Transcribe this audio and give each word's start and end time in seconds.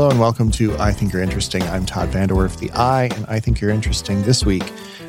Hello 0.00 0.08
and 0.08 0.18
welcome 0.18 0.50
to 0.52 0.74
I 0.78 0.92
Think 0.92 1.12
You're 1.12 1.20
Interesting. 1.20 1.62
I'm 1.64 1.84
Todd 1.84 2.08
VanDerWerff, 2.08 2.56
the 2.56 2.70
I, 2.70 3.10
and 3.14 3.26
I 3.26 3.38
Think 3.38 3.60
You're 3.60 3.70
Interesting. 3.70 4.22
This 4.22 4.46
week, 4.46 4.64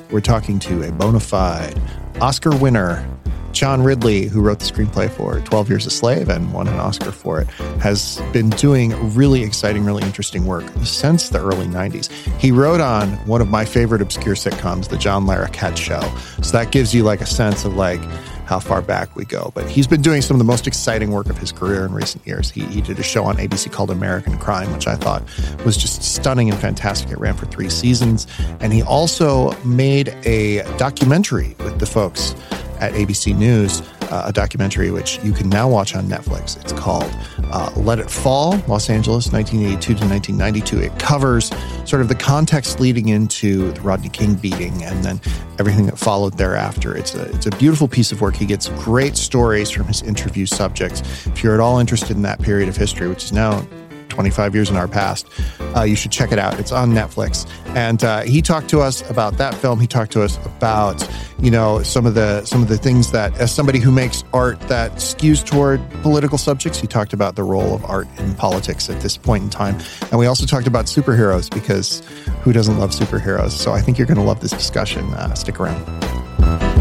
we're 0.09 0.19
talking 0.19 0.59
to 0.59 0.83
a 0.83 0.91
bona 0.91 1.21
fide 1.21 1.81
Oscar 2.19 2.53
winner, 2.57 3.09
John 3.53 3.83
Ridley, 3.83 4.23
who 4.25 4.41
wrote 4.41 4.59
the 4.59 4.65
screenplay 4.65 5.09
for 5.09 5.39
12 5.39 5.69
Years 5.69 5.85
a 5.85 5.89
Slave 5.89 6.27
and 6.27 6.51
won 6.51 6.67
an 6.67 6.77
Oscar 6.77 7.13
for 7.13 7.39
it, 7.39 7.47
has 7.79 8.21
been 8.33 8.49
doing 8.49 8.91
really 9.15 9.43
exciting, 9.43 9.85
really 9.85 10.03
interesting 10.03 10.45
work 10.45 10.65
since 10.83 11.29
the 11.29 11.39
early 11.39 11.67
90s. 11.67 12.11
He 12.37 12.51
wrote 12.51 12.81
on 12.81 13.11
one 13.25 13.39
of 13.39 13.47
my 13.47 13.63
favorite 13.63 14.01
obscure 14.01 14.35
sitcoms, 14.35 14.89
The 14.89 14.97
John 14.97 15.25
Larroquette 15.25 15.77
Show. 15.77 16.01
So 16.41 16.51
that 16.51 16.73
gives 16.73 16.93
you 16.93 17.03
like 17.03 17.21
a 17.21 17.25
sense 17.25 17.63
of 17.63 17.77
like, 17.77 18.01
how 18.51 18.59
far 18.59 18.81
back 18.81 19.15
we 19.15 19.23
go. 19.23 19.49
But 19.55 19.69
he's 19.69 19.87
been 19.87 20.01
doing 20.01 20.21
some 20.21 20.35
of 20.35 20.39
the 20.39 20.43
most 20.43 20.67
exciting 20.67 21.11
work 21.11 21.29
of 21.29 21.37
his 21.37 21.53
career 21.53 21.85
in 21.85 21.93
recent 21.93 22.27
years. 22.27 22.51
He, 22.51 22.65
he 22.65 22.81
did 22.81 22.99
a 22.99 23.03
show 23.03 23.23
on 23.23 23.37
ABC 23.37 23.71
called 23.71 23.89
American 23.89 24.37
Crime, 24.37 24.69
which 24.73 24.87
I 24.87 24.97
thought 24.97 25.23
was 25.63 25.77
just 25.77 26.03
stunning 26.03 26.49
and 26.49 26.59
fantastic. 26.59 27.11
It 27.11 27.17
ran 27.17 27.33
for 27.35 27.45
three 27.45 27.69
seasons. 27.69 28.27
And 28.59 28.73
he 28.73 28.83
also 28.83 29.53
made 29.63 30.09
a 30.25 30.63
documentary 30.77 31.55
with 31.59 31.79
the 31.79 31.85
folks 31.85 32.35
at 32.81 32.91
ABC 32.91 33.37
News 33.37 33.81
uh, 34.11 34.23
a 34.25 34.33
documentary 34.33 34.91
which 34.91 35.19
you 35.23 35.31
can 35.31 35.49
now 35.49 35.67
watch 35.67 35.95
on 35.95 36.05
Netflix. 36.05 36.59
It's 36.61 36.73
called 36.73 37.09
uh, 37.45 37.71
Let 37.77 37.99
It 37.99 38.11
Fall, 38.11 38.61
Los 38.67 38.89
Angeles, 38.89 39.31
1982 39.31 39.95
to 39.95 40.05
1992. 40.05 40.79
It 40.79 40.99
covers 40.99 41.49
sort 41.85 42.01
of 42.01 42.09
the 42.09 42.15
context 42.15 42.79
leading 42.79 43.09
into 43.09 43.71
the 43.71 43.81
Rodney 43.81 44.09
King 44.09 44.35
beating 44.35 44.83
and 44.83 45.03
then 45.03 45.19
everything 45.59 45.85
that 45.85 45.97
followed 45.97 46.37
thereafter. 46.37 46.95
It's 46.95 47.15
a, 47.15 47.23
it's 47.33 47.45
a 47.45 47.51
beautiful 47.51 47.87
piece 47.87 48.11
of 48.11 48.21
work. 48.21 48.35
He 48.35 48.45
gets 48.45 48.69
great 48.69 49.15
stories 49.15 49.69
from 49.69 49.85
his 49.87 50.01
interview 50.01 50.45
subjects. 50.45 51.01
If 51.27 51.43
you're 51.43 51.53
at 51.53 51.59
all 51.59 51.79
interested 51.79 52.15
in 52.15 52.21
that 52.23 52.41
period 52.41 52.67
of 52.67 52.75
history, 52.75 53.07
which 53.07 53.23
is 53.23 53.31
now 53.31 53.65
25 54.11 54.53
years 54.53 54.69
in 54.69 54.75
our 54.75 54.87
past. 54.87 55.27
Uh, 55.75 55.83
you 55.83 55.95
should 55.95 56.11
check 56.11 56.31
it 56.31 56.37
out. 56.37 56.59
It's 56.59 56.71
on 56.71 56.91
Netflix. 56.91 57.49
And 57.75 58.03
uh, 58.03 58.21
he 58.21 58.41
talked 58.41 58.69
to 58.69 58.81
us 58.81 59.09
about 59.09 59.37
that 59.37 59.55
film. 59.55 59.79
He 59.79 59.87
talked 59.87 60.11
to 60.11 60.21
us 60.21 60.37
about, 60.45 61.07
you 61.39 61.49
know, 61.49 61.81
some 61.81 62.05
of 62.05 62.13
the 62.13 62.43
some 62.45 62.61
of 62.61 62.67
the 62.67 62.77
things 62.77 63.11
that, 63.11 63.35
as 63.37 63.53
somebody 63.53 63.79
who 63.79 63.91
makes 63.91 64.23
art 64.33 64.59
that 64.61 64.93
skews 64.95 65.43
toward 65.43 65.81
political 66.01 66.37
subjects, 66.37 66.79
he 66.79 66.87
talked 66.87 67.13
about 67.13 67.35
the 67.35 67.43
role 67.43 67.73
of 67.73 67.85
art 67.85 68.07
in 68.19 68.35
politics 68.35 68.89
at 68.89 68.99
this 69.01 69.15
point 69.17 69.43
in 69.43 69.49
time. 69.49 69.79
And 70.11 70.19
we 70.19 70.25
also 70.25 70.45
talked 70.45 70.67
about 70.67 70.85
superheroes 70.85 71.49
because 71.49 72.01
who 72.43 72.51
doesn't 72.51 72.77
love 72.77 72.91
superheroes? 72.91 73.51
So 73.51 73.71
I 73.71 73.81
think 73.81 73.97
you're 73.97 74.07
going 74.07 74.19
to 74.19 74.23
love 74.23 74.41
this 74.41 74.51
discussion. 74.51 75.05
Uh, 75.13 75.33
stick 75.33 75.59
around. 75.59 76.80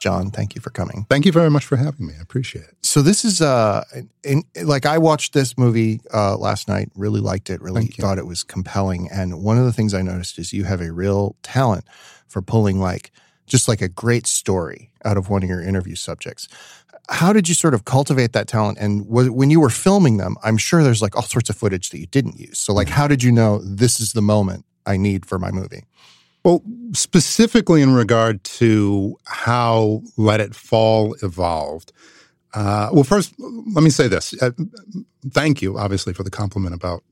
John, 0.00 0.30
thank 0.30 0.54
you 0.54 0.62
for 0.62 0.70
coming. 0.70 1.06
Thank 1.10 1.26
you 1.26 1.32
very 1.32 1.50
much 1.50 1.66
for 1.66 1.76
having 1.76 2.06
me. 2.06 2.14
I 2.18 2.22
appreciate 2.22 2.64
it. 2.64 2.76
So 2.82 3.02
this 3.02 3.24
is 3.24 3.40
uh 3.42 3.84
in, 4.24 4.42
like 4.62 4.86
I 4.86 4.98
watched 4.98 5.34
this 5.34 5.56
movie 5.56 6.00
uh 6.12 6.36
last 6.36 6.66
night, 6.68 6.90
really 6.96 7.20
liked 7.20 7.50
it, 7.50 7.60
really 7.60 7.86
thought 7.86 8.18
it 8.18 8.26
was 8.26 8.42
compelling. 8.42 9.08
And 9.12 9.42
one 9.42 9.58
of 9.58 9.66
the 9.66 9.72
things 9.72 9.92
I 9.92 10.02
noticed 10.02 10.38
is 10.38 10.52
you 10.52 10.64
have 10.64 10.80
a 10.80 10.90
real 10.90 11.36
talent 11.42 11.84
for 12.26 12.40
pulling 12.40 12.80
like 12.80 13.12
just 13.46 13.68
like 13.68 13.82
a 13.82 13.88
great 13.88 14.26
story 14.26 14.90
out 15.04 15.18
of 15.18 15.28
one 15.28 15.42
of 15.42 15.48
your 15.48 15.60
interview 15.60 15.94
subjects. 15.94 16.48
How 17.10 17.32
did 17.32 17.48
you 17.48 17.54
sort 17.54 17.74
of 17.74 17.84
cultivate 17.84 18.32
that 18.32 18.46
talent? 18.46 18.78
And 18.78 19.06
when 19.08 19.50
you 19.50 19.60
were 19.60 19.70
filming 19.70 20.16
them, 20.16 20.36
I'm 20.44 20.56
sure 20.56 20.82
there's 20.82 21.02
like 21.02 21.16
all 21.16 21.22
sorts 21.22 21.50
of 21.50 21.56
footage 21.56 21.90
that 21.90 21.98
you 21.98 22.06
didn't 22.06 22.38
use. 22.38 22.58
So 22.58 22.72
like, 22.72 22.86
mm-hmm. 22.86 22.96
how 22.96 23.08
did 23.08 23.22
you 23.22 23.32
know 23.32 23.58
this 23.58 23.98
is 23.98 24.12
the 24.12 24.22
moment 24.22 24.64
I 24.86 24.96
need 24.96 25.26
for 25.26 25.38
my 25.38 25.50
movie? 25.50 25.84
Well, 26.44 26.62
specifically 26.92 27.82
in 27.82 27.94
regard 27.94 28.42
to 28.44 29.16
how 29.26 30.02
Let 30.16 30.40
It 30.40 30.54
Fall 30.54 31.14
evolved. 31.22 31.92
Uh, 32.52 32.88
well, 32.92 33.04
first, 33.04 33.34
let 33.38 33.84
me 33.84 33.90
say 33.90 34.08
this. 34.08 34.34
Uh, 34.42 34.50
thank 35.30 35.62
you, 35.62 35.78
obviously, 35.78 36.12
for 36.12 36.22
the 36.24 36.30
compliment 36.30 36.74
about 36.74 37.04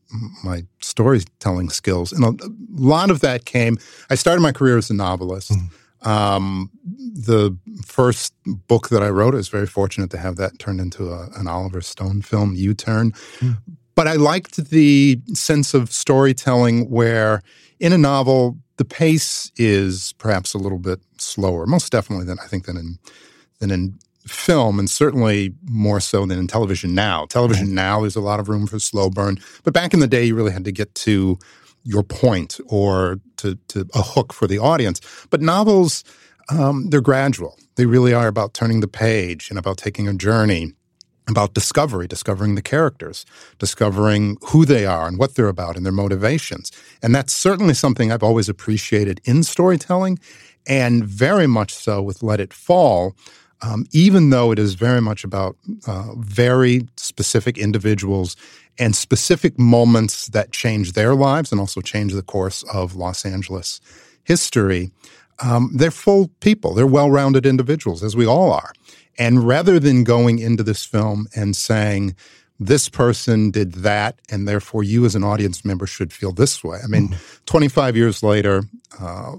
my 0.43 0.65
storytelling 0.81 1.69
skills. 1.69 2.13
And 2.13 2.25
a 2.25 2.35
lot 2.73 3.11
of 3.11 3.21
that 3.21 3.45
came, 3.45 3.77
I 4.11 4.15
started 4.15 4.41
my 4.41 4.53
career 4.53 4.79
as 4.79 4.91
a 4.91 4.95
novelist. 4.95 5.53
Mm. 5.53 6.07
Um, 6.07 6.71
the 6.85 7.57
first 7.85 8.33
book 8.47 8.89
that 8.89 9.03
I 9.03 9.11
wrote, 9.11 9.35
I 9.35 9.39
was 9.39 9.49
very 9.49 9.67
fortunate 9.67 10.11
to 10.11 10.19
have 10.19 10.37
that 10.37 10.59
turned 10.59 10.81
into 10.81 11.11
a, 11.11 11.29
an 11.37 11.47
Oliver 11.47 11.83
Stone 11.83 12.23
film, 12.23 12.55
U 12.55 12.75
Turn. 12.75 13.13
Mm. 13.41 13.59
But 13.95 14.09
I 14.09 14.15
liked 14.15 14.71
the 14.71 15.21
sense 15.35 15.75
of 15.75 15.93
storytelling 15.93 16.89
where 16.89 17.43
in 17.81 17.93
a 17.93 17.99
novel, 17.99 18.59
the 18.77 18.85
pace 18.85 19.51
is 19.57 20.15
perhaps 20.19 20.55
a 20.55 20.59
little 20.59 20.79
bit 20.79 21.01
slower, 21.19 21.67
most 21.67 21.91
definitely 21.93 22.27
than 22.27 22.39
I 22.39 22.47
think 22.47 22.67
than 22.67 22.77
in 22.77 22.99
than 23.59 23.71
in 23.71 23.99
film, 24.27 24.79
and 24.79 24.91
certainly 24.91 25.55
more 25.65 26.01
so 26.01 26.27
than 26.27 26.39
in 26.39 26.47
television 26.47 26.95
now. 26.95 27.25
Television 27.27 27.75
now, 27.75 28.01
there's 28.01 28.17
a 28.17 28.21
lot 28.21 28.39
of 28.41 28.49
room 28.49 28.67
for 28.67 28.79
slow 28.79 29.11
burn, 29.11 29.39
but 29.65 29.73
back 29.73 29.95
in 29.95 30.01
the 30.01 30.07
day, 30.07 30.25
you 30.25 30.35
really 30.35 30.53
had 30.53 30.65
to 30.65 30.73
get 30.73 30.95
to 30.95 31.39
your 31.83 32.03
point 32.03 32.61
or 32.67 33.19
to, 33.39 33.57
to 33.69 33.89
a 33.95 34.03
hook 34.03 34.33
for 34.33 34.47
the 34.47 34.59
audience. 34.59 35.01
But 35.31 35.41
novels, 35.41 36.05
um, 36.51 36.91
they're 36.91 37.01
gradual. 37.01 37.59
They 37.77 37.87
really 37.87 38.13
are 38.13 38.27
about 38.27 38.53
turning 38.53 38.81
the 38.81 38.89
page 38.89 39.49
and 39.49 39.59
about 39.59 39.79
taking 39.79 40.07
a 40.07 40.13
journey 40.13 40.75
about 41.29 41.55
discovery, 41.55 42.07
discovering 42.07 42.55
the 42.55 42.63
characters, 42.63 43.27
discovering 43.59 44.39
who 44.49 44.65
they 44.65 44.87
are 44.87 45.07
and 45.07 45.19
what 45.19 45.35
they're 45.35 45.49
about 45.49 45.77
and 45.77 45.85
their 45.85 45.93
motivations. 45.93 46.73
And 47.03 47.15
that's 47.15 47.33
certainly 47.33 47.75
something 47.75 48.11
I've 48.11 48.23
always 48.23 48.49
appreciated 48.49 49.21
in 49.25 49.43
storytelling 49.43 50.19
and 50.67 51.05
very 51.05 51.47
much 51.47 51.75
so 51.75 52.03
with 52.03 52.23
Let 52.23 52.41
It 52.41 52.53
Fall, 52.53 53.15
um, 53.63 53.87
even 53.93 54.31
though 54.31 54.53
it 54.53 54.59
is 54.59 54.75
very 54.75 55.01
much 55.01 55.25
about 55.25 55.57
uh, 55.87 56.15
very 56.17 56.87
specific 56.97 57.59
individuals 57.59 58.37
and 58.79 58.95
specific 58.95 59.59
moments 59.59 60.29
that 60.29 60.53
change 60.53 60.93
their 60.93 61.15
lives 61.15 61.51
and 61.51 61.61
also 61.61 61.81
change 61.81 62.13
the 62.13 62.23
course 62.23 62.63
of 62.73 62.95
Los 62.95 63.25
Angeles 63.25 63.81
history. 64.23 64.91
Um, 65.41 65.71
they're 65.75 65.91
full 65.91 66.29
people. 66.41 66.75
They're 66.75 66.87
well 66.87 67.11
rounded 67.11 67.47
individuals, 67.47 68.03
as 68.03 68.15
we 68.15 68.27
all 68.27 68.53
are. 68.53 68.73
And 69.19 69.47
rather 69.47 69.81
than 69.81 70.05
going 70.05 70.39
into 70.39 70.63
this 70.63 70.85
film 70.85 71.27
and 71.35 71.57
saying, 71.57 72.15
this 72.61 72.89
person 72.89 73.51
did 73.51 73.73
that, 73.75 74.21
and 74.31 74.49
therefore 74.49 74.83
you 74.83 75.05
as 75.05 75.15
an 75.15 75.23
audience 75.23 75.65
member 75.65 75.87
should 75.87 76.13
feel 76.13 76.33
this 76.33 76.65
way. 76.65 76.79
I 76.83 76.87
mean, 76.89 77.09
mm. 77.09 77.45
25 77.47 77.97
years 77.97 78.23
later, 78.23 78.65
uh, 78.99 79.37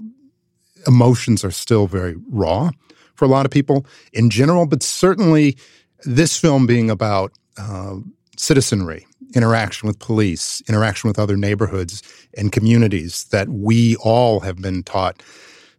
emotions 0.86 1.44
are 1.44 1.50
still 1.50 1.86
very 1.86 2.16
raw 2.30 2.70
for 3.14 3.24
a 3.26 3.28
lot 3.28 3.44
of 3.44 3.52
people 3.52 3.86
in 4.12 4.30
general, 4.30 4.66
but 4.66 4.82
certainly 4.82 5.56
this 6.04 6.38
film 6.38 6.66
being 6.66 6.90
about 6.90 7.32
uh, 7.58 7.96
citizenry, 8.38 9.06
interaction 9.34 9.86
with 9.86 9.98
police, 9.98 10.62
interaction 10.66 11.08
with 11.08 11.18
other 11.18 11.36
neighborhoods 11.36 12.02
and 12.38 12.52
communities 12.52 13.24
that 13.24 13.48
we 13.50 13.96
all 13.96 14.40
have 14.40 14.56
been 14.56 14.82
taught 14.82 15.22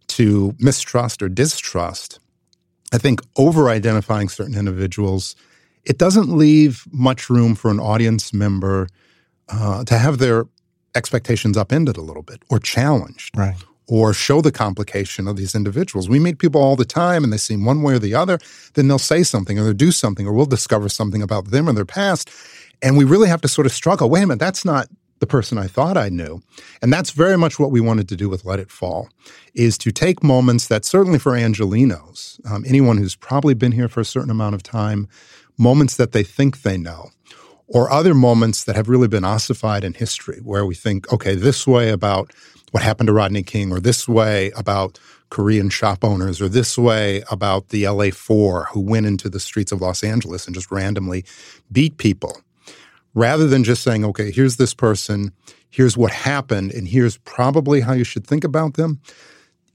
to 0.07 0.55
mistrust 0.59 1.23
or 1.23 1.29
distrust 1.29 2.19
I 2.91 2.97
think 2.97 3.21
over 3.37 3.69
identifying 3.69 4.29
certain 4.29 4.55
individuals, 4.57 5.35
it 5.85 5.97
doesn't 5.97 6.29
leave 6.29 6.85
much 6.91 7.29
room 7.29 7.55
for 7.55 7.71
an 7.71 7.79
audience 7.79 8.33
member 8.33 8.87
uh, 9.49 9.83
to 9.85 9.97
have 9.97 10.17
their 10.17 10.45
expectations 10.95 11.57
upended 11.57 11.97
a 11.97 12.01
little 12.01 12.23
bit 12.23 12.43
or 12.49 12.59
challenged. 12.59 13.37
Right. 13.37 13.55
Or 13.87 14.13
show 14.13 14.39
the 14.41 14.51
complication 14.51 15.27
of 15.27 15.35
these 15.35 15.53
individuals. 15.53 16.07
We 16.07 16.19
meet 16.19 16.39
people 16.39 16.61
all 16.61 16.77
the 16.77 16.85
time 16.85 17.23
and 17.23 17.33
they 17.33 17.37
seem 17.37 17.65
one 17.65 17.81
way 17.81 17.95
or 17.95 17.99
the 17.99 18.15
other, 18.15 18.39
then 18.73 18.87
they'll 18.87 18.99
say 18.99 19.23
something 19.23 19.59
or 19.59 19.63
they'll 19.63 19.73
do 19.73 19.91
something 19.91 20.25
or 20.25 20.33
we'll 20.33 20.45
discover 20.45 20.87
something 20.87 21.21
about 21.21 21.51
them 21.51 21.67
or 21.67 21.73
their 21.73 21.85
past. 21.85 22.29
And 22.81 22.97
we 22.97 23.03
really 23.03 23.27
have 23.27 23.41
to 23.41 23.47
sort 23.47 23.67
of 23.67 23.73
struggle. 23.73 24.09
Wait 24.09 24.23
a 24.23 24.27
minute, 24.27 24.39
that's 24.39 24.63
not 24.63 24.87
the 25.21 25.27
person 25.27 25.57
I 25.57 25.67
thought 25.67 25.97
I 25.97 26.09
knew. 26.09 26.41
And 26.81 26.91
that's 26.91 27.11
very 27.11 27.37
much 27.37 27.59
what 27.59 27.71
we 27.71 27.79
wanted 27.79 28.09
to 28.09 28.17
do 28.17 28.27
with 28.27 28.43
Let 28.43 28.59
It 28.59 28.71
Fall, 28.71 29.07
is 29.53 29.77
to 29.77 29.91
take 29.91 30.23
moments 30.23 30.67
that 30.67 30.83
certainly 30.83 31.19
for 31.19 31.33
Angelenos, 31.33 32.43
um, 32.51 32.65
anyone 32.67 32.97
who's 32.97 33.15
probably 33.15 33.53
been 33.53 33.71
here 33.71 33.87
for 33.87 34.01
a 34.01 34.05
certain 34.05 34.31
amount 34.31 34.55
of 34.55 34.63
time, 34.63 35.07
moments 35.57 35.95
that 35.95 36.11
they 36.11 36.23
think 36.23 36.63
they 36.63 36.77
know, 36.77 37.11
or 37.67 37.89
other 37.89 38.15
moments 38.15 38.63
that 38.65 38.75
have 38.75 38.89
really 38.89 39.07
been 39.07 39.23
ossified 39.23 39.83
in 39.83 39.93
history, 39.93 40.39
where 40.43 40.65
we 40.65 40.73
think, 40.73 41.11
okay, 41.13 41.35
this 41.35 41.67
way 41.67 41.91
about 41.91 42.33
what 42.71 42.81
happened 42.81 43.07
to 43.07 43.13
Rodney 43.13 43.43
King, 43.43 43.71
or 43.71 43.79
this 43.79 44.07
way 44.07 44.51
about 44.55 44.99
Korean 45.29 45.69
shop 45.69 46.03
owners, 46.03 46.41
or 46.41 46.49
this 46.49 46.79
way 46.79 47.21
about 47.29 47.69
the 47.69 47.87
LA 47.87 48.09
Four 48.09 48.65
who 48.71 48.79
went 48.79 49.05
into 49.05 49.29
the 49.29 49.39
streets 49.39 49.71
of 49.71 49.81
Los 49.81 50.03
Angeles 50.03 50.47
and 50.47 50.55
just 50.55 50.71
randomly 50.71 51.23
beat 51.71 51.97
people 51.97 52.41
rather 53.13 53.47
than 53.47 53.63
just 53.63 53.83
saying, 53.83 54.05
okay, 54.05 54.31
here's 54.31 54.57
this 54.57 54.73
person, 54.73 55.31
here's 55.69 55.97
what 55.97 56.11
happened, 56.11 56.71
and 56.71 56.87
here's 56.87 57.17
probably 57.19 57.81
how 57.81 57.93
you 57.93 58.03
should 58.03 58.25
think 58.25 58.43
about 58.43 58.75
them. 58.75 58.99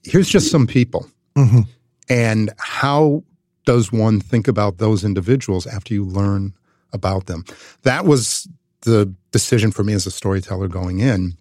Here's 0.03 0.29
just 0.29 0.51
some 0.51 0.67
people. 0.67 1.09
Mm-hmm. 1.37 1.61
And 2.09 2.53
how 2.59 3.25
does 3.65 3.91
one 3.93 4.21
think 4.21 4.49
about 4.49 4.79
those 4.79 5.05
individuals 5.05 5.67
after 5.67 5.93
you 5.93 6.05
learn 6.05 6.55
about 6.93 7.27
them? 7.27 7.45
That 7.83 8.05
was 8.05 8.49
the 8.83 9.13
decision 9.33 9.73
for 9.73 9.83
me 9.83 9.93
as 9.93 10.07
a 10.07 10.11
storyteller 10.11 10.69
going 10.69 11.01
in. 11.01 11.35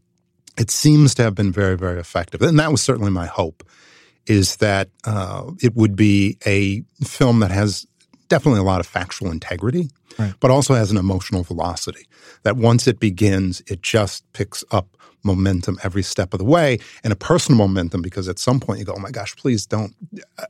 It 0.57 0.71
seems 0.71 1.13
to 1.15 1.23
have 1.23 1.35
been 1.35 1.51
very, 1.51 1.77
very 1.77 1.99
effective. 1.99 2.41
And 2.41 2.59
that 2.59 2.71
was 2.71 2.81
certainly 2.81 3.11
my 3.11 3.27
hope 3.27 3.63
is 4.25 4.55
that 4.57 4.89
uh, 5.03 5.51
it 5.61 5.75
would 5.75 5.95
be 5.95 6.37
a 6.45 6.81
film 7.03 7.39
that 7.41 7.51
has 7.51 7.85
definitely 8.27 8.59
a 8.59 8.63
lot 8.63 8.79
of 8.79 8.87
factual 8.87 9.29
integrity, 9.31 9.89
Right. 10.17 10.33
but 10.39 10.51
also 10.51 10.73
has 10.73 10.91
an 10.91 10.97
emotional 10.97 11.43
velocity 11.43 12.07
that 12.43 12.55
once 12.57 12.87
it 12.87 12.99
begins, 12.99 13.61
it 13.67 13.81
just 13.81 14.23
picks 14.33 14.63
up 14.71 14.95
momentum 15.23 15.77
every 15.83 16.03
step 16.03 16.33
of 16.33 16.39
the 16.39 16.45
way 16.45 16.77
and 17.03 17.11
a 17.11 17.15
personal 17.15 17.57
momentum 17.57 18.01
because 18.01 18.29
at 18.29 18.39
some 18.39 18.59
point 18.59 18.79
you 18.79 18.85
go, 18.85 18.93
oh 18.95 18.99
my 18.99 19.11
gosh, 19.11 19.35
please 19.35 19.65
don't, 19.65 19.93
uh, 20.37 20.45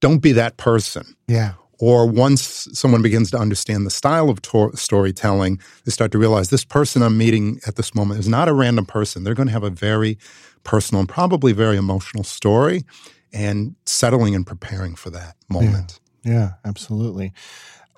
don't 0.00 0.18
be 0.18 0.32
that 0.32 0.58
person. 0.58 1.16
Yeah. 1.26 1.54
Or 1.80 2.06
once 2.06 2.68
someone 2.74 3.00
begins 3.00 3.30
to 3.30 3.38
understand 3.38 3.86
the 3.86 3.90
style 3.90 4.28
of 4.28 4.42
tor- 4.42 4.76
storytelling, 4.76 5.58
they 5.86 5.90
start 5.90 6.12
to 6.12 6.18
realize 6.18 6.50
this 6.50 6.64
person 6.64 7.02
I'm 7.02 7.16
meeting 7.16 7.58
at 7.66 7.76
this 7.76 7.94
moment 7.94 8.20
is 8.20 8.28
not 8.28 8.48
a 8.48 8.52
random 8.52 8.84
person. 8.84 9.24
They're 9.24 9.34
going 9.34 9.48
to 9.48 9.52
have 9.52 9.64
a 9.64 9.70
very 9.70 10.18
personal 10.62 11.00
and 11.00 11.08
probably 11.08 11.52
very 11.52 11.78
emotional 11.78 12.22
story 12.22 12.84
and 13.32 13.74
settling 13.86 14.34
and 14.34 14.46
preparing 14.46 14.94
for 14.94 15.08
that 15.10 15.36
moment. 15.48 16.00
Yeah, 16.22 16.52
absolutely. 16.66 17.32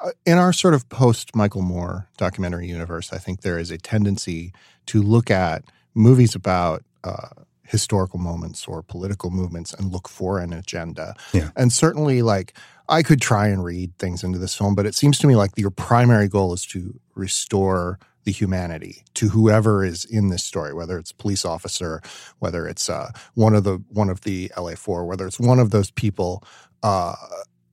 Uh, 0.02 0.10
in 0.26 0.38
our 0.38 0.52
sort 0.52 0.74
of 0.74 0.88
post 0.88 1.34
Michael 1.36 1.62
Moore 1.62 2.08
documentary 2.16 2.66
universe, 2.66 3.12
I 3.12 3.18
think 3.18 3.42
there 3.42 3.58
is 3.58 3.70
a 3.70 3.78
tendency 3.78 4.52
to 4.86 5.02
look 5.02 5.30
at 5.30 5.64
movies 5.94 6.34
about 6.34 6.82
uh, 7.04 7.28
historical 7.64 8.18
moments 8.18 8.66
or 8.66 8.82
political 8.82 9.30
movements 9.30 9.72
and 9.72 9.92
look 9.92 10.08
for 10.08 10.38
an 10.38 10.52
agenda. 10.52 11.14
Yeah. 11.32 11.50
And 11.56 11.72
certainly, 11.72 12.22
like, 12.22 12.54
I 12.88 13.02
could 13.02 13.20
try 13.20 13.48
and 13.48 13.64
read 13.64 13.96
things 13.98 14.24
into 14.24 14.38
this 14.38 14.54
film, 14.54 14.74
but 14.74 14.86
it 14.86 14.94
seems 14.94 15.18
to 15.20 15.26
me 15.26 15.36
like 15.36 15.52
your 15.56 15.70
primary 15.70 16.28
goal 16.28 16.52
is 16.52 16.66
to 16.66 16.98
restore 17.14 17.98
the 18.24 18.32
humanity 18.32 19.04
to 19.14 19.28
whoever 19.28 19.84
is 19.84 20.04
in 20.04 20.28
this 20.28 20.44
story, 20.44 20.72
whether 20.72 20.98
it's 20.98 21.10
a 21.10 21.14
police 21.14 21.44
officer, 21.44 22.00
whether 22.38 22.66
it's 22.66 22.88
uh, 22.88 23.10
one 23.34 23.54
of 23.54 23.64
the 23.64 23.82
one 23.88 24.08
of 24.08 24.20
the 24.22 24.52
LA 24.56 24.74
four, 24.74 25.04
whether 25.06 25.26
it's 25.26 25.40
one 25.40 25.58
of 25.58 25.70
those 25.70 25.90
people. 25.90 26.44
Uh, 26.82 27.14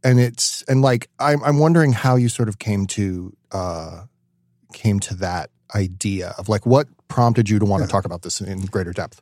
and 0.04 0.20
it's 0.20 0.64
and 0.64 0.82
like 0.82 1.10
I'm 1.20 1.44
I'm 1.44 1.60
wondering 1.60 1.94
how 1.94 2.16
you 2.16 2.30
sort 2.30 2.50
of 2.50 2.60
came 2.60 2.86
to 2.88 3.36
uh, 3.52 4.04
came 4.74 5.00
to 5.02 5.16
that 5.16 5.50
idea 5.76 6.34
of 6.38 6.50
like 6.50 6.66
what 6.66 6.88
prompted 7.08 7.50
you 7.50 7.60
to 7.60 7.66
want 7.66 7.84
to 7.84 7.90
talk 7.90 8.06
about 8.06 8.22
this 8.22 8.42
in 8.42 8.66
greater 8.66 8.92
depth. 8.92 9.22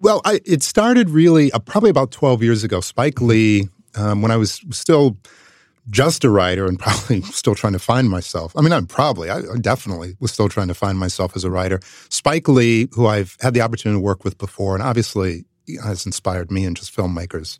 Well, 0.00 0.20
I, 0.24 0.40
it 0.44 0.62
started 0.62 1.10
really 1.10 1.50
uh, 1.52 1.58
probably 1.58 1.90
about 1.90 2.10
12 2.10 2.42
years 2.42 2.62
ago. 2.62 2.80
Spike 2.80 3.20
Lee, 3.20 3.68
um, 3.94 4.20
when 4.20 4.30
I 4.30 4.36
was 4.36 4.60
still 4.70 5.16
just 5.88 6.24
a 6.24 6.30
writer 6.30 6.66
and 6.66 6.78
probably 6.80 7.22
still 7.22 7.54
trying 7.54 7.72
to 7.72 7.78
find 7.78 8.10
myself. 8.10 8.52
I 8.56 8.60
mean, 8.60 8.72
I'm 8.72 8.86
probably, 8.86 9.30
I, 9.30 9.38
I 9.38 9.56
definitely 9.60 10.16
was 10.20 10.32
still 10.32 10.48
trying 10.48 10.68
to 10.68 10.74
find 10.74 10.98
myself 10.98 11.34
as 11.34 11.44
a 11.44 11.50
writer. 11.50 11.80
Spike 12.10 12.48
Lee, 12.48 12.88
who 12.92 13.06
I've 13.06 13.36
had 13.40 13.54
the 13.54 13.62
opportunity 13.62 13.98
to 13.98 14.04
work 14.04 14.24
with 14.24 14.36
before, 14.36 14.74
and 14.74 14.82
obviously 14.82 15.44
has 15.82 16.04
inspired 16.04 16.50
me 16.50 16.64
and 16.64 16.76
just 16.76 16.94
filmmakers 16.94 17.58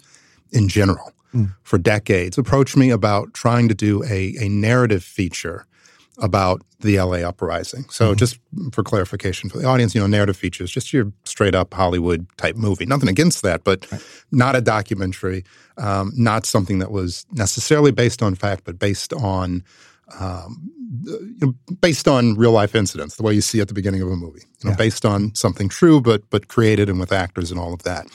in 0.52 0.69
general 0.69 1.12
Mm. 1.34 1.54
for 1.64 1.76
decades, 1.76 2.38
approached 2.38 2.76
me 2.76 2.88
about 2.90 3.34
trying 3.34 3.69
to 3.69 3.75
do 3.75 4.02
a, 4.04 4.34
a 4.40 4.48
narrative 4.48 5.02
feature 5.04 5.66
about 6.19 6.62
the 6.81 6.96
LA 6.98 7.22
uprising. 7.28 7.84
So, 7.90 8.14
Mhm. 8.14 8.16
just 8.16 8.38
for 8.72 8.82
clarification 8.82 9.50
for 9.50 9.58
the 9.58 9.66
audience, 9.66 9.94
you 9.94 10.00
know, 10.00 10.06
narrative 10.06 10.37
features, 10.37 10.70
just 10.70 10.93
your 10.93 11.12
straight 11.25 11.54
up 11.54 11.75
Hollywood 11.75 12.26
type 12.38 12.56
movie. 12.56 12.87
Nothing 12.87 13.08
against 13.10 13.43
that, 13.43 13.64
but 13.64 13.87
Right. 13.93 14.00
not 14.31 14.56
a 14.56 14.60
documentary, 14.62 15.44
um, 15.76 16.12
not 16.16 16.46
something 16.46 16.78
that 16.78 16.90
was 16.90 17.26
necessarily 17.32 17.90
based 17.90 18.22
on 18.22 18.34
fact, 18.34 18.62
but 18.64 18.78
based 18.78 19.12
on. 19.12 19.62
Um, 20.20 20.70
you 21.04 21.34
know, 21.40 21.54
based 21.81 22.06
on 22.06 22.37
real 22.37 22.52
life 22.52 22.76
incidents, 22.76 23.16
the 23.16 23.25
way 23.25 23.34
you 23.34 23.40
see 23.40 23.58
at 23.60 23.66
the 23.66 23.75
beginning 23.75 24.00
of 24.02 24.08
a 24.08 24.14
movie, 24.14 24.43
you 24.60 24.66
know, 24.66 24.70
Yeah. 24.70 24.76
based 24.76 25.04
on 25.04 25.34
something 25.34 25.69
true, 25.69 26.00
but 26.00 26.22
but 26.31 26.46
created 26.46 26.88
and 26.88 27.00
with 27.00 27.10
actors 27.10 27.50
and 27.50 27.58
all 27.58 27.75
of 27.75 27.82
that. 27.82 28.06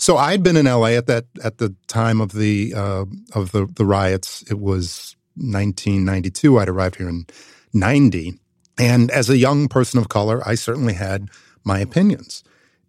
So 0.00 0.16
I'd 0.16 0.42
been 0.42 0.56
in 0.56 0.64
LA 0.64 0.92
at 0.92 1.06
that 1.08 1.26
at 1.44 1.58
the 1.58 1.74
time 1.86 2.22
of 2.22 2.32
the 2.32 2.72
uh, 2.74 3.04
of 3.34 3.52
the 3.52 3.66
the 3.66 3.84
riots. 3.84 4.42
It 4.50 4.58
was 4.58 5.14
1992. 5.36 6.58
I'd 6.58 6.70
arrived 6.70 6.96
here 6.96 7.08
in 7.08 7.26
90, 7.74 8.32
and 8.78 9.10
as 9.10 9.28
a 9.28 9.36
young 9.36 9.68
person 9.68 10.00
of 10.00 10.08
color, 10.08 10.42
I 10.48 10.54
certainly 10.54 10.94
had 10.94 11.28
my 11.64 11.80
opinions. 11.80 12.42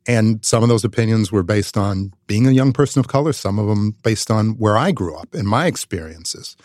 And 0.08 0.44
some 0.44 0.64
of 0.64 0.70
those 0.70 0.86
opinions 0.86 1.34
were 1.34 1.44
based 1.44 1.76
on 1.78 2.14
being 2.28 2.48
a 2.48 2.52
young 2.52 2.72
person 2.72 3.02
of 3.02 3.10
color. 3.10 3.34
Some 3.34 3.60
of 3.60 3.68
them 3.68 3.94
based 4.04 4.32
on 4.32 4.52
where 4.52 4.78
I 4.78 4.94
grew 4.94 5.16
up 5.18 5.34
and 5.34 5.46
my 5.46 5.66
experiences. 5.66 6.56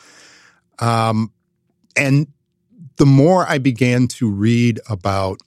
Um, 0.79 1.33
and 1.97 2.29
the 2.99 3.07
more 3.07 3.47
I 3.49 3.59
began 3.59 4.07
to 4.09 4.31
read 4.31 4.79
about 4.89 5.41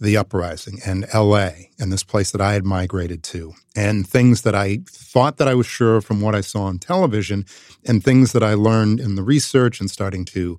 the 0.00 0.16
uprising 0.16 0.80
and 0.84 1.06
LA 1.14 1.50
and 1.78 1.92
this 1.92 2.02
place 2.02 2.30
that 2.30 2.40
I 2.40 2.54
had 2.54 2.64
migrated 2.64 3.22
to 3.24 3.52
and 3.76 4.06
things 4.06 4.42
that 4.42 4.54
I 4.54 4.80
thought 4.88 5.36
that 5.36 5.46
I 5.46 5.54
was 5.54 5.66
sure 5.66 6.00
from 6.00 6.22
what 6.22 6.34
I 6.34 6.40
saw 6.40 6.62
on 6.62 6.78
television 6.78 7.44
and 7.86 8.02
things 8.02 8.32
that 8.32 8.42
I 8.42 8.54
learned 8.54 8.98
in 8.98 9.14
the 9.14 9.22
research 9.22 9.78
and 9.78 9.90
starting 9.90 10.24
to 10.26 10.58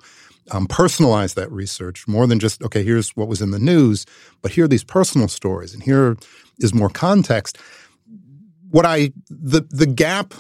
um, 0.52 0.68
personalize 0.68 1.34
that 1.36 1.52
research 1.52 2.08
more 2.08 2.28
than 2.28 2.40
just, 2.40 2.62
okay, 2.62 2.84
here's 2.84 3.16
what 3.16 3.28
was 3.28 3.42
in 3.42 3.52
the 3.52 3.60
news, 3.60 4.06
but 4.42 4.52
here 4.52 4.66
are 4.66 4.68
these 4.68 4.84
personal 4.84 5.28
stories 5.28 5.74
and 5.74 5.82
here 5.82 6.18
is 6.60 6.74
more 6.74 6.90
context. 6.90 7.58
What 8.70 8.86
I, 8.86 9.12
the, 9.30 9.62
the 9.70 9.88
gap, 9.88 10.36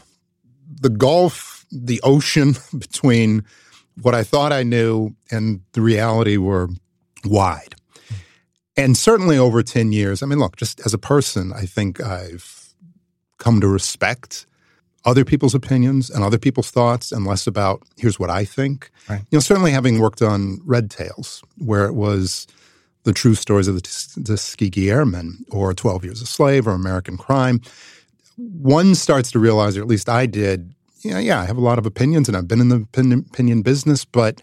the 0.79 0.89
gulf, 0.89 1.65
the 1.71 1.99
ocean 2.03 2.55
between 2.77 3.45
what 4.01 4.13
I 4.13 4.23
thought 4.23 4.53
I 4.53 4.61
knew 4.61 5.15
and 5.31 5.61
the 5.73 5.81
reality 5.81 6.37
were 6.37 6.69
wide. 7.25 7.75
And 8.81 8.97
certainly 8.97 9.37
over 9.37 9.61
10 9.61 9.91
years, 9.91 10.23
I 10.23 10.25
mean, 10.25 10.39
look, 10.39 10.55
just 10.55 10.79
as 10.85 10.93
a 10.93 10.97
person, 10.97 11.53
I 11.53 11.65
think 11.65 12.01
I've 12.01 12.73
come 13.37 13.61
to 13.61 13.67
respect 13.67 14.45
other 15.05 15.25
people's 15.25 15.55
opinions 15.55 16.09
and 16.09 16.23
other 16.23 16.37
people's 16.37 16.71
thoughts 16.71 17.11
and 17.11 17.25
less 17.25 17.47
about 17.47 17.81
here's 17.97 18.19
what 18.19 18.29
I 18.29 18.45
think. 18.45 18.91
Right. 19.09 19.21
You 19.31 19.37
know, 19.37 19.39
certainly 19.39 19.71
having 19.71 19.99
worked 19.99 20.21
on 20.21 20.59
Red 20.63 20.91
Tails, 20.91 21.43
where 21.57 21.85
it 21.85 21.93
was 21.93 22.47
the 23.03 23.13
true 23.13 23.33
stories 23.33 23.67
of 23.67 23.75
the 23.75 23.81
Tuskegee 23.81 24.91
Airmen 24.91 25.43
or 25.49 25.73
12 25.73 26.05
Years 26.05 26.21
a 26.21 26.25
Slave 26.25 26.67
or 26.67 26.71
American 26.71 27.17
Crime, 27.17 27.61
one 28.37 28.93
starts 28.95 29.31
to 29.31 29.39
realize, 29.39 29.75
or 29.75 29.81
at 29.81 29.87
least 29.87 30.07
I 30.07 30.27
did, 30.27 30.73
yeah, 31.01 31.19
yeah, 31.19 31.41
I 31.41 31.45
have 31.45 31.57
a 31.57 31.61
lot 31.61 31.79
of 31.79 31.85
opinions 31.85 32.27
and 32.27 32.37
I've 32.37 32.47
been 32.47 32.61
in 32.61 32.69
the 32.69 32.77
opinion, 32.77 33.25
opinion 33.31 33.63
business, 33.63 34.05
but 34.05 34.41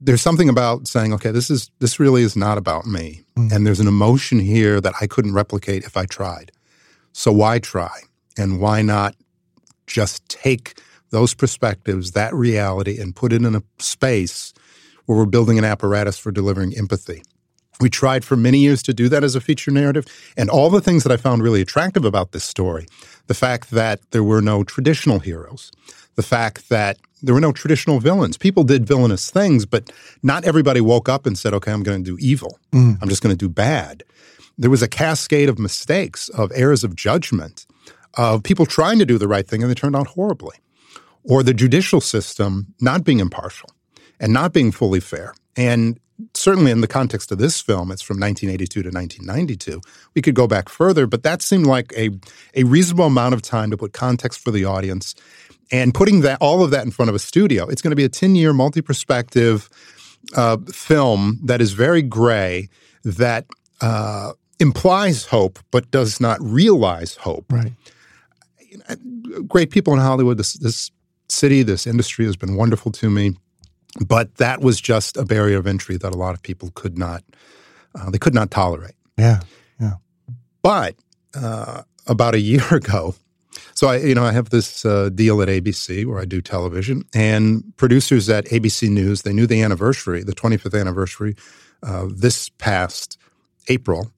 there's 0.00 0.22
something 0.22 0.48
about 0.48 0.86
saying, 0.86 1.12
okay, 1.14 1.30
this 1.30 1.50
is 1.50 1.70
this 1.80 1.98
really 1.98 2.22
is 2.22 2.36
not 2.36 2.58
about 2.58 2.86
me, 2.86 3.22
Mm. 3.36 3.52
and 3.52 3.66
there's 3.66 3.80
an 3.80 3.88
emotion 3.88 4.38
here 4.38 4.80
that 4.80 4.94
I 5.00 5.06
couldn't 5.06 5.34
replicate 5.34 5.84
if 5.84 5.96
I 5.96 6.06
tried. 6.06 6.52
So 7.12 7.32
why 7.32 7.58
try, 7.58 8.02
and 8.36 8.60
why 8.60 8.82
not 8.82 9.14
just 9.86 10.28
take 10.28 10.80
those 11.10 11.34
perspectives, 11.34 12.12
that 12.12 12.34
reality, 12.34 13.00
and 13.00 13.16
put 13.16 13.32
it 13.32 13.42
in 13.42 13.54
a 13.54 13.62
space 13.78 14.52
where 15.06 15.16
we're 15.18 15.24
building 15.24 15.58
an 15.58 15.64
apparatus 15.64 16.18
for 16.18 16.30
delivering 16.30 16.76
empathy. 16.76 17.22
We 17.80 17.88
tried 17.88 18.24
for 18.24 18.36
many 18.36 18.58
years 18.58 18.82
to 18.82 18.92
do 18.92 19.08
that 19.08 19.24
as 19.24 19.34
a 19.34 19.40
feature 19.40 19.70
narrative, 19.70 20.04
and 20.36 20.50
all 20.50 20.68
the 20.68 20.80
things 20.80 21.04
that 21.04 21.12
I 21.12 21.16
found 21.16 21.42
really 21.42 21.62
attractive 21.62 22.04
about 22.04 22.32
this 22.32 22.44
story 22.44 22.86
the 23.26 23.34
fact 23.34 23.70
that 23.72 24.00
there 24.10 24.24
were 24.24 24.40
no 24.40 24.64
traditional 24.64 25.18
heroes, 25.18 25.70
the 26.16 26.22
fact 26.22 26.70
that 26.70 26.96
there 27.22 27.34
were 27.34 27.40
no 27.40 27.52
traditional 27.52 28.00
villains. 28.00 28.36
People 28.36 28.64
did 28.64 28.86
villainous 28.86 29.30
things, 29.30 29.66
but 29.66 29.90
not 30.22 30.44
everybody 30.44 30.80
woke 30.80 31.08
up 31.08 31.26
and 31.26 31.38
said, 31.38 31.54
okay, 31.54 31.72
I'm 31.72 31.82
going 31.82 32.02
to 32.04 32.10
do 32.10 32.18
evil. 32.20 32.58
Mm. 32.72 32.98
I'm 33.00 33.08
just 33.08 33.22
going 33.22 33.32
to 33.32 33.38
do 33.38 33.48
bad. 33.48 34.04
There 34.56 34.70
was 34.70 34.82
a 34.82 34.88
cascade 34.88 35.48
of 35.48 35.58
mistakes, 35.58 36.28
of 36.30 36.50
errors 36.54 36.84
of 36.84 36.96
judgment, 36.96 37.66
of 38.14 38.42
people 38.42 38.66
trying 38.66 38.98
to 38.98 39.06
do 39.06 39.18
the 39.18 39.28
right 39.28 39.46
thing 39.46 39.62
and 39.62 39.70
they 39.70 39.74
turned 39.74 39.96
out 39.96 40.08
horribly, 40.08 40.56
or 41.24 41.42
the 41.42 41.54
judicial 41.54 42.00
system 42.00 42.74
not 42.80 43.04
being 43.04 43.20
impartial 43.20 43.70
and 44.18 44.32
not 44.32 44.52
being 44.52 44.72
fully 44.72 45.00
fair. 45.00 45.34
And 45.56 45.98
certainly 46.34 46.70
in 46.70 46.80
the 46.80 46.88
context 46.88 47.30
of 47.30 47.38
this 47.38 47.60
film, 47.60 47.90
it's 47.90 48.02
from 48.02 48.18
1982 48.18 48.82
to 48.82 48.88
1992. 48.88 49.80
We 50.14 50.22
could 50.22 50.34
go 50.34 50.46
back 50.46 50.68
further, 50.68 51.06
but 51.06 51.22
that 51.22 51.42
seemed 51.42 51.66
like 51.66 51.92
a, 51.96 52.10
a 52.54 52.64
reasonable 52.64 53.06
amount 53.06 53.34
of 53.34 53.42
time 53.42 53.70
to 53.70 53.76
put 53.76 53.92
context 53.92 54.40
for 54.40 54.50
the 54.50 54.64
audience. 54.64 55.14
And 55.70 55.92
putting 55.92 56.22
that 56.22 56.38
all 56.40 56.62
of 56.64 56.70
that 56.70 56.84
in 56.84 56.90
front 56.90 57.08
of 57.08 57.14
a 57.14 57.18
studio, 57.18 57.68
it's 57.68 57.82
going 57.82 57.90
to 57.90 57.96
be 57.96 58.04
a 58.04 58.08
10 58.08 58.34
year 58.34 58.52
multi 58.52 58.80
perspective 58.80 59.68
uh, 60.36 60.56
film 60.72 61.38
that 61.44 61.60
is 61.60 61.72
very 61.72 62.02
gray, 62.02 62.68
that 63.04 63.46
uh, 63.80 64.32
implies 64.58 65.26
hope, 65.26 65.58
but 65.70 65.90
does 65.90 66.20
not 66.20 66.38
realize 66.42 67.16
hope 67.16 67.46
Right. 67.50 67.72
great 69.46 69.70
people 69.70 69.92
in 69.92 70.00
Hollywood. 70.00 70.38
This 70.38 70.54
this 70.54 70.90
city, 71.28 71.62
this 71.62 71.86
industry 71.86 72.24
has 72.24 72.36
been 72.36 72.56
wonderful 72.56 72.90
to 72.92 73.10
me, 73.10 73.36
but 74.06 74.34
that 74.36 74.60
was 74.60 74.80
just 74.80 75.16
a 75.16 75.24
barrier 75.24 75.58
of 75.58 75.66
entry 75.66 75.96
that 75.98 76.12
a 76.12 76.16
lot 76.16 76.34
of 76.34 76.42
people 76.42 76.70
could 76.74 76.98
not 76.98 77.22
uh, 77.94 78.10
they 78.10 78.18
could 78.18 78.34
not 78.34 78.50
tolerate. 78.50 78.94
Yeah. 79.16 79.40
yeah. 79.80 79.94
But 80.62 80.96
uh, 81.34 81.82
about 82.06 82.34
a 82.34 82.40
year 82.40 82.66
ago, 82.74 83.14
so 83.78 83.86
I 83.86 83.98
you 83.98 84.14
know 84.16 84.24
I 84.24 84.32
have 84.32 84.50
this 84.50 84.84
uh, 84.84 85.08
deal 85.10 85.40
at 85.40 85.46
ABC 85.46 86.04
where 86.04 86.18
I 86.18 86.24
do 86.24 86.40
television, 86.40 87.04
and 87.14 87.62
producers 87.76 88.28
at 88.28 88.44
ABC 88.46 88.90
News 88.90 89.22
they 89.22 89.32
knew 89.32 89.46
the 89.46 89.62
anniversary, 89.62 90.24
the 90.24 90.34
25th 90.34 90.78
anniversary, 90.78 91.36
uh, 91.84 92.08
this 92.10 92.48
past 92.48 93.16
April. 93.68 94.10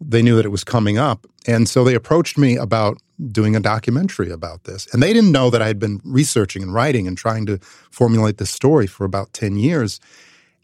They 0.00 0.22
knew 0.22 0.36
that 0.36 0.44
it 0.44 0.50
was 0.50 0.62
coming 0.62 0.98
up, 0.98 1.26
and 1.48 1.68
so 1.68 1.82
they 1.82 1.96
approached 1.96 2.38
me 2.38 2.54
about 2.56 3.02
doing 3.32 3.56
a 3.56 3.60
documentary 3.60 4.30
about 4.30 4.64
this. 4.64 4.86
And 4.92 5.02
they 5.02 5.12
didn't 5.12 5.32
know 5.32 5.50
that 5.50 5.60
I 5.60 5.66
had 5.66 5.80
been 5.80 6.00
researching 6.04 6.62
and 6.62 6.72
writing 6.72 7.08
and 7.08 7.18
trying 7.18 7.44
to 7.46 7.58
formulate 7.90 8.38
this 8.38 8.50
story 8.50 8.86
for 8.86 9.04
about 9.04 9.32
10 9.32 9.56
years. 9.56 10.00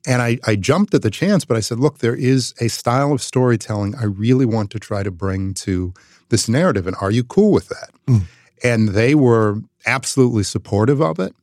And 0.07 0.23
I, 0.23 0.39
I 0.45 0.55
jumped 0.57 0.95
at 0.95 1.03
the 1.03 1.11
chance, 1.11 1.45
but 1.45 1.57
I 1.57 1.61
said, 1.61 1.79
look, 1.79 1.99
there 1.99 2.17
is 2.17 2.55
a 2.61 2.69
style 2.69 3.13
of 3.13 3.23
storytelling 3.23 3.95
I 3.95 4.05
really 4.05 4.47
want 4.47 4.71
to 4.73 4.79
try 4.79 5.03
to 5.03 5.11
bring 5.11 5.55
to 5.55 5.93
this 6.29 6.49
narrative. 6.49 6.87
And 6.87 6.97
are 7.01 7.11
you 7.11 7.25
cool 7.25 7.53
with 7.53 7.69
that? 7.69 7.91
Mm. 8.07 8.23
And 8.63 8.89
they 8.91 9.15
were 9.15 9.61
absolutely 9.87 10.43
supportive 10.43 11.01
of 11.01 11.19
it 11.19 11.35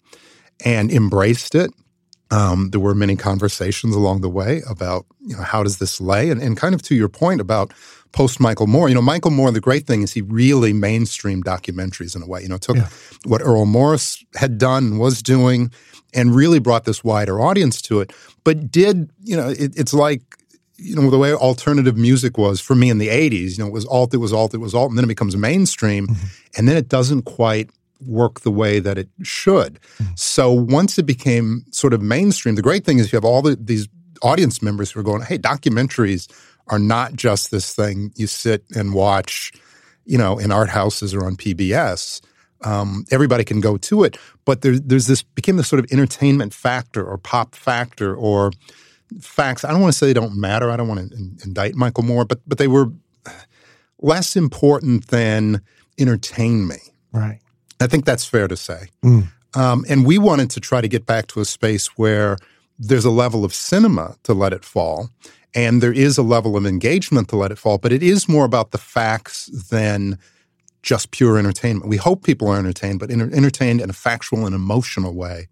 and 0.63 0.91
embraced 0.91 1.55
it. 1.55 1.71
Um, 2.31 2.71
there 2.71 2.79
were 2.79 2.95
many 2.95 3.15
conversations 3.15 3.95
along 3.95 4.21
the 4.21 4.29
way 4.29 4.61
about, 4.69 5.05
you 5.21 5.35
know, 5.35 5.43
how 5.43 5.63
does 5.63 5.77
this 5.77 6.01
lay? 6.01 6.29
And, 6.29 6.41
and 6.41 6.57
kind 6.57 6.73
of 6.73 6.81
to 6.83 6.95
your 6.95 7.07
point 7.07 7.39
about 7.39 7.73
post 8.11 8.39
Michael 8.39 8.67
Moore, 8.67 8.89
you 8.89 8.95
know, 8.95 9.01
Michael 9.01 9.31
Moore, 9.31 9.51
the 9.51 9.61
great 9.61 9.85
thing 9.85 10.01
is 10.01 10.13
he 10.13 10.21
really 10.21 10.73
mainstreamed 10.73 11.43
documentaries 11.43 12.15
in 12.15 12.21
a 12.21 12.27
way, 12.27 12.41
you 12.41 12.49
know, 12.49 12.57
took 12.57 12.77
yeah. 12.77 12.89
what 13.25 13.41
Errol 13.41 13.65
Morris 13.65 14.23
had 14.35 14.57
done 14.57 14.85
and 14.85 14.99
was 14.99 15.21
doing 15.21 15.71
and 16.13 16.33
really 16.33 16.59
brought 16.59 16.85
this 16.85 17.03
wider 17.03 17.41
audience 17.41 17.81
to 17.83 17.99
it, 17.99 18.11
but 18.43 18.71
did, 18.71 19.11
you 19.21 19.35
know, 19.35 19.49
it, 19.49 19.77
it's 19.77 19.93
like, 19.93 20.21
you 20.77 20.95
know, 20.95 21.09
the 21.09 21.17
way 21.17 21.33
alternative 21.33 21.97
music 21.97 22.37
was 22.37 22.59
for 22.59 22.75
me 22.75 22.89
in 22.89 22.97
the 22.97 23.07
80s, 23.07 23.57
you 23.57 23.63
know, 23.63 23.67
it 23.67 23.73
was 23.73 23.85
alt, 23.85 24.13
it 24.13 24.17
was 24.17 24.33
alt, 24.33 24.53
it 24.53 24.57
was 24.57 24.73
alt, 24.73 24.89
and 24.89 24.97
then 24.97 25.05
it 25.05 25.09
becomes 25.09 25.35
mainstream, 25.37 26.07
mm-hmm. 26.07 26.25
and 26.57 26.67
then 26.67 26.75
it 26.75 26.89
doesn't 26.89 27.23
quite 27.23 27.69
work 28.05 28.41
the 28.41 28.51
way 28.51 28.79
that 28.79 28.97
it 28.97 29.09
should. 29.23 29.79
Mm-hmm. 29.97 30.13
So 30.15 30.51
once 30.51 30.97
it 30.99 31.05
became 31.05 31.65
sort 31.71 31.93
of 31.93 32.01
mainstream, 32.01 32.55
the 32.55 32.61
great 32.61 32.85
thing 32.85 32.99
is 32.99 33.11
you 33.11 33.17
have 33.17 33.25
all 33.25 33.41
the, 33.41 33.55
these 33.55 33.87
audience 34.21 34.61
members 34.61 34.91
who 34.91 34.99
are 34.99 35.03
going, 35.03 35.21
hey, 35.21 35.37
documentaries 35.37 36.31
are 36.67 36.79
not 36.79 37.13
just 37.13 37.51
this 37.51 37.73
thing 37.73 38.11
you 38.15 38.27
sit 38.27 38.65
and 38.75 38.93
watch, 38.93 39.53
you 40.05 40.17
know, 40.17 40.37
in 40.37 40.51
art 40.51 40.69
houses 40.69 41.13
or 41.13 41.25
on 41.25 41.35
PBS. 41.35 42.21
Um, 42.63 43.05
everybody 43.11 43.43
can 43.43 43.61
go 43.61 43.77
to 43.77 44.03
it, 44.03 44.17
but 44.43 44.61
there, 44.61 44.79
there's 44.79 45.07
this 45.07 45.21
became 45.21 45.57
this 45.57 45.67
sort 45.67 45.79
of 45.79 45.91
entertainment 45.91 46.53
factor 46.53 47.05
or 47.05 47.17
pop 47.17 47.53
factor 47.53 48.15
or 48.15 48.51
facts. 49.19 49.63
I 49.63 49.71
don't 49.71 49.81
want 49.81 49.93
to 49.93 49.97
say 49.97 50.07
they 50.07 50.13
don't 50.13 50.35
matter. 50.35 50.69
I 50.69 50.77
don't 50.77 50.87
want 50.87 51.09
to 51.09 51.15
in, 51.15 51.37
indict 51.43 51.75
Michael 51.75 52.03
Moore, 52.03 52.25
but 52.25 52.39
but 52.47 52.57
they 52.57 52.67
were 52.67 52.91
less 53.99 54.35
important 54.35 55.07
than 55.07 55.61
entertain 55.97 56.67
me. 56.67 56.77
Right. 57.11 57.39
I 57.79 57.87
think 57.87 58.05
that's 58.05 58.25
fair 58.25 58.47
to 58.47 58.57
say. 58.57 58.89
Mm. 59.03 59.27
Um, 59.55 59.85
and 59.87 60.05
we 60.05 60.17
wanted 60.17 60.49
to 60.51 60.59
try 60.59 60.81
to 60.81 60.87
get 60.87 61.05
back 61.05 61.27
to 61.27 61.39
a 61.39 61.45
space 61.45 61.87
where 61.97 62.37
there's 62.77 63.05
a 63.05 63.11
level 63.11 63.45
of 63.45 63.53
cinema 63.53 64.17
to 64.23 64.33
let 64.33 64.51
it 64.51 64.65
fall, 64.65 65.09
and 65.53 65.81
there 65.81 65.93
is 65.93 66.17
a 66.17 66.23
level 66.23 66.57
of 66.57 66.65
engagement 66.65 67.29
to 67.29 67.37
let 67.37 67.51
it 67.51 67.57
fall, 67.57 67.77
but 67.77 67.93
it 67.93 68.03
is 68.03 68.27
more 68.27 68.43
about 68.43 68.71
the 68.71 68.77
facts 68.77 69.45
than 69.69 70.19
just 70.83 71.11
pure 71.11 71.37
entertainment. 71.37 71.89
We 71.89 71.97
hope 71.97 72.23
people 72.23 72.49
are 72.49 72.59
entertained, 72.59 72.99
but 72.99 73.09
inter- 73.09 73.31
entertained 73.33 73.81
in 73.81 73.89
a 73.89 73.93
factual 73.93 74.45
and 74.45 74.53
emotional 74.53 75.13
way 75.13 75.47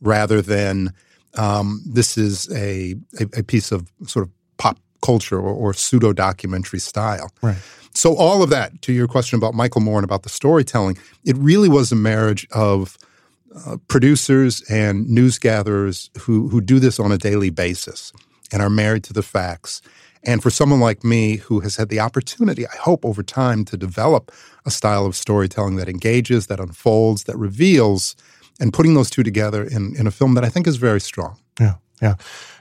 rather 0.00 0.42
than 0.42 0.92
um, 1.36 1.82
this 1.86 2.16
is 2.16 2.50
a, 2.52 2.94
a, 3.20 3.38
a, 3.38 3.42
piece 3.42 3.72
of 3.72 3.90
sort 4.06 4.24
of 4.24 4.32
pop 4.56 4.78
culture 5.02 5.38
or, 5.38 5.52
or 5.52 5.74
pseudo 5.74 6.12
documentary 6.12 6.78
style. 6.78 7.30
Right. 7.42 7.58
So, 7.92 8.14
all 8.16 8.42
of 8.42 8.50
that, 8.50 8.82
to 8.82 8.92
your 8.92 9.08
question 9.08 9.38
about 9.38 9.54
Michael 9.54 9.80
Moore 9.80 9.98
and 9.98 10.04
about 10.04 10.22
the 10.22 10.28
storytelling, 10.28 10.98
it 11.24 11.36
really 11.38 11.68
was 11.68 11.92
a 11.92 11.96
marriage 11.96 12.46
of 12.52 12.98
uh, 13.64 13.78
producers 13.88 14.62
and 14.68 15.08
news 15.08 15.38
gatherers 15.38 16.10
who, 16.18 16.48
who 16.48 16.60
do 16.60 16.78
this 16.78 17.00
on 17.00 17.10
a 17.10 17.18
daily 17.18 17.50
basis 17.50 18.12
and 18.52 18.60
are 18.60 18.70
married 18.70 19.04
to 19.04 19.12
the 19.12 19.22
facts. 19.22 19.80
And 20.22 20.42
for 20.42 20.50
someone 20.50 20.80
like 20.80 21.04
me 21.04 21.36
who 21.36 21.60
has 21.60 21.76
had 21.76 21.88
the 21.88 22.00
opportunity, 22.00 22.66
I 22.66 22.76
hope 22.76 23.04
over 23.04 23.22
time, 23.22 23.64
to 23.66 23.76
develop 23.76 24.32
a 24.66 24.70
style 24.70 25.06
of 25.06 25.16
storytelling 25.16 25.76
that 25.76 25.88
engages, 25.88 26.48
that 26.48 26.60
unfolds, 26.60 27.24
that 27.24 27.36
reveals, 27.38 28.16
and 28.60 28.72
putting 28.72 28.94
those 28.94 29.10
two 29.10 29.22
together 29.22 29.64
in, 29.64 29.94
in 29.96 30.06
a 30.06 30.10
film 30.10 30.34
that 30.34 30.44
I 30.44 30.48
think 30.48 30.66
is 30.66 30.76
very 30.76 31.00
strong. 31.00 31.38
Yeah, 31.60 31.74
yeah. 32.00 32.14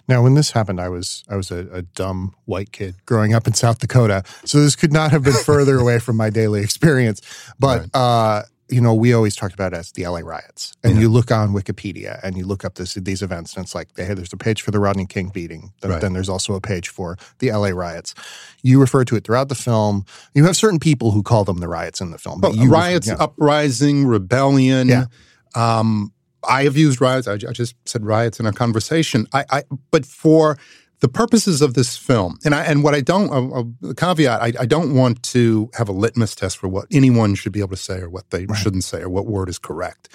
Now, 0.08 0.22
when 0.22 0.36
this 0.36 0.52
happened, 0.52 0.80
I 0.80 0.90
was 0.90 1.24
I 1.30 1.36
was 1.36 1.52
a, 1.52 1.68
a, 1.72 1.82
dumb 1.82 2.36
white 2.46 2.72
kid 2.72 2.96
growing 3.06 3.34
up 3.34 3.48
in 3.48 3.54
South 3.54 3.80
Dakota, 3.80 4.24
so 4.44 4.60
this 4.60 4.75
could 4.75 4.94
not 4.94 5.12
have 5.12 5.24
been 5.24 5.34
further 5.46 5.78
away 5.80 6.00
from 6.00 6.16
my 6.16 6.30
daily 6.30 6.62
experience. 6.62 7.22
But 7.58 7.80
right. 7.80 7.96
uh, 7.96 8.44
you 8.70 8.82
know, 8.82 8.94
we 8.94 9.14
always 9.14 9.36
talked 9.36 9.54
about 9.54 9.74
it 9.74 9.78
as 9.78 9.92
the 9.92 10.08
LA 10.08 10.20
riots. 10.20 10.74
And 10.84 10.96
yeah. 10.96 11.02
you 11.02 11.10
look 11.10 11.32
on 11.32 11.54
Wikipedia 11.54 12.20
and 12.24 12.36
you 12.38 12.46
look 12.46 12.66
up 12.66 12.75
this, 12.75 12.96
these 12.96 13.22
events, 13.22 13.56
and 13.56 13.64
it's 13.64 13.75
like, 13.75 13.90
hey, 13.96 14.14
there's 14.14 14.34
a 14.34 14.38
page 14.38 14.62
for 14.62 14.72
the 14.72 14.80
Rodney 14.80 15.06
King 15.06 15.30
beating. 15.30 15.72
Then, 15.82 15.92
right. 15.92 16.02
then 16.02 16.14
there's 16.14 16.30
also 16.30 16.56
a 16.56 16.62
page 16.62 16.90
for 16.90 17.18
the 17.40 17.52
LA 17.52 17.70
riots. 17.70 18.16
You 18.64 18.80
refer 18.80 19.06
to 19.06 19.16
it 19.16 19.24
throughout 19.24 19.50
the 19.50 19.56
film. 19.56 20.06
You 20.34 20.46
have 20.46 20.56
certain 20.56 20.80
people 20.80 21.12
who 21.12 21.22
call 21.22 21.44
them 21.44 21.60
the 21.60 21.68
riots 21.68 22.02
in 22.02 22.12
the 22.12 22.18
film. 22.18 22.42
But 22.42 22.56
well, 22.56 22.68
riots, 22.68 23.08
refer, 23.08 23.22
uprising, 23.22 24.06
rebellion. 24.06 24.88
Yeah. 24.88 25.06
Um, 25.55 26.12
I 26.47 26.63
have 26.63 26.77
used 26.77 27.01
riots. 27.01 27.27
I, 27.27 27.33
I, 27.33 27.38
just 27.38 27.75
said 27.85 28.05
riots 28.05 28.39
in 28.39 28.45
a 28.45 28.51
conversation. 28.51 29.27
I, 29.33 29.45
I 29.50 29.63
but 29.91 30.05
for 30.05 30.57
the 31.00 31.07
purposes 31.07 31.62
of 31.62 31.74
this 31.74 31.97
film, 31.97 32.38
and 32.45 32.53
I 32.55 32.63
and 32.63 32.83
what 32.83 32.93
I 32.93 33.01
don't 33.01 33.29
a, 33.83 33.89
a 33.89 33.95
caveat, 33.95 34.41
I, 34.41 34.53
I, 34.62 34.65
don't 34.65 34.93
want 34.95 35.24
to 35.24 35.69
have 35.74 35.89
a 35.89 35.91
litmus 35.91 36.35
test 36.35 36.57
for 36.57 36.67
what 36.67 36.85
anyone 36.91 37.35
should 37.35 37.51
be 37.51 37.59
able 37.59 37.69
to 37.69 37.77
say 37.77 38.00
or 38.00 38.09
what 38.09 38.29
they 38.29 38.45
right. 38.45 38.57
shouldn't 38.57 38.83
say 38.83 39.01
or 39.01 39.09
what 39.09 39.25
word 39.25 39.50
is 39.50 39.59
correct. 39.59 40.09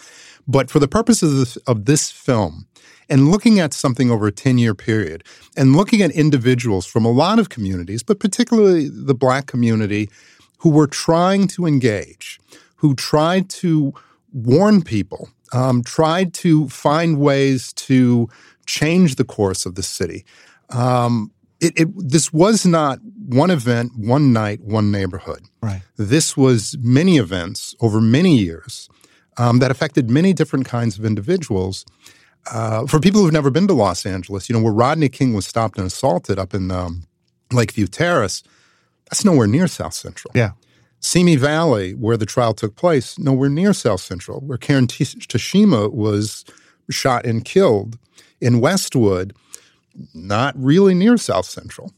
But 0.47 0.71
for 0.71 0.79
the 0.79 0.89
purposes 0.89 1.33
of 1.33 1.39
this, 1.39 1.57
of 1.67 1.85
this 1.85 2.11
film, 2.11 2.67
and 3.09 3.31
looking 3.31 3.59
at 3.59 3.75
something 3.75 4.11
over 4.11 4.29
a 4.29 4.33
10 4.33 4.59
year 4.59 4.75
period, 4.75 5.25
and 5.57 5.77
looking 5.77 6.01
at 6.01 6.11
individuals 6.13 6.87
from 6.87 7.05
a 7.05 7.11
lot 7.11 7.39
of 7.39 7.49
communities, 7.49 8.03
but 8.03 8.21
particularly 8.21 8.89
the 8.89 9.15
black 9.15 9.47
community, 9.47 10.09
who 10.59 10.71
were 10.71 10.87
trying 10.87 11.47
to 11.49 11.67
engage, 11.67 12.39
who 12.77 12.95
tried 12.95 13.49
to 13.49 13.95
warn 14.33 14.83
people, 14.83 15.29
um, 15.53 15.83
tried 15.83 16.35
to 16.35 16.69
find 16.69 17.19
ways 17.19 17.73
to 17.75 18.29
change 18.67 19.17
the 19.17 19.25
course 19.25 19.67
of 19.67 19.75
the 19.75 19.83
city. 19.83 20.25
Um, 20.71 21.33
it, 21.61 21.73
it, 21.77 21.89
this 21.97 22.33
was 22.33 22.65
not 22.65 23.01
one 23.27 23.51
event, 23.51 23.93
one 23.97 24.33
night, 24.33 24.61
one 24.63 24.91
neighborhood. 24.91 25.43
Right. 25.63 25.83
This 25.97 26.37
was 26.37 26.77
many 26.81 27.19
events 27.19 27.75
over 27.81 28.01
many 28.01 28.37
years 28.37 28.89
um, 29.37 29.59
that 29.59 29.71
affected 29.71 30.11
many 30.11 30.33
different 30.33 30.67
kinds 30.67 30.99
of 30.99 31.05
individuals. 31.05 31.85
Uh, 32.51 32.87
for 32.87 32.99
people 32.99 33.21
who've 33.21 33.33
never 33.33 33.51
been 33.51 33.67
to 33.67 33.75
Los 33.75 34.07
Angeles, 34.07 34.49
you 34.49 34.57
know, 34.57 34.63
where 34.63 34.73
Rodney 34.73 35.11
King 35.11 35.35
was 35.35 35.47
stopped 35.47 35.77
and 35.77 35.87
assaulted 35.87 36.39
up 36.39 36.55
in 36.55 36.71
um, 36.71 37.05
Lakeview 37.53 37.87
Terrace, 37.87 38.43
that's 39.05 39.25
nowhere 39.25 39.47
near 39.47 39.69
South 39.69 39.93
Central. 39.93 40.33
Yeah. 40.35 40.53
Simi 41.01 41.37
Valley, 41.37 41.93
where 41.93 42.17
the 42.17 42.27
trial 42.27 42.55
took 42.55 42.77
place, 42.77 43.19
nowhere 43.19 43.49
near 43.49 43.73
South 43.73 44.01
Central. 44.01 44.41
Where 44.41 44.59
Karen 44.59 44.87
Toshima 44.87 45.93
was 45.93 46.45
shot 46.91 47.25
and 47.25 47.45
killed 47.45 47.99
in 48.41 48.61
Westwood, 48.61 49.35
not 50.15 50.55
really 50.57 50.95
near 50.95 51.17
South 51.17 51.47
Central. 51.47 51.93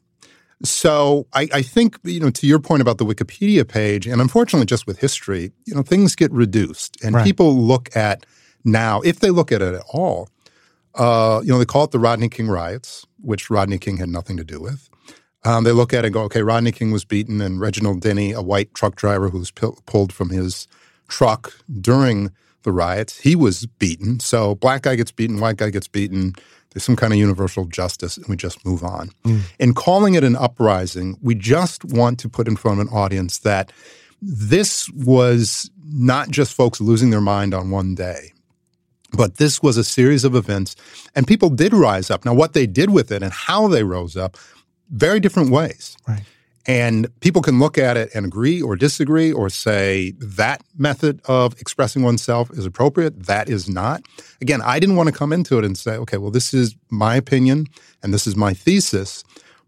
So 0.65 1.27
I, 1.33 1.49
I, 1.53 1.63
think, 1.63 1.99
you 2.05 2.21
know, 2.21 2.31
to 2.31 2.47
your 2.47 2.61
point 2.61 2.83
about 2.83 2.99
the 2.99 3.05
Wikipedia 3.05 3.67
page, 3.67 4.07
and 4.07 4.21
unfortunately 4.21 4.67
just 4.67 4.87
with 4.87 5.01
history, 5.01 5.53
you 5.67 5.75
know, 5.75 5.83
things 5.83 6.15
get 6.15 6.31
reduced. 6.31 7.03
And 7.03 7.17
right. 7.17 7.25
people 7.25 7.57
look 7.57 7.95
at 7.97 8.25
now, 8.65 9.01
if 9.01 9.19
they 9.19 9.31
look 9.31 9.51
at 9.51 9.61
it 9.61 9.75
at 9.75 9.83
all, 9.93 10.29
uh, 10.95 11.41
you 11.43 11.51
know, 11.51 11.59
they 11.59 11.65
call 11.65 11.85
it 11.85 11.91
the 11.91 11.99
Rodney 11.99 12.29
King 12.29 12.49
riots, 12.49 13.05
which 13.21 13.51
Rodney 13.51 13.79
King 13.79 13.97
had 13.97 14.09
nothing 14.09 14.37
to 14.37 14.45
do 14.45 14.61
with. 14.61 14.89
Um, 15.45 15.65
they 15.65 15.73
look 15.73 15.93
at 15.93 16.05
it 16.05 16.09
and 16.09 16.15
go, 16.15 16.23
okay, 16.23 16.43
Rodney 16.43 16.73
King 16.73 16.93
was 16.93 17.05
beaten, 17.05 17.41
and 17.41 17.61
Reginald 17.61 18.01
Denny, 18.01 18.33
a 18.33 18.43
white 18.43 18.73
truck 18.75 18.95
driver 18.95 19.29
who 19.29 19.39
was 19.39 19.51
p- 19.51 19.69
pulled 19.87 20.13
from 20.13 20.31
his 20.31 20.69
truck 21.09 21.53
during 21.81 22.31
the 22.63 22.73
riots, 22.73 23.19
he 23.19 23.35
was 23.35 23.67
beaten. 23.67 24.21
So 24.21 24.55
black 24.55 24.83
guy 24.83 24.95
gets 24.95 25.11
beaten, 25.11 25.41
white 25.41 25.57
guy 25.57 25.71
gets 25.71 25.89
beaten 25.89 26.35
there's 26.73 26.85
some 26.85 26.97
kind 26.97 27.13
of 27.13 27.19
universal 27.19 27.67
justice, 27.67 28.17
and 28.17 28.27
we 28.29 28.37
just 28.37 28.65
move 28.65 28.83
on. 28.83 29.11
Mm. 29.25 29.41
In 29.59 29.75
calling 29.75 30.15
it 30.15 30.25
an 30.25 30.37
uprising, 30.37 31.19
we 31.23 31.35
just 31.35 31.85
want 31.85 32.19
to 32.21 32.29
put 32.29 32.49
in 32.49 32.57
front 32.57 32.81
of 32.81 32.87
an 32.87 32.93
audience 32.93 33.39
that 33.39 33.73
this 34.21 34.89
was 34.91 35.71
not 35.85 36.31
just 36.31 36.55
folks 36.55 36.81
losing 36.81 37.11
their 37.11 37.21
mind 37.21 37.53
on 37.53 37.71
one 37.71 37.95
day, 37.95 38.33
but 39.13 39.37
this 39.37 39.63
was 39.63 39.77
a 39.77 39.85
series 39.85 40.25
of 40.25 40.35
events, 40.35 40.75
and 41.15 41.27
people 41.27 41.51
did 41.51 41.75
rise 41.75 42.11
up. 42.11 42.25
Now, 42.25 42.33
what 42.33 42.55
they 42.55 42.67
did 42.67 42.91
with 42.91 43.13
it 43.13 43.23
and 43.23 43.33
how 43.33 43.69
they 43.69 43.85
rose 43.85 44.17
up, 44.17 44.39
very 44.93 45.19
different 45.19 45.51
ways. 45.51 45.97
Right. 46.07 46.23
And 46.65 47.09
people 47.21 47.43
can 47.43 47.59
look 47.59 47.77
at 47.77 47.97
it 47.97 48.11
and 48.15 48.25
agree 48.25 48.63
or 48.63 48.77
disagree 48.77 49.33
or 49.33 49.51
say 49.51 50.13
that 50.19 50.63
method 50.79 51.21
of 51.25 51.61
expressing 51.61 52.03
oneself 52.03 52.51
is 52.53 52.65
appropriate, 52.65 53.25
that 53.27 53.49
is 53.49 53.69
not. 53.69 54.03
Again, 54.41 54.63
I 54.63 54.79
didn't 54.79 54.95
want 54.95 55.09
to 55.09 55.15
come 55.15 55.33
into 55.33 55.59
it 55.59 55.65
and 55.65 55.77
say, 55.77 55.97
okay, 55.97 56.19
well, 56.19 56.31
this 56.31 56.55
is 56.55 56.77
my 56.89 57.17
opinion 57.17 57.67
and 58.03 58.15
this 58.15 58.27
is 58.29 58.37
my 58.37 58.55
thesis. 58.55 59.25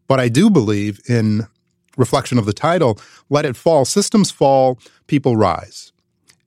But 0.06 0.20
I 0.20 0.28
do 0.28 0.50
believe 0.50 1.00
in 1.08 1.48
reflection 1.96 2.38
of 2.38 2.46
the 2.46 2.52
title, 2.52 3.00
Let 3.28 3.44
It 3.44 3.56
Fall. 3.56 3.84
Systems 3.84 4.30
fall, 4.30 4.78
people 5.08 5.36
rise. 5.36 5.92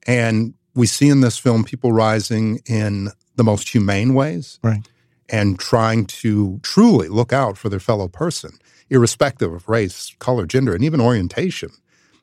And 0.06 0.54
we 0.74 0.86
see 0.86 1.08
in 1.08 1.20
this 1.20 1.36
film 1.36 1.64
people 1.64 1.92
rising 1.92 2.60
in 2.66 3.10
the 3.36 3.44
most 3.44 3.68
humane 3.68 4.14
ways. 4.14 4.58
Right. 4.62 4.88
And 5.28 5.58
trying 5.58 6.06
to 6.06 6.58
truly 6.62 7.08
look 7.08 7.34
out 7.34 7.58
for 7.58 7.68
their 7.68 7.80
fellow 7.80 8.08
person 8.08 8.52
irrespective 8.90 9.52
of 9.52 9.68
race, 9.68 10.14
color, 10.18 10.46
gender, 10.46 10.74
and 10.74 10.84
even 10.84 11.00
orientation. 11.00 11.70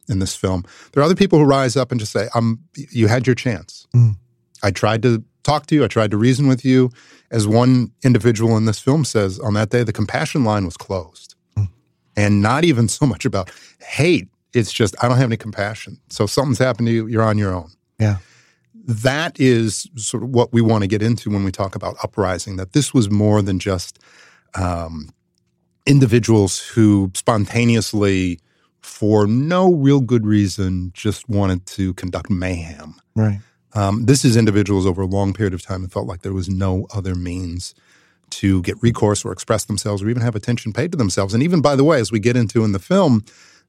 in 0.07 0.19
this 0.19 0.35
film. 0.35 0.63
There 0.91 1.01
are 1.01 1.03
other 1.05 1.15
people 1.15 1.39
who 1.39 1.45
rise 1.45 1.75
up 1.75 1.89
and 1.89 1.99
just 1.99 2.11
say, 2.11 2.29
um, 2.35 2.59
"You 2.91 3.07
had 3.07 3.25
your 3.25 3.33
chance. 3.35 3.87
Mm. 3.95 4.15
I 4.61 4.69
tried 4.69 5.01
to 5.01 5.23
talk 5.41 5.65
to 5.65 5.73
you. 5.75 5.83
I 5.83 5.87
tried 5.87 6.11
to 6.11 6.17
reason 6.17 6.47
with 6.47 6.63
you." 6.63 6.91
As 7.31 7.47
one 7.47 7.91
individual 8.03 8.55
in 8.55 8.65
this 8.65 8.77
film 8.77 9.03
says, 9.03 9.39
on 9.39 9.55
that 9.55 9.71
day, 9.71 9.81
the 9.83 9.91
compassion 9.91 10.43
line 10.43 10.63
was 10.63 10.77
closed, 10.77 11.33
Mm. 11.57 11.69
and 12.15 12.39
not 12.43 12.63
even 12.65 12.87
so 12.87 13.07
much 13.07 13.25
about 13.25 13.49
hate. 13.79 14.27
It's 14.53 14.71
just 14.71 14.95
I 15.01 15.07
don't 15.07 15.17
have 15.17 15.29
any 15.29 15.37
compassion. 15.37 15.97
So 16.11 16.27
something's 16.27 16.59
happened 16.59 16.87
to 16.89 16.93
you, 16.93 17.07
you're 17.07 17.23
on 17.23 17.39
your 17.39 17.51
own. 17.55 17.71
Yeah. 17.99 18.17
That 18.87 19.39
is 19.39 19.87
sort 19.95 20.21
of 20.21 20.29
what 20.29 20.53
we 20.53 20.61
want 20.61 20.83
to 20.83 20.87
get 20.87 21.01
into 21.01 21.31
when 21.31 21.43
we 21.43 21.51
talk 21.51 21.75
about 21.75 21.95
uprising. 22.03 22.57
That 22.57 22.73
this 22.73 22.93
was 22.93 23.09
more 23.09 23.41
than 23.41 23.57
just 23.57 23.97
um, 24.53 25.09
individuals 25.85 26.59
who 26.59 27.11
spontaneously, 27.13 28.39
for 28.81 29.27
no 29.27 29.73
real 29.73 30.01
good 30.01 30.25
reason, 30.25 30.91
just 30.93 31.27
wanted 31.29 31.65
to 31.67 31.93
conduct 31.95 32.29
mayhem. 32.29 32.95
Right. 33.15 33.39
Um, 33.73 34.05
this 34.05 34.23
is 34.23 34.37
individuals 34.37 34.85
over 34.85 35.01
a 35.01 35.07
long 35.07 35.33
period 35.33 35.53
of 35.53 35.61
time 35.61 35.81
who 35.81 35.87
felt 35.87 36.07
like 36.07 36.21
there 36.21 36.33
was 36.33 36.49
no 36.49 36.87
other 36.93 37.13
means 37.13 37.75
to 38.31 38.61
get 38.63 38.81
recourse 38.81 39.23
or 39.23 39.31
express 39.31 39.65
themselves 39.65 40.01
or 40.01 40.09
even 40.09 40.21
have 40.21 40.35
attention 40.35 40.73
paid 40.73 40.91
to 40.91 40.97
themselves. 40.97 41.33
And 41.33 41.43
even, 41.43 41.61
by 41.61 41.75
the 41.75 41.83
way, 41.83 41.99
as 41.99 42.11
we 42.11 42.19
get 42.19 42.37
into 42.37 42.63
in 42.63 42.71
the 42.71 42.79
film, 42.79 43.23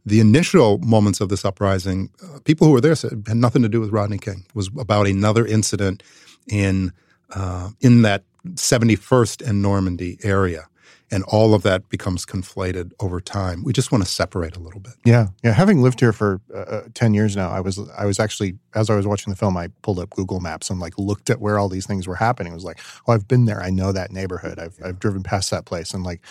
the 0.05 0.21
initial 0.21 0.79
moments 0.79 1.21
of 1.21 1.29
this 1.29 1.45
uprising, 1.45 2.11
uh, 2.23 2.39
people 2.45 2.67
who 2.67 2.73
were 2.73 2.81
there 2.81 2.95
said 2.95 3.25
had 3.27 3.37
nothing 3.37 3.63
to 3.63 3.69
do 3.69 3.81
with 3.81 3.91
Rodney 3.91 4.19
King. 4.19 4.45
It 4.49 4.55
was 4.55 4.71
about 4.79 5.09
another 5.09 5.45
incident 5.45 6.03
in 6.49 6.93
uh, 7.35 7.71
in 7.81 8.03
that 8.03 8.23
71st 8.55 9.47
and 9.47 9.61
Normandie 9.61 10.19
area. 10.23 10.69
And 11.11 11.23
all 11.25 11.55
of 11.55 11.63
that 11.63 11.89
becomes 11.89 12.27
conflated 12.27 12.91
over 12.99 13.21
time. 13.21 13.63
We 13.63 13.73
just 13.73 13.93
want 13.93 14.03
to 14.05 14.11
separate 14.11 14.57
a 14.57 14.59
little 14.59 14.81
bit. 14.81 14.95
Yeah, 15.05 15.29
yeah. 15.45 15.53
Having 15.53 15.81
lived 15.83 16.01
here 16.01 16.13
for 16.13 16.41
uh, 16.53 16.59
uh, 16.59 16.83
ten 16.95 17.15
years 17.15 17.37
now, 17.37 17.49
I 17.51 17.61
was 17.61 17.79
I 17.97 18.05
was 18.07 18.19
actually 18.19 18.59
as 18.75 18.91
I 18.91 18.97
was 18.97 19.07
watching 19.07 19.31
the 19.31 19.37
film, 19.37 19.57
I 19.57 19.69
pulled 19.83 20.01
up 20.01 20.11
Google 20.11 20.41
Maps 20.41 20.69
and 20.69 20.81
like 20.81 20.99
looked 20.99 21.31
at 21.31 21.41
where 21.41 21.59
all 21.61 21.69
these 21.69 21.87
things 21.87 22.09
were 22.09 22.17
happening. 22.17 22.53
It 22.53 22.57
was 22.57 22.65
like, 22.65 22.81
oh, 23.07 23.13
I've 23.13 23.29
been 23.29 23.45
there. 23.45 23.63
I 23.63 23.71
know 23.71 23.93
that 23.93 24.11
neighborhood. 24.11 24.59
I've 24.59 24.77
I've 24.85 24.99
driven 24.99 25.23
past 25.23 25.51
that 25.53 25.65
place, 25.65 25.95
and 25.95 26.03
like, 26.03 26.23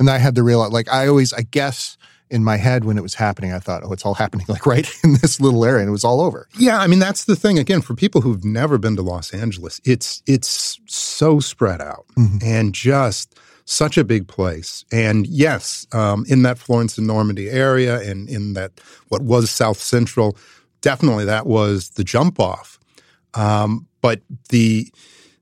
and 0.00 0.10
I 0.10 0.18
had 0.18 0.34
to 0.34 0.42
realize, 0.42 0.72
like, 0.72 0.88
I 0.92 1.06
always, 1.06 1.32
I 1.32 1.42
guess, 1.42 1.96
in 2.28 2.42
my 2.42 2.56
head 2.56 2.84
when 2.84 2.98
it 2.98 3.02
was 3.02 3.14
happening, 3.14 3.52
I 3.52 3.60
thought, 3.60 3.82
oh, 3.84 3.92
it's 3.92 4.04
all 4.04 4.14
happening 4.24 4.46
like 4.48 4.66
right 4.66 4.90
in 5.04 5.12
this 5.22 5.40
little 5.40 5.64
area, 5.64 5.82
and 5.82 5.88
it 5.88 5.92
was 5.92 6.02
all 6.04 6.20
over. 6.20 6.48
Yeah, 6.58 6.80
I 6.80 6.88
mean 6.88 6.98
that's 6.98 7.24
the 7.26 7.36
thing. 7.36 7.56
Again, 7.56 7.82
for 7.82 7.94
people 7.94 8.20
who've 8.22 8.44
never 8.44 8.78
been 8.78 8.96
to 8.96 9.02
Los 9.02 9.32
Angeles, 9.32 9.80
it's 9.84 10.24
it's 10.26 10.80
so 10.86 11.38
spread 11.38 11.80
out 11.80 12.06
Mhm. 12.18 12.42
and 12.42 12.74
just 12.74 13.38
such 13.64 13.96
a 13.96 14.04
big 14.04 14.28
place. 14.28 14.84
And 14.92 15.26
yes, 15.26 15.86
um, 15.92 16.24
in 16.28 16.42
that 16.42 16.58
Florence 16.58 16.98
and 16.98 17.06
Normandie 17.06 17.50
area, 17.50 18.00
and 18.00 18.28
in 18.28 18.52
that 18.54 18.72
what 19.08 19.22
was 19.22 19.50
South 19.50 19.78
Central, 19.78 20.36
definitely 20.80 21.24
that 21.24 21.46
was 21.46 21.90
the 21.90 22.04
jump 22.04 22.38
off. 22.38 22.78
Um, 23.34 23.86
but 24.00 24.20
the 24.50 24.92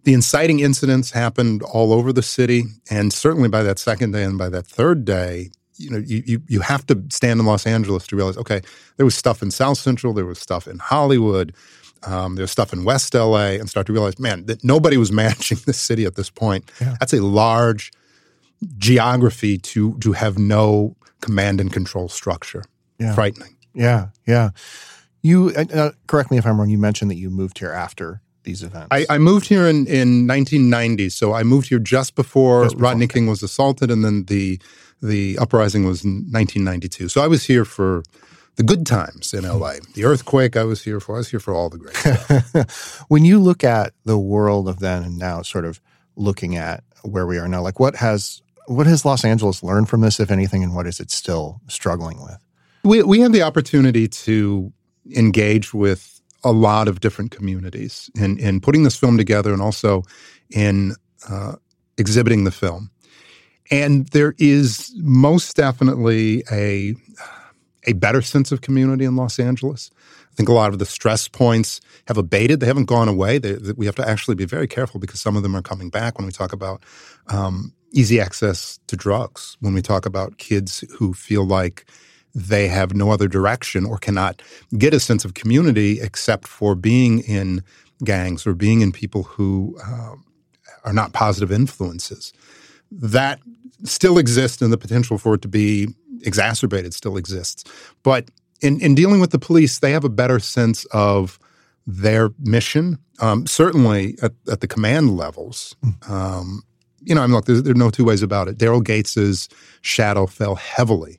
the 0.05 0.15
inciting 0.15 0.61
incidents 0.61 1.13
happened 1.13 1.63
all 1.63 1.93
over 1.93 2.13
the 2.13 2.23
city, 2.23 2.65
and 2.91 3.13
certainly 3.13 3.49
by 3.49 3.63
that 3.63 3.79
second 3.79 4.13
day 4.13 4.25
and 4.25 4.39
by 4.39 4.49
that 4.49 4.67
third 4.67 5.05
day, 5.05 5.51
you 5.77 5.91
know, 5.91 5.99
you, 5.99 6.23
you 6.27 6.43
you 6.49 6.61
have 6.61 6.87
to 6.87 7.03
stand 7.11 7.41
in 7.41 7.47
Los 7.47 7.67
Angeles 7.67 8.07
to 8.09 8.17
realize, 8.17 8.37
okay, 8.37 8.61
there 8.97 9.07
was 9.07 9.15
stuff 9.15 9.43
in 9.43 9.51
South 9.51 9.79
Central, 9.79 10.13
there 10.13 10.27
was 10.27 10.39
stuff 10.39 10.67
in 10.67 10.79
Hollywood, 10.79 11.55
um, 12.05 12.37
there's 12.37 12.51
stuff 12.51 12.73
in 12.73 12.85
West 12.85 13.15
LA, 13.15 13.53
and 13.59 13.69
start 13.69 13.87
to 13.87 13.93
realize, 13.93 14.19
man, 14.19 14.47
that 14.47 14.65
nobody 14.65 14.97
was 14.97 15.13
managing 15.23 15.59
this 15.67 15.81
city 15.81 16.05
at 16.05 16.15
this 16.15 16.31
point. 16.31 16.71
Yeah. 16.81 16.97
That's 17.01 17.13
a 17.13 17.23
large 17.23 17.93
geography 18.79 19.59
to 19.59 19.99
to 19.99 20.13
have 20.13 20.39
no 20.39 20.97
command 21.21 21.61
and 21.61 21.73
control 21.73 22.09
structure. 22.09 22.65
Yeah. 22.99 23.15
Frightening. 23.15 23.57
Yeah, 23.75 24.09
yeah. 24.27 24.51
You 25.23 25.51
uh, 25.51 25.93
correct 26.07 26.31
me 26.31 26.39
if 26.39 26.47
I'm 26.47 26.59
wrong. 26.59 26.69
You 26.69 26.79
mentioned 26.79 27.11
that 27.11 27.17
you 27.17 27.31
moved 27.31 27.59
here 27.59 27.73
after 27.73 28.21
these 28.45 28.63
events. 28.63 28.89
I, 28.91 29.07
I 29.09 29.19
moved 29.19 29.47
here 29.47 29.67
in, 29.67 29.87
in 29.87 30.27
1990, 30.27 31.09
so 31.11 31.33
I 31.33 31.45
moved 31.45 31.69
here 31.69 31.79
just 31.79 32.15
before, 32.15 32.65
Just 32.65 32.75
before, 32.75 32.91
Rodney. 32.91 33.07
King 33.07 33.27
was 33.29 33.43
assaulted, 33.43 33.91
and 33.91 34.05
then 34.05 34.25
the 34.25 34.61
the 35.01 35.39
uprising 35.39 35.85
was 35.85 36.05
in 36.05 36.29
1992. 36.31 37.09
So 37.09 37.23
I 37.23 37.27
was 37.27 37.45
here 37.45 37.65
for 37.65 38.03
the 38.57 38.63
good 38.63 38.87
times 38.87 39.33
in 39.33 39.45
LA. 39.45 39.75
The 39.95 40.05
earthquake 40.05 40.57
I 40.57 40.65
was 40.65 40.83
here 40.83 41.01
for. 41.01 41.15
I 41.15 41.19
was 41.19 41.31
here 41.31 41.41
for 41.41 41.55
all 41.55 41.71
the 41.71 41.79
great 41.79 41.97
stuff. 41.97 43.05
when 43.09 43.25
you 43.25 43.41
look 43.41 43.65
at 43.65 43.95
the 44.05 44.19
world 44.19 44.69
of 44.69 44.81
then 44.81 45.03
and 45.03 45.19
now, 45.19 45.43
sort 45.43 45.65
of 45.65 45.81
looking 46.17 46.57
at 46.57 46.85
where 47.03 47.27
we 47.27 47.39
are 47.39 47.49
now, 47.49 47.63
like 47.63 47.81
what 47.81 47.97
has 47.97 48.43
what 48.67 48.87
has 48.87 49.05
Los 49.05 49.25
Angeles 49.25 49.63
learned 49.63 49.89
from 49.89 50.01
this, 50.01 50.21
if 50.21 50.31
anything, 50.31 50.63
and 50.63 50.75
what 50.75 50.87
is 50.87 51.01
it 51.01 51.11
still 51.11 51.61
struggling 51.69 52.23
with? 52.23 52.39
we 52.85 53.03
we 53.03 53.21
had 53.21 53.33
the 53.33 53.43
opportunity 53.43 54.09
to 54.09 54.73
engage 55.17 55.73
with 55.73 56.21
a 56.45 56.51
lot 56.53 56.89
of 56.89 56.99
different 57.01 57.31
communities 57.31 58.11
in 58.17 58.39
in 58.39 58.61
putting 58.61 58.83
this 58.83 58.97
film 58.97 59.17
together 59.17 59.53
and 59.53 59.63
also 59.63 60.03
in 60.51 60.95
uh, 61.29 61.55
exhibiting 61.99 62.45
the 62.45 62.51
film. 62.51 62.91
And 63.71 64.09
there 64.09 64.35
is 64.39 64.93
most 64.97 65.55
definitely 65.57 66.43
a 66.51 66.95
a 67.87 67.93
better 67.95 68.23
sense 68.23 68.53
of 68.53 68.61
community 68.61 69.05
in 69.05 69.17
Los 69.17 69.39
Angeles. 69.39 69.91
I 70.31 70.35
think 70.35 70.49
a 70.49 70.53
lot 70.53 70.73
of 70.73 70.79
the 70.79 70.87
stress 70.87 71.29
points 71.29 71.81
have 72.09 72.17
abated. 72.17 72.61
They 72.61 72.67
haven't 72.67 72.87
gone 72.87 73.09
away. 73.09 73.39
They, 73.39 73.53
they- 73.53 73.73
we 73.73 73.87
have 73.87 73.97
to 73.97 74.09
actually 74.09 74.35
be 74.37 74.45
very 74.47 74.67
careful 74.69 74.99
because 75.01 75.21
some 75.21 75.37
of 75.37 75.43
them 75.43 75.55
are 75.57 75.63
coming 75.63 75.91
back 75.91 76.17
when 76.19 76.27
we 76.27 76.33
talk 76.33 76.53
about 76.53 76.83
um, 77.29 77.73
easy 77.93 78.21
access 78.21 78.79
to 78.87 78.97
drugs, 78.97 79.57
when 79.61 79.75
we 79.75 79.83
talk 79.83 80.07
about 80.07 80.39
kids 80.39 80.85
who 80.99 81.13
feel 81.15 81.47
like 81.47 81.85
they 82.35 82.67
have 82.69 82.95
no 82.95 83.11
other 83.11 83.29
direction 83.29 83.85
or 83.85 83.99
cannot 83.99 84.43
get 84.79 84.95
a 84.95 85.01
sense 85.01 85.25
of 85.25 85.35
community 85.35 86.01
except 86.01 86.49
for 86.49 86.75
being 86.75 87.21
in 87.21 87.63
gangs 88.05 88.47
or 88.47 88.55
being 88.55 88.81
in 88.81 88.91
people 88.91 89.23
who 89.23 89.79
uh, 89.85 90.15
are 90.85 90.93
not 90.93 91.13
positive 91.13 91.53
influences. 91.53 92.33
That 92.91 93.41
still 93.85 94.19
exists, 94.19 94.63
and 94.63 94.73
the 94.73 94.79
potential 94.79 95.19
for 95.19 95.35
it 95.35 95.43
to 95.43 95.49
be 95.49 95.89
exacerbated 96.23 96.95
still 96.95 97.17
exists. 97.17 97.65
But 98.03 98.31
in, 98.61 98.81
in 98.81 98.95
dealing 98.95 99.21
with 99.21 99.31
the 99.31 99.39
police, 99.39 99.81
they 99.81 99.93
have 99.93 100.05
a 100.05 100.09
better 100.09 100.39
sense 100.39 100.85
of 100.87 101.39
their 101.87 102.31
mission. 102.39 102.99
Um, 103.21 103.47
certainly 103.47 104.17
at, 104.23 104.33
at 104.51 104.61
the 104.61 104.69
command 104.69 105.17
levels, 105.17 105.77
um, 106.09 106.63
you 107.05 107.15
know, 107.15 107.23
I 107.23 107.27
mean, 107.27 107.35
look, 107.35 107.47
there's, 107.47 107.63
there 107.63 107.73
are 107.73 107.77
no 107.77 107.91
two 107.91 108.05
ways 108.05 108.23
about 108.23 108.49
it. 108.49 108.59
Daryl 108.59 108.83
Gates's 108.83 109.49
shadow 109.81 110.27
fell 110.27 110.55
heavily 110.57 111.19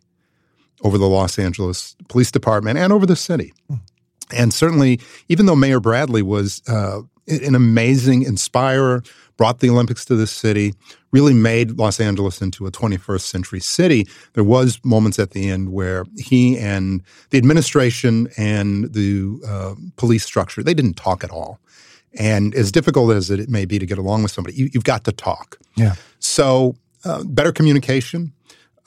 over 0.83 0.97
the 0.97 1.07
Los 1.07 1.39
Angeles 1.39 1.95
Police 2.09 2.31
Department 2.31 2.77
and 2.77 2.91
over 2.91 3.05
the 3.05 3.15
city. 3.15 3.53
And 4.31 4.53
certainly, 4.53 4.99
even 5.29 5.45
though 5.45 5.55
Mayor 5.55 5.79
Bradley 5.79 6.21
was 6.21 6.61
uh, 6.67 7.01
an 7.27 7.55
amazing 7.55 8.23
inspirer, 8.23 9.03
brought 9.37 9.59
the 9.59 9.69
Olympics 9.69 10.05
to 10.05 10.15
this 10.15 10.31
city, 10.31 10.73
really 11.11 11.33
made 11.33 11.71
Los 11.71 11.99
Angeles 11.99 12.41
into 12.41 12.65
a 12.65 12.71
21st 12.71 13.21
century 13.21 13.59
city, 13.59 14.07
there 14.33 14.43
was 14.43 14.79
moments 14.83 15.19
at 15.19 15.31
the 15.31 15.49
end 15.49 15.71
where 15.71 16.05
he 16.17 16.57
and 16.57 17.01
the 17.29 17.37
administration 17.37 18.27
and 18.37 18.93
the 18.93 19.39
uh, 19.47 19.75
police 19.95 20.25
structure, 20.25 20.63
they 20.63 20.73
didn't 20.73 20.95
talk 20.95 21.23
at 21.23 21.31
all. 21.31 21.59
And 22.19 22.53
as 22.53 22.71
difficult 22.71 23.11
as 23.11 23.29
it 23.29 23.49
may 23.49 23.65
be 23.65 23.79
to 23.79 23.85
get 23.85 23.97
along 23.97 24.23
with 24.23 24.31
somebody, 24.31 24.55
you, 24.55 24.69
you've 24.73 24.83
got 24.83 25.03
to 25.05 25.11
talk. 25.11 25.57
Yeah. 25.75 25.95
So, 26.19 26.75
uh, 27.05 27.23
better 27.23 27.51
communication, 27.51 28.33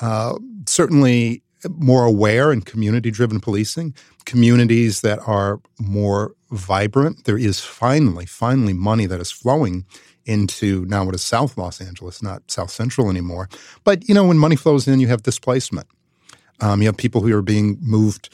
uh, 0.01 0.39
certainly 0.67 1.43
more 1.71 2.05
aware 2.05 2.53
and 2.53 2.65
community 2.65 3.11
driven 3.11 3.41
policing, 3.41 3.95
communities 4.25 5.01
that 5.01 5.19
are 5.27 5.61
more 5.79 6.35
vibrant. 6.51 7.25
There 7.25 7.39
is 7.39 7.61
finally, 7.61 8.27
finally 8.27 8.73
money 8.73 9.07
that 9.07 9.21
is 9.21 9.31
flowing 9.31 9.85
into 10.25 10.85
now 10.87 11.05
what 11.05 11.15
is 11.15 11.25
South 11.25 11.57
Los 11.57 11.81
Angeles, 11.81 12.23
not 12.23 12.51
South 12.51 12.71
Central 12.71 13.11
anymore. 13.11 13.49
But, 13.85 14.09
you 14.09 14.15
know, 14.15 14.25
when 14.25 14.39
money 14.39 14.57
flows 14.57 14.89
in, 14.89 15.01
you 15.01 15.09
have 15.09 15.23
displacement. 15.23 15.87
Um, 16.61 16.81
you 16.81 16.89
have 16.89 16.97
people 16.97 17.21
who 17.21 17.37
are 17.37 17.43
being 17.43 17.79
moved 17.81 18.29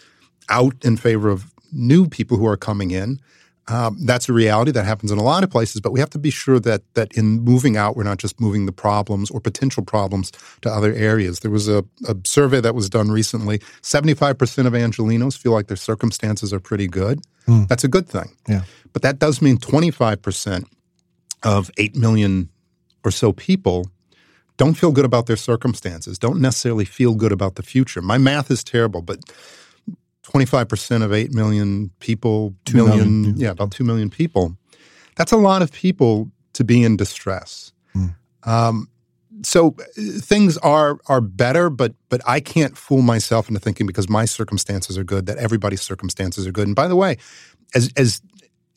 out 0.49 0.75
in 0.85 0.97
favor 0.97 1.29
of 1.29 1.53
new 1.73 2.09
people 2.09 2.37
who 2.37 2.47
are 2.47 2.57
coming 2.57 2.91
in. 2.91 3.21
Um, 3.68 3.96
that's 4.05 4.29
a 4.29 4.33
reality 4.33 4.72
that 4.72 4.85
happens 4.85 5.12
in 5.12 5.18
a 5.18 5.22
lot 5.22 5.44
of 5.44 5.51
places, 5.51 5.81
but 5.81 5.92
we 5.92 6.01
have 6.01 6.11
to 6.11 6.18
be 6.18 6.31
sure 6.31 6.59
that 6.61 6.83
that 6.94 7.12
in 7.16 7.40
moving 7.42 7.77
out, 7.77 7.96
we're 7.96 8.03
not 8.03 8.18
just 8.18 8.40
moving 8.40 8.66
the 8.66 8.72
problems 8.72 9.31
or 9.31 9.40
potential 9.40 9.85
problems 9.85 10.33
to 10.62 10.68
other 10.68 10.92
areas. 10.92 11.40
There 11.40 11.51
was 11.51 11.68
a, 11.68 11.85
a 12.09 12.16
survey 12.25 12.61
that 12.61 12.75
was 12.75 12.90
done 12.90 13.12
recently. 13.12 13.61
Seventy-five 13.83 14.37
percent 14.37 14.66
of 14.66 14.75
Angelenos 14.75 15.38
feel 15.38 15.53
like 15.53 15.68
their 15.68 15.77
circumstances 15.77 16.53
are 16.53 16.59
pretty 16.59 16.88
good. 16.88 17.20
Hmm. 17.46 17.64
That's 17.68 17.85
a 17.85 17.88
good 17.88 18.09
thing. 18.09 18.37
Yeah. 18.48 18.62
But 18.92 19.03
that 19.03 19.20
does 19.20 19.40
mean 19.40 19.59
twenty-five 19.59 20.22
percent 20.22 20.66
of 21.44 21.70
eight 21.77 21.94
million 21.94 22.48
or 23.05 23.12
so 23.12 23.33
people 23.33 23.87
don't 24.57 24.75
feel 24.75 24.90
good 24.90 25.05
about 25.05 25.27
their 25.27 25.37
circumstances. 25.37 26.18
Don't 26.18 26.40
necessarily 26.40 26.85
feel 26.85 27.14
good 27.14 27.33
about 27.33 27.55
the 27.55 27.62
future. 27.62 28.03
My 28.03 28.18
math 28.18 28.51
is 28.51 28.64
terrible, 28.64 29.03
but 29.03 29.18
25% 30.23 31.03
of 31.03 31.13
8 31.13 31.33
million 31.33 31.91
people, 32.01 32.55
Two 32.65 32.77
million, 32.77 33.23
million, 33.23 33.37
yeah, 33.37 33.51
about 33.51 33.73
2 33.73 33.85
million 33.85 34.09
people. 34.09 34.57
That's 35.17 35.33
a 35.33 35.37
lot 35.37 35.63
of 35.63 35.73
people 35.73 36.31
to 36.55 36.65
be 36.65 36.83
in 36.85 36.97
distress. 36.97 37.73
Hmm. 37.93 38.07
Um, 38.45 38.89
so 39.43 39.75
uh, 39.79 39.83
things 40.21 40.57
are 40.59 40.99
are 41.07 41.21
better, 41.21 41.71
but 41.71 41.95
but 42.09 42.21
I 42.27 42.41
can't 42.41 42.77
fool 42.77 43.03
myself 43.03 43.49
into 43.49 43.61
thinking 43.61 43.87
because 43.87 44.09
my 44.09 44.25
circumstances 44.25 44.97
are 44.97 45.05
good 45.05 45.27
that 45.27 45.39
everybody's 45.39 45.83
circumstances 45.83 46.47
are 46.47 46.53
good. 46.53 46.67
And 46.67 46.77
by 46.77 46.89
the 46.89 46.97
way, 46.97 47.17
as 47.75 47.91
as 47.97 48.21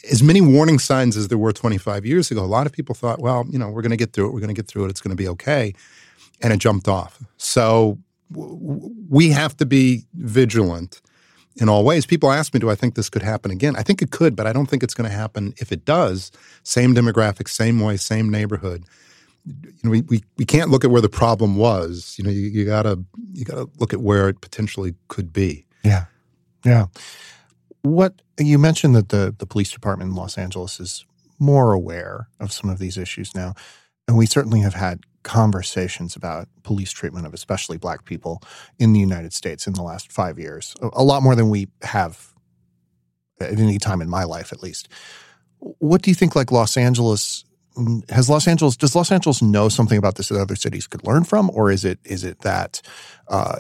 as 0.10 0.24
many 0.24 0.42
warning 0.42 0.80
signs 0.80 1.18
as 1.18 1.30
there 1.30 1.38
were 1.38 1.52
25 1.52 2.06
years 2.06 2.30
ago, 2.30 2.44
a 2.44 2.46
lot 2.46 2.68
of 2.68 2.72
people 2.72 2.94
thought, 2.94 3.20
well, 3.20 3.44
you 3.50 3.58
know, 3.58 3.70
we're 3.70 3.82
going 3.82 3.92
to 3.92 3.98
get 3.98 4.14
through 4.14 4.28
it. 4.28 4.34
We're 4.34 4.40
going 4.40 4.54
to 4.54 4.60
get 4.60 4.68
through 4.68 4.86
it. 4.86 4.90
It's 4.90 5.02
going 5.02 5.16
to 5.16 5.22
be 5.22 5.28
okay, 5.30 5.74
and 6.42 6.54
it 6.54 6.58
jumped 6.58 6.88
off. 6.88 7.20
So 7.38 8.00
w- 8.32 8.92
we 9.10 9.30
have 9.30 9.56
to 9.58 9.66
be 9.66 10.06
vigilant 10.14 11.02
in 11.58 11.70
all 11.70 11.84
ways. 11.84 12.06
People 12.06 12.32
ask 12.32 12.54
me, 12.54 12.60
do 12.60 12.70
I 12.70 12.76
think 12.76 12.96
this 12.96 13.10
could 13.10 13.22
happen 13.22 13.52
again? 13.52 13.76
I 13.76 13.84
think 13.84 14.02
it 14.02 14.12
could, 14.12 14.36
but 14.36 14.48
I 14.48 14.54
don't 14.54 14.66
think 14.66 14.84
it's 14.84 14.94
going 14.94 15.10
to 15.10 15.16
happen. 15.16 15.54
If 15.58 15.72
it 15.72 15.86
does, 15.86 16.32
same 16.64 16.94
demographic, 16.94 17.48
same 17.48 17.80
way, 17.80 17.98
same 17.98 18.30
neighborhood 18.30 18.86
you 19.46 19.74
know, 19.84 19.92
we, 19.92 20.02
we, 20.02 20.24
we 20.38 20.46
can't 20.46 20.70
look 20.70 20.84
at 20.84 20.92
where 20.92 21.02
the 21.02 21.10
problem 21.10 21.56
was. 21.56 22.16
You 22.18 22.24
know, 22.24 22.30
you, 22.30 22.42
you 22.42 22.66
gotta 22.66 23.00
you 23.34 23.46
gotta 23.46 23.70
look 23.78 23.94
at 23.94 24.02
where 24.02 24.30
it 24.30 24.42
potentially 24.42 24.96
could 25.08 25.32
be. 25.32 25.66
Yeah, 25.84 26.06
yeah. 26.66 26.88
What 27.82 28.22
you 28.40 28.58
mentioned 28.58 28.96
that 28.96 29.10
the 29.10 29.36
the 29.38 29.46
police 29.46 29.72
department 29.72 30.12
in 30.12 30.16
Los 30.16 30.38
Angeles 30.38 30.80
is 30.80 31.06
more 31.38 31.74
aware 31.74 32.28
of 32.40 32.52
some 32.52 32.70
of 32.70 32.80
these 32.80 32.98
issues 32.98 33.36
now, 33.36 33.54
and 34.08 34.18
we 34.18 34.26
certainly 34.26 34.62
have 34.62 34.74
had 34.74 35.02
conversations 35.26 36.16
about 36.16 36.48
police 36.64 36.92
treatment 36.92 37.26
of 37.26 37.34
especially 37.34 37.78
black 37.78 38.06
people 38.06 38.42
in 38.80 38.94
the 38.94 39.00
United 39.00 39.34
States 39.34 39.68
in 39.68 39.74
the 39.74 39.82
last 39.82 40.12
five 40.12 40.40
years. 40.40 40.76
A 40.94 41.04
lot 41.04 41.24
more 41.24 41.36
than 41.36 41.50
we 41.50 41.68
have 41.82 42.34
at 43.42 43.60
any 43.60 43.80
time 43.80 44.02
in 44.02 44.10
my 44.10 44.24
life, 44.24 44.54
at 44.54 44.62
least. 44.62 44.88
What 45.60 46.04
do 46.04 46.12
you 46.12 46.16
think? 46.16 46.36
Like 46.36 46.52
Los 46.52 46.78
Angeles 46.78 47.44
has 48.10 48.30
Los 48.30 48.48
Angeles 48.48 48.78
does 48.78 48.96
Los 48.96 49.12
Angeles 49.12 49.42
know 49.42 49.68
something 49.68 49.98
about 49.98 50.16
this 50.16 50.30
that 50.30 50.40
other 50.40 50.56
cities 50.56 50.88
could 50.88 51.06
learn 51.06 51.24
from, 51.24 51.50
or 51.54 51.72
is 51.72 51.84
it 51.84 52.00
is 52.06 52.24
it 52.24 52.40
that 52.42 52.82
uh, 53.28 53.58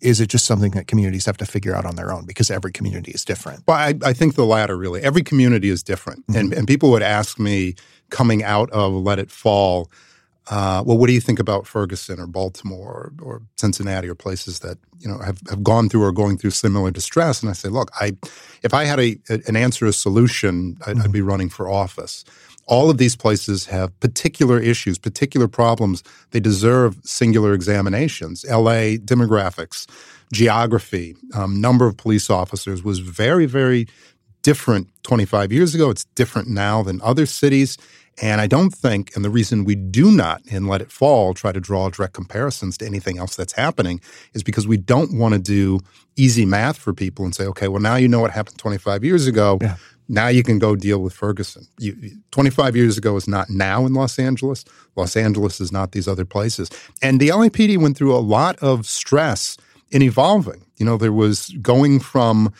is 0.00 0.20
it 0.20 0.28
just 0.28 0.44
something 0.44 0.72
that 0.72 0.86
communities 0.86 1.26
have 1.26 1.36
to 1.38 1.46
figure 1.46 1.74
out 1.74 1.84
on 1.84 1.96
their 1.96 2.12
own 2.12 2.24
because 2.24 2.50
every 2.50 2.70
community 2.70 3.10
is 3.12 3.24
different? 3.24 3.64
Well, 3.66 3.76
I, 3.76 3.94
I 4.04 4.12
think 4.12 4.34
the 4.34 4.44
latter 4.44 4.76
really. 4.76 5.02
Every 5.02 5.22
community 5.22 5.70
is 5.70 5.82
different, 5.82 6.26
mm-hmm. 6.26 6.38
and 6.38 6.52
and 6.52 6.68
people 6.68 6.90
would 6.90 7.02
ask 7.02 7.38
me 7.38 7.74
coming 8.10 8.44
out 8.44 8.70
of 8.70 8.92
Let 8.92 9.18
It 9.18 9.30
Fall. 9.30 9.90
Uh, 10.50 10.82
well, 10.86 10.96
what 10.96 11.08
do 11.08 11.12
you 11.12 11.20
think 11.20 11.38
about 11.38 11.66
Ferguson 11.66 12.18
or 12.18 12.26
Baltimore 12.26 13.12
or, 13.20 13.26
or, 13.26 13.42
Cincinnati 13.56 14.08
or 14.08 14.14
places 14.14 14.60
that 14.60 14.78
you 14.98 15.06
know 15.06 15.18
have, 15.18 15.38
have 15.50 15.62
gone 15.62 15.90
through 15.90 16.02
or 16.02 16.12
going 16.12 16.38
through 16.38 16.50
similar 16.50 16.90
distress? 16.90 17.42
And 17.42 17.50
I 17.50 17.52
say, 17.52 17.68
look, 17.68 17.90
I 18.00 18.16
if 18.62 18.72
I 18.72 18.84
had 18.84 18.98
a, 18.98 19.18
an 19.28 19.56
answer, 19.56 19.84
a 19.86 19.92
solution, 19.92 20.78
I'd, 20.86 20.96
mm-hmm. 20.96 21.02
I'd 21.02 21.12
be 21.12 21.22
running 21.22 21.50
for 21.50 21.68
office 21.68 22.24
all 22.68 22.90
of 22.90 22.98
these 22.98 23.16
places 23.16 23.66
have 23.66 23.98
particular 23.98 24.60
issues, 24.60 24.98
particular 24.98 25.48
problems. 25.48 26.02
They 26.30 26.40
deserve 26.40 26.98
singular 27.02 27.54
examinations. 27.54 28.44
LA 28.48 28.98
demographics, 28.98 29.86
geography, 30.32 31.16
um, 31.34 31.60
number 31.60 31.86
of 31.86 31.96
police 31.96 32.28
officers 32.28 32.84
was 32.84 32.98
very, 32.98 33.46
very 33.46 33.88
different 34.42 34.88
25 35.02 35.50
years 35.50 35.74
ago. 35.74 35.88
It's 35.90 36.04
different 36.14 36.48
now 36.48 36.82
than 36.82 37.00
other 37.02 37.24
cities. 37.26 37.78
And 38.20 38.40
I 38.40 38.46
don't 38.46 38.70
think, 38.70 39.14
and 39.14 39.24
the 39.24 39.30
reason 39.30 39.64
we 39.64 39.74
do 39.74 40.10
not, 40.10 40.42
in 40.46 40.66
Let 40.66 40.80
It 40.80 40.90
Fall, 40.90 41.34
try 41.34 41.52
to 41.52 41.60
draw 41.60 41.88
direct 41.88 42.14
comparisons 42.14 42.76
to 42.78 42.86
anything 42.86 43.18
else 43.18 43.36
that's 43.36 43.52
happening 43.52 44.00
is 44.34 44.42
because 44.42 44.66
we 44.66 44.76
don't 44.76 45.16
want 45.16 45.34
to 45.34 45.40
do 45.40 45.80
easy 46.16 46.44
math 46.44 46.78
for 46.78 46.92
people 46.92 47.24
and 47.24 47.34
say, 47.34 47.44
okay, 47.46 47.68
well, 47.68 47.80
now 47.80 47.96
you 47.96 48.08
know 48.08 48.20
what 48.20 48.32
happened 48.32 48.58
25 48.58 49.04
years 49.04 49.26
ago. 49.26 49.58
Yeah. 49.60 49.76
Now 50.08 50.28
you 50.28 50.42
can 50.42 50.58
go 50.58 50.74
deal 50.74 51.00
with 51.02 51.12
Ferguson. 51.12 51.66
You, 51.78 51.94
25 52.30 52.74
years 52.74 52.96
ago 52.96 53.16
is 53.16 53.28
not 53.28 53.50
now 53.50 53.84
in 53.84 53.92
Los 53.94 54.18
Angeles. 54.18 54.64
Los 54.96 55.16
Angeles 55.16 55.60
is 55.60 55.70
not 55.70 55.92
these 55.92 56.08
other 56.08 56.24
places. 56.24 56.70
And 57.02 57.20
the 57.20 57.28
LAPD 57.28 57.78
went 57.78 57.96
through 57.96 58.16
a 58.16 58.18
lot 58.18 58.56
of 58.60 58.86
stress 58.86 59.56
in 59.90 60.02
evolving. 60.02 60.64
You 60.78 60.86
know, 60.86 60.96
there 60.96 61.12
was 61.12 61.50
going 61.60 62.00
from 62.00 62.52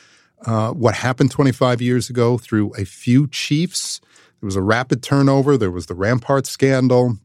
uh, 0.44 0.70
what 0.72 0.94
happened 0.94 1.30
25 1.30 1.80
years 1.80 2.10
ago 2.10 2.38
through 2.38 2.72
a 2.74 2.84
few 2.84 3.26
chiefs. 3.28 4.00
There 4.40 4.46
was 4.46 4.56
a 4.56 4.62
rapid 4.62 5.02
turnover. 5.02 5.56
There 5.56 5.70
was 5.70 5.86
the 5.86 5.94
Rampart 5.94 6.46
scandal. 6.46 7.16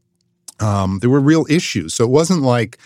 Um, 0.60 0.98
there 1.00 1.10
were 1.10 1.20
real 1.20 1.46
issues. 1.48 1.94
So 1.94 2.04
it 2.04 2.10
wasn't 2.10 2.42
like 2.42 2.78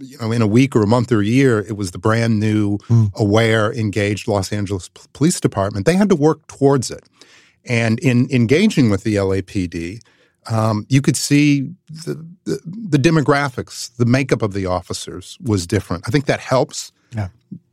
you 0.00 0.18
know, 0.18 0.32
in 0.32 0.42
a 0.42 0.46
week 0.46 0.74
or 0.74 0.82
a 0.82 0.86
month 0.86 1.12
or 1.12 1.20
a 1.20 1.24
year, 1.24 1.60
it 1.60 1.76
was 1.76 1.92
the 1.92 1.98
brand 1.98 2.40
new, 2.40 2.78
mm. 2.88 3.14
aware, 3.14 3.72
engaged 3.72 4.26
Los 4.26 4.52
Angeles 4.52 4.88
P- 4.88 5.02
Police 5.12 5.40
Department. 5.40 5.86
They 5.86 5.94
had 5.94 6.08
to 6.08 6.16
work 6.16 6.46
towards 6.46 6.90
it. 6.90 7.04
And 7.64 7.98
in 8.00 8.28
engaging 8.30 8.90
with 8.90 9.04
the 9.04 9.16
LAPD, 9.16 10.00
um, 10.50 10.86
you 10.88 11.00
could 11.00 11.16
see 11.16 11.70
the, 11.88 12.26
the, 12.44 12.60
the, 12.66 12.98
demographics, 12.98 13.94
the 13.96 14.04
makeup 14.04 14.42
of 14.42 14.52
the 14.52 14.66
officers 14.66 15.38
was 15.40 15.66
different. 15.66 16.04
I 16.06 16.10
think 16.10 16.26
that 16.26 16.40
helps. 16.40 16.92
Yeah. 17.14 17.28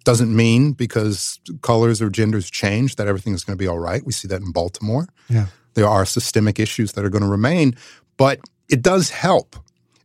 Doesn't 0.05 0.33
mean 0.33 0.71
because 0.71 1.39
colors 1.61 2.01
or 2.01 2.09
genders 2.09 2.49
change 2.49 2.95
that 2.95 3.07
everything 3.07 3.33
is 3.33 3.43
going 3.43 3.57
to 3.57 3.61
be 3.61 3.67
all 3.67 3.79
right. 3.79 4.05
We 4.05 4.13
see 4.13 4.27
that 4.29 4.41
in 4.41 4.51
Baltimore. 4.51 5.09
Yeah. 5.27 5.47
There 5.73 5.87
are 5.87 6.05
systemic 6.05 6.59
issues 6.59 6.93
that 6.93 7.05
are 7.05 7.09
going 7.09 7.23
to 7.23 7.29
remain, 7.29 7.75
but 8.17 8.39
it 8.69 8.81
does 8.81 9.09
help. 9.09 9.55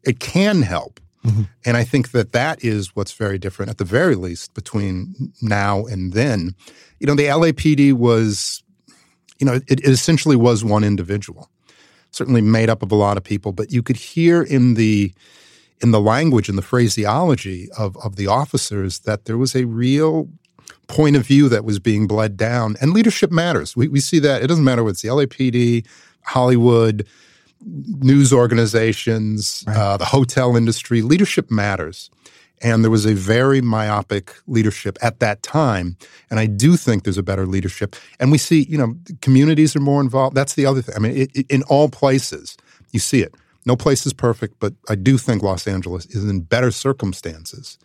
It 0.04 0.20
can 0.20 0.62
help 0.62 1.00
Mm-hmm. 1.26 1.42
And 1.64 1.76
I 1.76 1.82
think 1.82 2.12
that 2.12 2.32
that 2.32 2.64
is 2.64 2.94
what's 2.94 3.12
very 3.12 3.38
different, 3.38 3.70
at 3.70 3.78
the 3.78 3.84
very 3.84 4.14
least, 4.14 4.54
between 4.54 5.32
now 5.42 5.84
and 5.84 6.12
then. 6.12 6.54
You 7.00 7.08
know, 7.08 7.16
the 7.16 7.24
LAPD 7.24 7.94
was, 7.94 8.62
you 9.40 9.46
know, 9.46 9.54
it, 9.54 9.64
it 9.68 9.84
essentially 9.84 10.36
was 10.36 10.64
one 10.64 10.84
individual, 10.84 11.50
certainly 12.12 12.42
made 12.42 12.70
up 12.70 12.82
of 12.82 12.92
a 12.92 12.94
lot 12.94 13.16
of 13.16 13.24
people, 13.24 13.52
but 13.52 13.72
you 13.72 13.82
could 13.82 13.96
hear 13.96 14.42
in 14.42 14.74
the 14.74 15.12
in 15.82 15.90
the 15.90 16.00
language 16.00 16.48
and 16.48 16.56
the 16.56 16.62
phraseology 16.62 17.68
of, 17.76 17.98
of 17.98 18.16
the 18.16 18.26
officers 18.26 19.00
that 19.00 19.26
there 19.26 19.36
was 19.36 19.54
a 19.54 19.66
real 19.66 20.26
point 20.86 21.16
of 21.16 21.26
view 21.26 21.48
that 21.48 21.64
was 21.64 21.78
being 21.78 22.06
bled 22.06 22.36
down. 22.36 22.76
And 22.80 22.92
leadership 22.92 23.30
matters. 23.30 23.76
We, 23.76 23.88
we 23.88 24.00
see 24.00 24.18
that. 24.20 24.42
It 24.42 24.46
doesn't 24.46 24.64
matter 24.64 24.86
it's 24.88 25.02
the 25.02 25.08
LAPD, 25.08 25.86
Hollywood, 26.22 27.06
news 27.64 28.32
organizations, 28.32 29.64
right. 29.66 29.76
uh, 29.76 29.96
the 29.96 30.04
hotel 30.04 30.56
industry. 30.56 31.02
Leadership 31.02 31.50
matters. 31.50 32.10
And 32.62 32.82
there 32.82 32.90
was 32.90 33.04
a 33.04 33.12
very 33.12 33.60
myopic 33.60 34.34
leadership 34.46 34.96
at 35.02 35.20
that 35.20 35.42
time. 35.42 35.96
And 36.30 36.40
I 36.40 36.46
do 36.46 36.76
think 36.76 37.04
there's 37.04 37.18
a 37.18 37.22
better 37.22 37.46
leadership. 37.46 37.96
And 38.18 38.32
we 38.32 38.38
see, 38.38 38.64
you 38.64 38.78
know, 38.78 38.96
communities 39.20 39.76
are 39.76 39.80
more 39.80 40.00
involved. 40.00 40.34
That's 40.34 40.54
the 40.54 40.64
other 40.64 40.80
thing. 40.80 40.94
I 40.96 40.98
mean, 40.98 41.16
it, 41.16 41.30
it, 41.34 41.46
in 41.50 41.62
all 41.64 41.90
places, 41.90 42.56
you 42.92 43.00
see 43.00 43.20
it. 43.20 43.34
No 43.66 43.76
place 43.76 44.06
is 44.06 44.12
perfect, 44.12 44.54
but 44.58 44.72
I 44.88 44.94
do 44.94 45.18
think 45.18 45.42
Los 45.42 45.66
Angeles 45.66 46.06
is 46.06 46.24
in 46.24 46.40
better 46.40 46.70
circumstances 46.70 47.78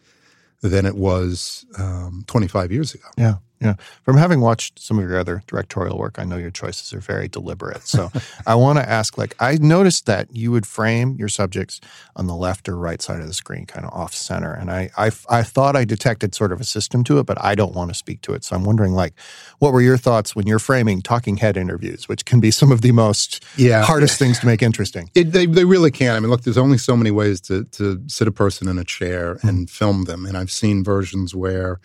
than 0.61 0.85
it 0.85 0.95
was 0.95 1.65
um, 1.77 2.23
25 2.27 2.71
years 2.71 2.93
ago. 2.93 3.07
Yeah. 3.17 3.35
Yeah. 3.61 3.75
From 4.03 4.17
having 4.17 4.41
watched 4.41 4.79
some 4.79 4.97
of 4.97 5.07
your 5.07 5.19
other 5.19 5.43
directorial 5.45 5.97
work, 5.97 6.17
I 6.17 6.23
know 6.23 6.37
your 6.37 6.49
choices 6.49 6.93
are 6.93 6.99
very 6.99 7.27
deliberate. 7.27 7.87
So 7.87 8.11
I 8.47 8.55
want 8.55 8.79
to 8.79 8.89
ask 8.89 9.17
like, 9.17 9.35
I 9.39 9.57
noticed 9.61 10.07
that 10.07 10.35
you 10.35 10.51
would 10.51 10.65
frame 10.65 11.15
your 11.17 11.27
subjects 11.27 11.79
on 12.15 12.25
the 12.25 12.35
left 12.35 12.67
or 12.67 12.75
right 12.75 13.01
side 13.01 13.21
of 13.21 13.27
the 13.27 13.33
screen, 13.33 13.67
kind 13.67 13.85
of 13.85 13.93
off 13.93 14.15
center. 14.15 14.51
And 14.51 14.71
I, 14.71 14.89
I, 14.97 15.11
I 15.29 15.43
thought 15.43 15.75
I 15.75 15.85
detected 15.85 16.33
sort 16.33 16.51
of 16.51 16.59
a 16.59 16.63
system 16.63 17.03
to 17.05 17.19
it, 17.19 17.27
but 17.27 17.39
I 17.39 17.53
don't 17.53 17.75
want 17.75 17.91
to 17.91 17.93
speak 17.93 18.21
to 18.21 18.33
it. 18.33 18.43
So 18.43 18.55
I'm 18.55 18.63
wondering, 18.63 18.93
like, 18.93 19.13
what 19.59 19.73
were 19.73 19.81
your 19.81 19.97
thoughts 19.97 20.35
when 20.35 20.47
you're 20.47 20.59
framing 20.59 21.03
talking 21.03 21.37
head 21.37 21.55
interviews, 21.55 22.09
which 22.09 22.25
can 22.25 22.39
be 22.39 22.49
some 22.49 22.71
of 22.71 22.81
the 22.81 22.91
most 22.91 23.43
yeah. 23.57 23.83
hardest 23.83 24.17
things 24.17 24.39
to 24.39 24.47
make 24.47 24.63
interesting? 24.63 25.11
It, 25.13 25.33
they, 25.33 25.45
they 25.45 25.65
really 25.65 25.91
can. 25.91 26.15
I 26.15 26.19
mean, 26.19 26.31
look, 26.31 26.41
there's 26.41 26.57
only 26.57 26.79
so 26.79 26.97
many 26.97 27.11
ways 27.11 27.39
to, 27.41 27.65
to 27.65 28.01
sit 28.07 28.27
a 28.27 28.31
person 28.31 28.67
in 28.67 28.79
a 28.79 28.83
chair 28.83 29.37
and 29.43 29.67
mm. 29.67 29.69
film 29.69 30.05
them. 30.05 30.25
And 30.25 30.35
I've 30.35 30.51
seen 30.51 30.83
versions 30.83 31.35
where, 31.35 31.79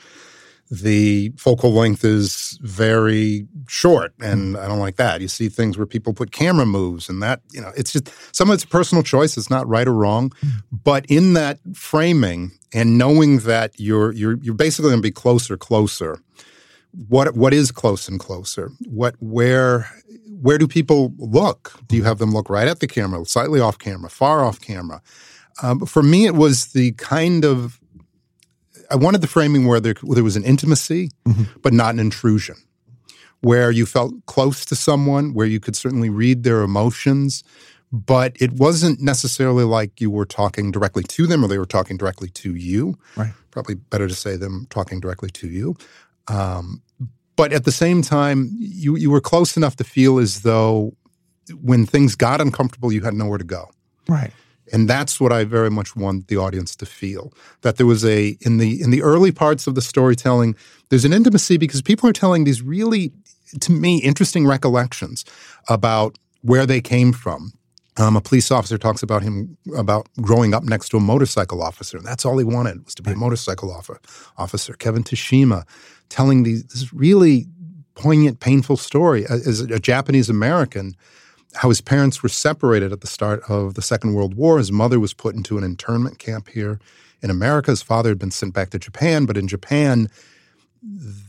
the 0.71 1.33
focal 1.37 1.73
length 1.73 2.05
is 2.05 2.59
very 2.63 3.47
short 3.69 4.13
and 4.21 4.57
mm. 4.57 4.61
i 4.61 4.67
don't 4.67 4.81
like 4.81 4.97
that. 4.97 5.21
You 5.21 5.29
see 5.29 5.49
things 5.49 5.79
where 5.79 5.87
people 5.87 6.13
put 6.13 6.33
camera 6.33 6.67
moves 6.67 7.09
and 7.09 7.23
that 7.23 7.41
you 7.53 7.61
know 7.61 7.73
it's 7.77 7.93
just 7.93 8.13
some 8.35 8.51
of 8.51 8.55
it's 8.55 8.65
personal 8.65 9.03
choice 9.03 9.37
it's 9.37 9.51
not 9.51 9.69
right 9.69 9.87
or 9.87 9.95
wrong 9.95 10.31
mm. 10.31 10.63
but 10.73 11.07
in 11.07 11.35
that 11.35 11.59
framing 11.75 12.53
and 12.77 12.99
knowing 12.99 13.39
that 13.41 13.73
you're 13.79 14.13
you're 14.13 14.37
you're 14.39 14.55
basically 14.55 14.91
going 14.91 15.01
to 15.01 15.07
be 15.07 15.11
closer 15.11 15.57
closer. 15.57 16.21
What 17.09 17.37
what 17.37 17.53
is 17.53 17.73
close 17.73 18.09
and 18.09 18.21
closer? 18.21 18.71
What 18.87 19.15
where 19.21 19.91
where 20.41 20.59
do 20.59 20.69
people 20.69 21.15
look? 21.17 21.73
Do 21.87 21.97
you 21.97 22.03
mm. 22.03 22.07
have 22.07 22.19
them 22.19 22.33
look 22.33 22.51
right 22.51 22.69
at 22.69 22.81
the 22.81 22.87
camera 22.87 23.25
slightly 23.25 23.61
off 23.61 23.79
camera 23.79 24.11
far 24.11 24.45
off 24.45 24.61
camera? 24.61 25.03
Um, 25.63 25.87
for 25.87 26.03
me 26.03 26.27
it 26.27 26.35
was 26.35 26.67
the 26.73 26.93
kind 26.93 27.45
of 27.45 27.81
I 28.91 28.97
wanted 28.97 29.21
the 29.21 29.27
framing 29.27 29.67
where 29.67 29.81
there, 29.81 29.95
there 30.03 30.25
was 30.25 30.37
an 30.37 30.45
intimacy, 30.45 31.11
mm-hmm. 31.25 31.45
but 31.63 31.73
not 31.73 31.95
an 31.95 32.01
intrusion, 32.01 32.57
where 33.41 33.71
you 33.71 33.87
felt 33.87 34.15
close 34.27 34.65
to 34.67 34.77
someone, 34.77 35.35
where 35.35 35.47
you 35.47 35.61
could 35.61 35.77
certainly 35.77 36.11
read 36.11 36.43
their 36.43 36.63
emotions, 36.63 37.45
but 37.93 38.37
it 38.41 38.53
wasn't 38.53 39.01
necessarily 39.01 39.65
like 39.65 40.01
you 40.01 40.11
were 40.11 40.27
talking 40.27 40.71
directly 40.71 41.03
to 41.05 41.27
them 41.27 41.45
or 41.45 41.49
they 41.49 41.59
were 41.59 41.67
talking 41.67 41.97
directly 41.97 42.29
to 42.29 42.55
you. 42.55 42.99
Right. 43.17 43.33
Probably 43.51 43.77
better 43.77 44.09
to 44.09 44.15
say 44.15 44.37
them 44.37 44.67
talking 44.71 45.01
directly 45.01 45.31
to 45.31 45.49
you. 45.49 45.77
Um, 46.29 46.83
but 47.37 47.53
at 47.53 47.65
the 47.65 47.73
same 47.73 48.03
time, 48.03 48.51
you 48.59 48.97
you 48.97 49.11
were 49.11 49.21
close 49.21 49.57
enough 49.57 49.77
to 49.77 49.85
feel 49.85 50.19
as 50.19 50.41
though 50.41 50.97
when 51.61 51.87
things 51.87 52.17
got 52.17 52.41
uncomfortable, 52.41 52.93
you 52.93 53.03
had 53.03 53.15
nowhere 53.15 53.39
to 53.39 53.45
go. 53.45 53.71
Right 54.09 54.33
And 54.73 54.89
that's 54.89 55.21
what 55.21 55.33
I 55.33 55.45
very 55.45 55.71
much 55.71 55.95
want 55.95 56.29
the 56.29 56.37
audience 56.37 56.75
to 56.77 56.87
feel. 56.87 57.33
That 57.63 57.77
there 57.77 57.87
was 57.87 58.05
a 58.05 58.37
in 58.41 58.59
the 58.59 58.81
in 58.83 58.91
the 58.91 59.03
early 59.03 59.33
parts 59.33 59.67
of 59.67 59.75
the 59.75 59.83
storytelling, 59.83 60.57
there's 60.89 61.05
an 61.05 61.13
intimacy 61.13 61.57
because 61.57 61.83
people 61.83 62.09
are 62.09 62.13
telling 62.13 62.45
these 62.45 62.63
really, 62.63 63.13
to 63.61 63.73
me, 63.73 63.99
interesting 63.99 64.47
recollections 64.47 65.25
about 65.69 66.19
where 66.43 66.67
they 66.67 66.81
came 66.81 67.13
from. 67.13 67.53
Um, 67.99 68.15
a 68.15 68.21
police 68.21 68.51
officer 68.51 68.77
talks 68.77 69.03
about 69.03 69.23
him 69.23 69.57
about 69.75 70.09
growing 70.21 70.53
up 70.53 70.65
next 70.65 70.91
to 70.91 70.99
a 70.99 71.01
motorcycle 71.01 71.63
officer, 71.63 71.97
and 71.97 72.07
that's 72.07 72.27
all 72.27 72.37
he 72.37 72.45
wanted 72.45 72.85
was 72.85 72.95
to 72.97 73.03
be 73.03 73.13
a 73.13 73.17
motorcycle 73.17 73.73
officer. 74.37 74.75
Kevin 74.75 75.03
Toshima 75.03 75.65
telling 76.09 76.43
these, 76.43 76.65
this 76.65 76.93
really 76.93 77.47
poignant, 77.95 78.41
painful 78.41 78.77
story 78.77 79.25
as 79.27 79.61
a 79.61 79.81
Japanese 79.81 80.29
American 80.29 80.95
how 81.57 81.69
his 81.69 81.81
parents 81.81 82.23
were 82.23 82.29
separated 82.29 82.93
at 82.93 83.01
the 83.01 83.07
start 83.07 83.43
of 83.49 83.75
the 83.75 83.83
Second 83.83 84.13
World 84.15 84.35
War. 84.35 84.59
His 84.59 84.71
mother 84.71 85.01
was 85.01 85.15
put 85.15 85.35
into 85.35 85.57
an 85.59 85.65
internment 85.65 86.19
camp 86.19 86.49
here 86.49 86.79
in 87.23 87.31
America. 87.31 87.71
His 87.71 87.83
father 87.83 88.11
had 88.11 88.19
been 88.19 88.31
sent 88.31 88.53
back 88.53 88.71
to 88.71 88.79
Japan, 88.79 89.25
but 89.25 89.37
in 89.37 89.49
Japan, 89.49 90.09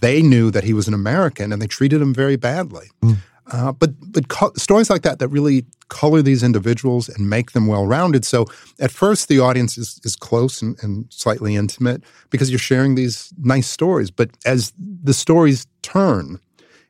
they 0.02 0.22
knew 0.22 0.52
that 0.52 0.66
he 0.66 0.74
was 0.74 0.88
an 0.88 0.94
American 0.94 1.52
and 1.54 1.62
they 1.62 1.68
treated 1.68 2.02
him 2.02 2.14
very 2.14 2.36
badly. 2.36 2.90
Mm. 3.02 3.18
Uh, 3.50 3.72
but 3.72 3.92
but 4.12 4.28
co- 4.28 4.52
stories 4.58 4.90
like 4.90 5.04
that 5.04 5.20
that 5.20 5.30
really 5.30 5.66
color 5.88 6.22
these 6.22 6.44
individuals 6.44 7.08
and 7.08 7.30
make 7.30 7.54
them 7.54 7.66
well 7.66 7.86
rounded. 7.86 8.26
So 8.26 8.46
at 8.80 8.92
first 8.92 9.30
the 9.30 9.40
audience 9.40 9.78
is 9.78 10.02
is 10.04 10.18
close 10.18 10.62
and, 10.62 10.78
and, 10.84 11.06
slightly 11.10 11.56
intimate 11.56 12.04
because 12.30 12.50
you're 12.52 12.60
sharing 12.60 12.96
these 12.96 13.34
nice 13.38 13.68
stories. 13.68 14.12
But 14.12 14.32
as 14.46 14.74
the 14.78 15.14
stories 15.14 15.66
turn 15.82 16.40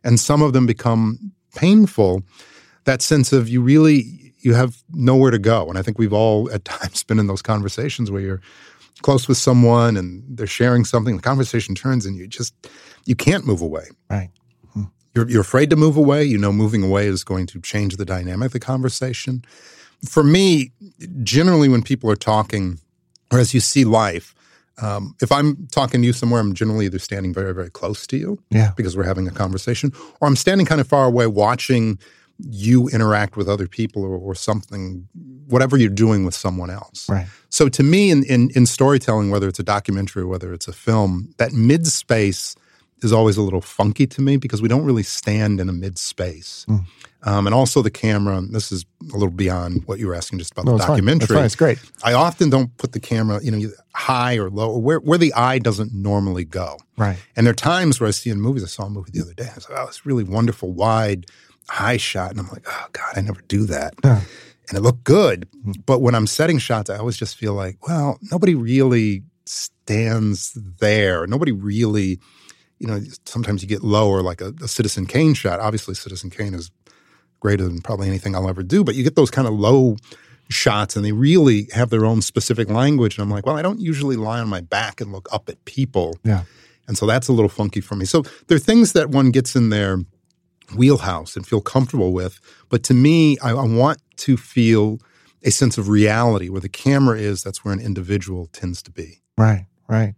and 0.04 0.19
some 0.19 0.41
of 0.41 0.54
them 0.54 0.65
become 0.65 1.32
painful, 1.56 2.23
that 2.88 3.02
sense 3.02 3.32
of 3.34 3.47
you 3.47 3.62
really 3.62 4.34
you 4.39 4.54
have 4.54 4.82
nowhere 4.93 5.30
to 5.30 5.38
go. 5.38 5.67
And 5.67 5.78
I 5.78 5.82
think 5.82 6.00
we've 6.00 6.13
all 6.13 6.50
at 6.52 6.65
times 6.65 7.04
been 7.08 7.19
in 7.19 7.28
those 7.28 7.43
conversations 7.43 8.10
where 8.10 8.21
you're 8.21 8.41
close 9.04 9.28
with 9.28 9.38
someone 9.38 9.95
and 9.95 10.23
they're 10.28 10.47
sharing 10.47 10.86
something, 10.86 11.17
the 11.17 11.21
conversation 11.21 11.76
turns 11.76 12.06
and 12.06 12.17
you 12.17 12.28
just 12.28 12.54
you 13.06 13.15
can't 13.15 13.45
move 13.45 13.62
away. 13.62 13.86
Right. 14.10 14.32
Hmm. 14.73 14.86
You're, 15.13 15.30
you're 15.30 15.41
afraid 15.41 15.69
to 15.69 15.76
move 15.76 15.97
away. 15.97 16.23
You 16.23 16.38
know, 16.38 16.52
moving 16.52 16.84
away 16.84 17.06
is 17.08 17.23
going 17.23 17.45
to 17.47 17.62
change 17.62 17.97
the 17.97 18.06
dynamic 18.06 18.47
of 18.47 18.54
the 18.54 18.60
conversation. 18.60 19.43
For 20.06 20.23
me, 20.23 20.71
generally, 21.23 21.69
when 21.69 21.84
people 21.84 22.10
are 22.10 22.15
talking, 22.15 22.80
or 23.32 23.39
as 23.39 23.54
you 23.54 23.60
see 23.60 23.84
life, 23.84 24.34
um, 24.80 25.15
if 25.21 25.32
I'm 25.32 25.67
talking 25.71 26.02
to 26.02 26.08
you 26.08 26.13
somewhere, 26.13 26.39
I'm 26.39 26.54
generally 26.54 26.86
either 26.86 27.00
standing 27.00 27.34
very, 27.34 27.54
very 27.54 27.71
close 27.71 28.06
to 28.08 28.17
you 28.17 28.39
yeah. 28.52 28.73
because 28.78 28.95
we're 28.95 29.06
having 29.06 29.28
a 29.28 29.32
conversation, 29.32 29.91
or 30.21 30.28
I'm 30.28 30.36
standing 30.36 30.67
kind 30.67 30.80
of 30.80 30.88
far 30.88 31.06
away 31.06 31.26
watching 31.26 31.97
you 32.39 32.88
interact 32.89 33.36
with 33.36 33.47
other 33.50 33.67
people 33.67 34.04
or, 34.04 34.15
or, 34.17 34.36
something, 34.36 35.08
whatever 35.47 35.78
you're 35.78 35.89
doing 35.89 36.23
with 36.23 36.36
someone 36.36 36.69
else. 36.69 37.10
Right. 37.10 37.28
So 37.50 37.67
to 37.69 37.84
me, 37.84 38.12
in, 38.12 38.23
in, 38.26 38.50
in 38.56 38.65
storytelling, 38.65 39.32
whether 39.32 39.47
it's 39.47 39.60
a 39.60 39.63
documentary 39.63 40.23
or 40.23 40.28
whether 40.28 40.54
it's 40.54 40.67
a 40.67 40.73
film, 40.73 41.34
that 41.38 41.54
mid 41.54 41.88
space 41.88 42.56
is 43.02 43.13
always 43.13 43.38
a 43.38 43.41
little 43.41 43.62
funky 43.62 44.08
to 44.08 44.21
me 44.21 44.38
because 44.38 44.62
we 44.62 44.67
don't 44.67 44.84
really 44.84 45.04
stand 45.04 45.60
in 45.60 45.69
a 45.69 45.73
mid 45.73 45.97
space. 45.97 46.65
Mm. 46.67 46.86
Um, 47.23 47.47
and 47.47 47.54
also 47.54 47.82
the 47.82 47.91
camera, 47.91 48.41
this 48.41 48.71
is 48.71 48.86
a 49.12 49.13
little 49.13 49.32
beyond 49.32 49.84
what 49.86 50.00
you 50.00 50.08
were 50.08 50.15
asking 50.15 50.39
just 50.39 50.52
about 50.54 50.65
no, 50.65 50.78
the 50.78 50.86
documentary. 50.86 51.36
Fine. 51.36 51.45
It's 51.45 51.56
great. 51.56 51.80
I 52.04 52.13
often 52.13 52.50
don't 52.50 52.76
put 52.78 52.93
the 52.93 53.00
camera, 53.00 53.39
you 53.43 53.52
know, 53.52 53.69
high 53.93 54.38
or 54.38 54.50
low, 54.50 54.71
or 54.71 54.82
where, 54.82 55.00
where 55.00 55.17
the 55.17 55.34
eye 55.34 55.60
doesn't 55.60 55.93
normally 55.93 56.45
go. 56.45 56.78
Right. 56.95 57.17
And 57.36 57.45
there 57.45 57.52
are 57.52 57.56
times 57.56 58.00
where 58.00 58.08
I 58.08 58.12
see 58.12 58.30
in 58.30 58.39
movies, 58.39 58.63
I 58.63 58.67
saw 58.67 58.84
a 58.84 58.89
movie 58.89 59.12
the 59.12 59.21
other 59.21 59.34
day, 59.34 59.50
I 59.52 59.56
was 59.56 59.69
like, 59.69 59.80
oh, 59.80 59.88
it's 59.88 60.06
really 60.06 60.23
wonderful, 60.23 60.71
wide, 60.71 61.26
high 61.69 61.97
shot. 61.97 62.32
And 62.32 62.39
I'm 62.39 62.47
like, 62.47 62.65
oh 62.67 62.88
God, 62.91 63.13
I 63.15 63.21
never 63.21 63.41
do 63.47 63.65
that. 63.65 63.93
Yeah. 64.03 64.21
And 64.69 64.77
it 64.77 64.82
looked 64.82 65.03
good. 65.03 65.47
Mm-hmm. 65.51 65.82
But 65.86 66.01
when 66.01 66.15
I'm 66.15 66.27
setting 66.27 66.58
shots, 66.58 66.89
I 66.89 66.97
always 66.97 67.17
just 67.17 67.38
feel 67.38 67.53
like, 67.53 67.88
well, 67.88 68.19
nobody 68.32 68.56
really 68.56 69.23
stands 69.45 70.58
there. 70.80 71.25
Nobody 71.25 71.51
really, 71.51 72.19
you 72.80 72.88
know, 72.88 73.01
sometimes 73.25 73.62
you 73.62 73.69
get 73.69 73.84
lower, 73.84 74.21
like 74.21 74.41
a, 74.41 74.53
a 74.62 74.67
Citizen 74.67 75.06
Kane 75.06 75.34
shot. 75.34 75.60
Obviously, 75.60 75.93
Citizen 75.95 76.30
Kane 76.30 76.53
is 76.53 76.69
greater 77.39 77.63
than 77.63 77.82
probably 77.82 78.08
anything 78.08 78.36
I'll 78.36 78.49
ever 78.49 78.63
do, 78.63 78.84
but 78.84 78.95
you 78.95 79.03
get 79.03 79.15
those 79.15 79.32
kind 79.32 79.47
of 79.47 79.53
low 79.53 79.95
shots 80.49 80.95
and 80.95 81.03
they 81.03 81.12
really 81.12 81.67
have 81.73 81.89
their 81.89 82.06
own 82.06 82.21
specific 82.21 82.69
language. 82.69 83.17
And 83.17 83.23
I'm 83.23 83.30
like, 83.30 83.45
well, 83.45 83.58
I 83.58 83.62
don't 83.62 83.80
usually 83.80 84.15
lie 84.15 84.39
on 84.39 84.47
my 84.47 84.62
back 84.62 85.01
and 85.01 85.12
look 85.12 85.27
up 85.32 85.49
at 85.49 85.63
people. 85.65 86.17
Yeah. 86.23 86.43
And 86.88 86.97
so 86.97 87.06
that's 87.06 87.27
a 87.27 87.34
little 87.34 87.49
funky 87.49 87.82
for 87.82 87.95
me. 87.95 88.06
So 88.06 88.23
there 88.47 88.56
are 88.56 88.60
things 88.60 88.93
that 88.93 89.10
one 89.10 89.32
gets 89.32 89.56
in 89.56 89.69
there 89.69 89.99
wheelhouse 90.75 91.36
and 91.36 91.45
feel 91.45 91.62
comfortable 91.62 92.13
with. 92.13 92.39
But 92.69 92.84
to 92.84 92.93
me, 92.93 93.38
I, 93.39 93.51
I, 93.51 93.65
want 93.65 93.99
to 94.17 94.38
feel 94.38 94.99
a 95.43 95.51
sense 95.51 95.77
of 95.77 95.88
reality 95.88 96.49
where 96.49 96.62
the 96.62 96.69
camera 96.69 97.17
is, 97.17 97.43
that's 97.43 97.63
where 97.63 97.73
an 97.73 97.80
individual 97.80 98.47
tends 98.47 98.82
to 98.84 98.91
be. 98.91 99.21
Right, 99.38 99.65
right. 99.88 100.15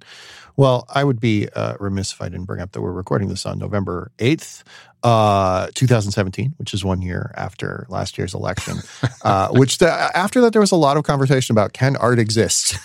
Well, 0.55 0.85
I 0.89 1.03
would 1.03 1.21
be 1.21 1.47
uh, 1.55 1.75
remiss 1.79 2.11
if 2.11 2.21
I 2.21 2.27
didn't 2.27 2.45
bring 2.45 2.59
up 2.59 2.73
that 2.73 2.81
we're 2.81 2.91
recording 2.91 3.29
this 3.29 3.45
on 3.45 3.59
November 3.59 4.11
8th, 4.17 4.63
uh, 5.03 5.67
2017, 5.73 6.55
which 6.57 6.73
is 6.73 6.83
one 6.83 7.01
year 7.01 7.33
after 7.37 7.85
last 7.87 8.17
year's 8.17 8.33
election. 8.33 8.79
uh, 9.23 9.49
which 9.51 9.77
the, 9.77 9.89
after 9.89 10.41
that, 10.41 10.51
there 10.51 10.59
was 10.59 10.71
a 10.71 10.75
lot 10.75 10.97
of 10.97 11.03
conversation 11.03 11.53
about 11.53 11.71
can 11.71 11.95
art 11.95 12.19
exist, 12.19 12.77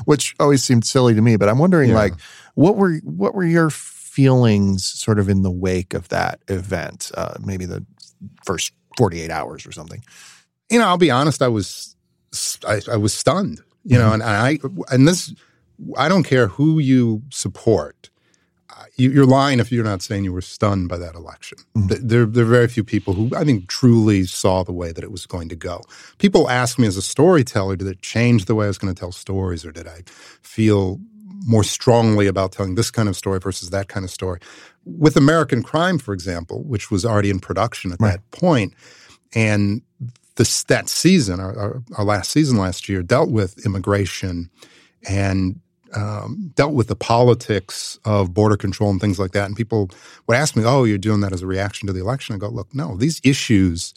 which 0.06 0.34
always 0.40 0.64
seemed 0.64 0.86
silly 0.86 1.14
to 1.14 1.20
me. 1.20 1.36
But 1.36 1.50
I'm 1.50 1.58
wondering, 1.58 1.90
yeah. 1.90 1.96
like, 1.96 2.14
what 2.54 2.76
were 2.76 2.94
what 3.04 3.34
were 3.34 3.44
your 3.44 3.68
feelings 4.16 4.86
sort 4.86 5.18
of 5.18 5.28
in 5.28 5.42
the 5.42 5.50
wake 5.50 5.92
of 5.92 6.08
that 6.08 6.40
event, 6.48 7.10
uh, 7.14 7.34
maybe 7.44 7.66
the 7.66 7.84
first 8.46 8.72
48 8.96 9.30
hours 9.30 9.66
or 9.66 9.72
something? 9.72 10.02
You 10.70 10.78
know, 10.78 10.86
I'll 10.86 10.96
be 10.96 11.10
honest, 11.10 11.42
I 11.42 11.48
was 11.48 11.94
I, 12.66 12.80
I 12.90 12.96
was 12.96 13.12
stunned. 13.12 13.60
You 13.84 13.98
know, 13.98 14.10
mm-hmm. 14.10 14.22
and 14.22 14.22
I 14.22 14.58
and 14.92 15.06
this 15.06 15.34
I 15.96 16.08
don't 16.08 16.24
care 16.24 16.48
who 16.48 16.78
you 16.78 17.22
support. 17.30 18.10
You're 18.98 19.26
lying 19.26 19.60
if 19.60 19.70
you're 19.70 19.84
not 19.84 20.00
saying 20.00 20.24
you 20.24 20.32
were 20.32 20.40
stunned 20.40 20.88
by 20.88 20.96
that 20.96 21.14
election. 21.14 21.58
Mm-hmm. 21.76 22.08
There, 22.08 22.24
there 22.24 22.44
are 22.44 22.48
very 22.48 22.68
few 22.68 22.82
people 22.82 23.12
who 23.12 23.30
I 23.36 23.44
think 23.44 23.68
truly 23.68 24.24
saw 24.24 24.62
the 24.62 24.72
way 24.72 24.90
that 24.90 25.04
it 25.04 25.12
was 25.12 25.26
going 25.26 25.50
to 25.50 25.56
go. 25.56 25.82
People 26.16 26.48
ask 26.48 26.78
me 26.78 26.86
as 26.86 26.96
a 26.96 27.02
storyteller, 27.02 27.76
did 27.76 27.88
it 27.88 28.00
change 28.00 28.46
the 28.46 28.54
way 28.54 28.64
I 28.64 28.68
was 28.68 28.78
going 28.78 28.94
to 28.94 28.98
tell 28.98 29.12
stories, 29.12 29.66
or 29.66 29.72
did 29.72 29.86
I 29.86 30.02
feel 30.40 30.98
more 31.44 31.64
strongly 31.64 32.26
about 32.26 32.52
telling 32.52 32.74
this 32.74 32.90
kind 32.90 33.08
of 33.08 33.16
story 33.16 33.38
versus 33.38 33.70
that 33.70 33.88
kind 33.88 34.04
of 34.04 34.10
story. 34.10 34.40
With 34.84 35.16
American 35.16 35.62
Crime, 35.62 35.98
for 35.98 36.14
example, 36.14 36.62
which 36.64 36.90
was 36.90 37.04
already 37.04 37.30
in 37.30 37.40
production 37.40 37.92
at 37.92 38.00
right. 38.00 38.12
that 38.12 38.30
point, 38.30 38.74
and 39.34 39.82
this, 40.36 40.64
that 40.64 40.88
season, 40.88 41.40
our, 41.40 41.58
our, 41.58 41.82
our, 41.96 42.04
last 42.04 42.30
season 42.30 42.58
last 42.58 42.88
year, 42.88 43.02
dealt 43.02 43.30
with 43.30 43.64
immigration 43.64 44.50
and 45.08 45.60
um, 45.94 46.52
dealt 46.54 46.74
with 46.74 46.88
the 46.88 46.96
politics 46.96 47.98
of 48.04 48.34
border 48.34 48.56
control 48.56 48.90
and 48.90 49.00
things 49.00 49.18
like 49.18 49.32
that. 49.32 49.46
And 49.46 49.56
people 49.56 49.90
would 50.26 50.36
ask 50.36 50.54
me, 50.56 50.62
"Oh, 50.64 50.84
you're 50.84 50.98
doing 50.98 51.20
that 51.20 51.32
as 51.32 51.42
a 51.42 51.46
reaction 51.46 51.86
to 51.86 51.92
the 51.92 52.00
election?" 52.00 52.34
I 52.34 52.38
go, 52.38 52.48
"Look, 52.48 52.74
no. 52.74 52.96
These 52.96 53.20
issues 53.24 53.94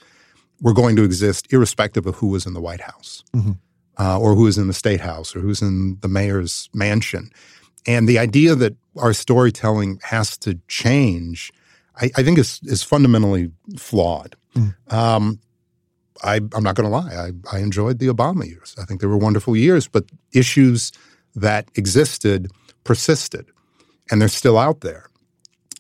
were 0.62 0.74
going 0.74 0.96
to 0.96 1.04
exist 1.04 1.52
irrespective 1.52 2.06
of 2.06 2.16
who 2.16 2.28
was 2.28 2.46
in 2.46 2.54
the 2.54 2.62
White 2.62 2.82
House." 2.82 3.24
Mm-hmm 3.36 3.52
uh, 4.00 4.18
or 4.18 4.34
who 4.34 4.48
is 4.48 4.58
in 4.58 4.68
the 4.68 4.74
state 4.74 5.02
house 5.02 5.36
or 5.36 5.42
who's 5.42 5.62
in 5.62 5.98
the 6.02 6.08
mayor's 6.08 6.70
mansion. 6.74 7.30
And 7.86 8.08
the 8.08 8.18
idea 8.18 8.56
that 8.56 8.76
our 8.98 9.14
storytelling 9.14 10.00
has 10.04 10.38
to 10.40 10.60
change, 10.68 11.52
I, 12.02 12.10
I 12.16 12.24
think, 12.24 12.40
is, 12.40 12.60
is 12.64 12.82
fundamentally 12.82 13.52
flawed. 13.78 14.36
Mm. 14.56 14.94
Um, 14.94 15.40
I, 16.24 16.36
am 16.36 16.64
not 16.64 16.76
going 16.76 16.90
to 16.90 16.96
lie. 16.96 17.14
I, 17.14 17.56
I, 17.56 17.60
enjoyed 17.60 18.00
the 18.00 18.08
Obama 18.08 18.46
years. 18.48 18.76
I 18.78 18.86
think 18.86 19.00
they 19.00 19.08
were 19.08 19.18
wonderful 19.18 19.56
years, 19.56 19.88
but 19.88 20.06
issues 20.34 20.92
that 21.36 21.70
existed 21.76 22.52
persisted, 22.84 23.46
and 24.10 24.22
they're 24.22 24.28
still 24.28 24.58
out 24.58 24.82
there. 24.82 25.06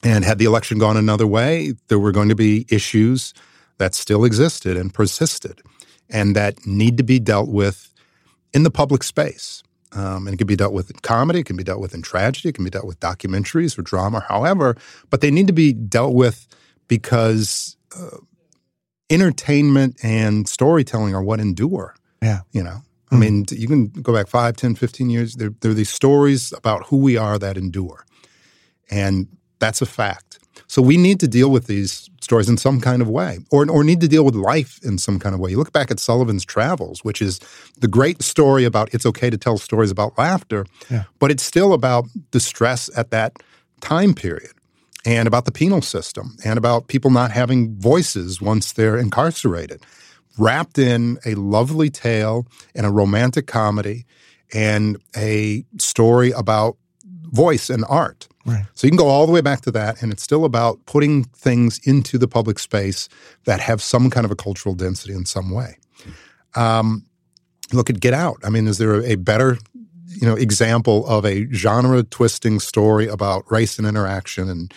And 0.04 0.24
had 0.24 0.40
the 0.40 0.46
election 0.46 0.78
gone 0.78 0.96
another 0.96 1.28
way, 1.28 1.74
there 1.90 2.00
were 2.00 2.14
going 2.14 2.30
to 2.30 2.36
be 2.36 2.66
issues 2.70 3.34
that 3.80 3.96
still 3.96 4.24
existed 4.24 4.78
and 4.78 4.94
persisted, 4.94 5.62
and 6.10 6.36
that 6.38 6.66
need 6.66 6.96
to 6.98 7.04
be 7.04 7.20
dealt 7.20 7.50
with 7.50 7.89
in 8.54 8.64
the 8.64 8.72
public 8.72 9.04
space. 9.04 9.64
Um, 9.92 10.28
and 10.28 10.36
it 10.36 10.38
can 10.38 10.48
be 10.48 10.56
dealt 10.56 10.74
with 10.74 10.92
in 10.92 10.98
comedy, 10.98 11.40
it 11.40 11.48
can 11.48 11.58
be 11.58 11.64
dealt 11.64 11.82
with 11.82 11.96
in 11.96 12.04
tragedy, 12.04 12.50
it 12.50 12.56
can 12.56 12.64
be 12.64 12.70
dealt 12.70 12.86
with 12.86 13.00
documentaries 13.00 13.78
or 13.78 13.82
drama, 13.82 14.24
however, 14.28 14.78
but 15.10 15.22
they 15.22 15.32
need 15.32 15.48
to 15.48 15.54
be 15.54 15.74
dealt 15.74 16.14
with 16.14 16.48
because 16.88 17.76
uh, 17.98 18.18
entertainment 19.10 19.98
and 20.04 20.48
storytelling 20.48 21.16
are 21.16 21.24
what 21.24 21.40
endure. 21.40 21.96
Yeah. 22.22 22.42
You 22.52 22.64
know, 22.64 22.82
mm-hmm. 23.12 23.16
I 23.16 23.16
hmm. 23.16 23.22
mean, 23.22 23.46
you 23.50 23.68
can 23.68 23.88
go 23.88 24.14
back 24.14 24.28
5, 24.28 24.56
10, 24.56 24.76
15 24.76 25.10
years, 25.10 25.36
there, 25.36 25.52
there 25.62 25.72
are 25.72 25.76
these 25.76 25.90
stories 25.90 26.54
about 26.54 26.86
who 26.88 26.98
we 26.98 27.18
are 27.18 27.40
that 27.40 27.58
endure. 27.58 28.06
And 28.92 29.28
that's 29.58 29.82
a 29.82 29.86
fact. 29.86 30.40
So 30.68 30.82
we 30.82 30.98
need 30.98 31.20
to 31.22 31.28
deal 31.28 31.50
with 31.50 31.68
these 31.68 32.09
stories 32.30 32.48
in 32.48 32.58
some 32.58 32.80
kind 32.80 33.02
of 33.02 33.10
way, 33.10 33.40
or, 33.50 33.68
or 33.72 33.84
need 33.84 34.00
to 34.02 34.08
deal 34.08 34.24
with 34.24 34.36
life 34.36 34.80
in 34.84 35.00
some 35.00 35.18
kind 35.18 35.34
of 35.34 35.42
way. 35.42 35.50
You 35.50 35.58
look 35.58 35.74
back 35.74 35.90
at 35.90 36.00
Sullivan's 36.00 36.46
Travels, 36.46 37.04
which 37.04 37.24
is 37.24 37.40
the 37.80 37.88
great 37.88 38.22
story 38.22 38.66
about 38.66 38.94
it's 38.94 39.04
okay 39.04 39.32
to 39.32 39.38
tell 39.38 39.58
stories 39.58 39.90
about 39.90 40.16
laughter, 40.16 40.68
yeah. 40.92 41.06
but 41.18 41.32
it's 41.32 41.42
still 41.42 41.74
about 41.74 42.06
distress 42.30 42.88
at 42.96 43.10
that 43.10 43.38
time 43.82 44.14
period 44.14 44.52
and 45.08 45.28
about 45.28 45.46
the 45.46 45.52
penal 45.52 45.82
system 45.82 46.38
and 46.46 46.60
about 46.60 46.88
people 46.88 47.10
not 47.10 47.32
having 47.32 47.76
voices 47.80 48.40
once 48.40 48.74
they're 48.74 48.98
incarcerated. 48.98 49.82
wrapped 50.38 50.78
in 50.78 51.18
a 51.26 51.34
lovely 51.34 51.90
tale 51.90 52.46
and 52.76 52.86
a 52.86 52.92
romantic 52.92 53.48
comedy 53.48 54.06
and 54.54 54.98
a 55.18 55.66
story 55.80 56.30
about 56.32 56.78
voice 57.32 57.70
and 57.70 57.86
art. 57.90 58.28
Right. 58.46 58.66
So 58.74 58.88
you 58.88 58.92
can 58.92 58.98
go 58.98 59.08
all 59.08 59.26
the 59.26 59.32
way 59.32 59.42
back 59.42 59.62
to 59.62 59.72
that, 59.72 60.02
and 60.02 60.12
it's 60.12 60.24
still 60.24 60.46
about 60.46 60.84
putting 60.86 61.24
things 61.26 61.80
into 61.84 62.18
the 62.18 62.28
public 62.28 62.58
space 62.60 63.10
that 63.46 63.60
have 63.60 63.82
some 63.82 64.10
kind 64.10 64.26
of 64.26 64.32
a 64.32 64.36
cultural 64.36 64.76
density 64.76 65.14
in 65.14 65.26
some 65.26 65.52
way. 65.52 65.78
Um, 66.56 67.06
look 67.72 67.90
at 67.90 68.00
Get 68.00 68.14
Out. 68.14 68.38
I 68.44 68.50
mean, 68.50 68.68
is 68.68 68.78
there 68.78 68.96
a, 68.96 69.12
a 69.12 69.16
better 69.16 69.58
you 70.08 70.28
know 70.28 70.36
example 70.36 71.06
of 71.08 71.26
a 71.26 71.46
genre 71.52 72.04
twisting 72.04 72.60
story 72.60 73.08
about 73.08 73.50
race 73.52 73.78
and 73.78 73.88
interaction 73.88 74.50
and 74.50 74.74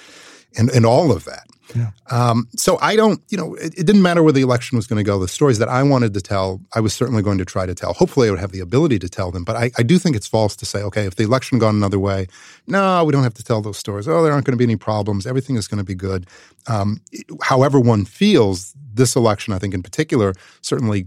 and, 0.56 0.70
and 0.70 0.84
all 0.84 1.10
of 1.10 1.24
that? 1.24 1.46
Yeah. 1.74 1.90
Um, 2.10 2.48
so 2.56 2.78
I 2.80 2.96
don't, 2.96 3.22
you 3.28 3.38
know, 3.38 3.54
it, 3.54 3.78
it, 3.78 3.86
didn't 3.86 4.02
matter 4.02 4.22
where 4.22 4.32
the 4.32 4.42
election 4.42 4.76
was 4.76 4.86
going 4.86 4.98
to 4.98 5.04
go. 5.04 5.18
The 5.18 5.28
stories 5.28 5.58
that 5.58 5.68
I 5.68 5.82
wanted 5.82 6.14
to 6.14 6.20
tell, 6.20 6.60
I 6.74 6.80
was 6.80 6.92
certainly 6.92 7.22
going 7.22 7.38
to 7.38 7.44
try 7.44 7.66
to 7.66 7.74
tell. 7.74 7.92
Hopefully, 7.94 8.28
I 8.28 8.30
would 8.30 8.40
have 8.40 8.52
the 8.52 8.60
ability 8.60 8.98
to 9.00 9.08
tell 9.08 9.30
them. 9.30 9.44
But 9.44 9.56
I, 9.56 9.70
I 9.78 9.82
do 9.82 9.98
think 9.98 10.16
it's 10.16 10.26
false 10.26 10.56
to 10.56 10.66
say, 10.66 10.82
okay, 10.82 11.06
if 11.06 11.16
the 11.16 11.24
election 11.24 11.58
gone 11.58 11.74
another 11.74 11.98
way, 11.98 12.26
no, 12.66 13.04
we 13.04 13.12
don't 13.12 13.22
have 13.22 13.34
to 13.34 13.44
tell 13.44 13.62
those 13.62 13.78
stories. 13.78 14.06
Oh, 14.06 14.22
there 14.22 14.32
aren't 14.32 14.44
going 14.44 14.52
to 14.52 14.58
be 14.58 14.64
any 14.64 14.76
problems. 14.76 15.26
Everything 15.26 15.56
is 15.56 15.68
going 15.68 15.78
to 15.78 15.84
be 15.84 15.94
good. 15.94 16.26
Um, 16.66 17.00
however, 17.42 17.80
one 17.80 18.04
feels 18.04 18.74
this 18.92 19.16
election, 19.16 19.52
I 19.52 19.58
think 19.58 19.74
in 19.74 19.82
particular, 19.82 20.34
certainly 20.60 21.06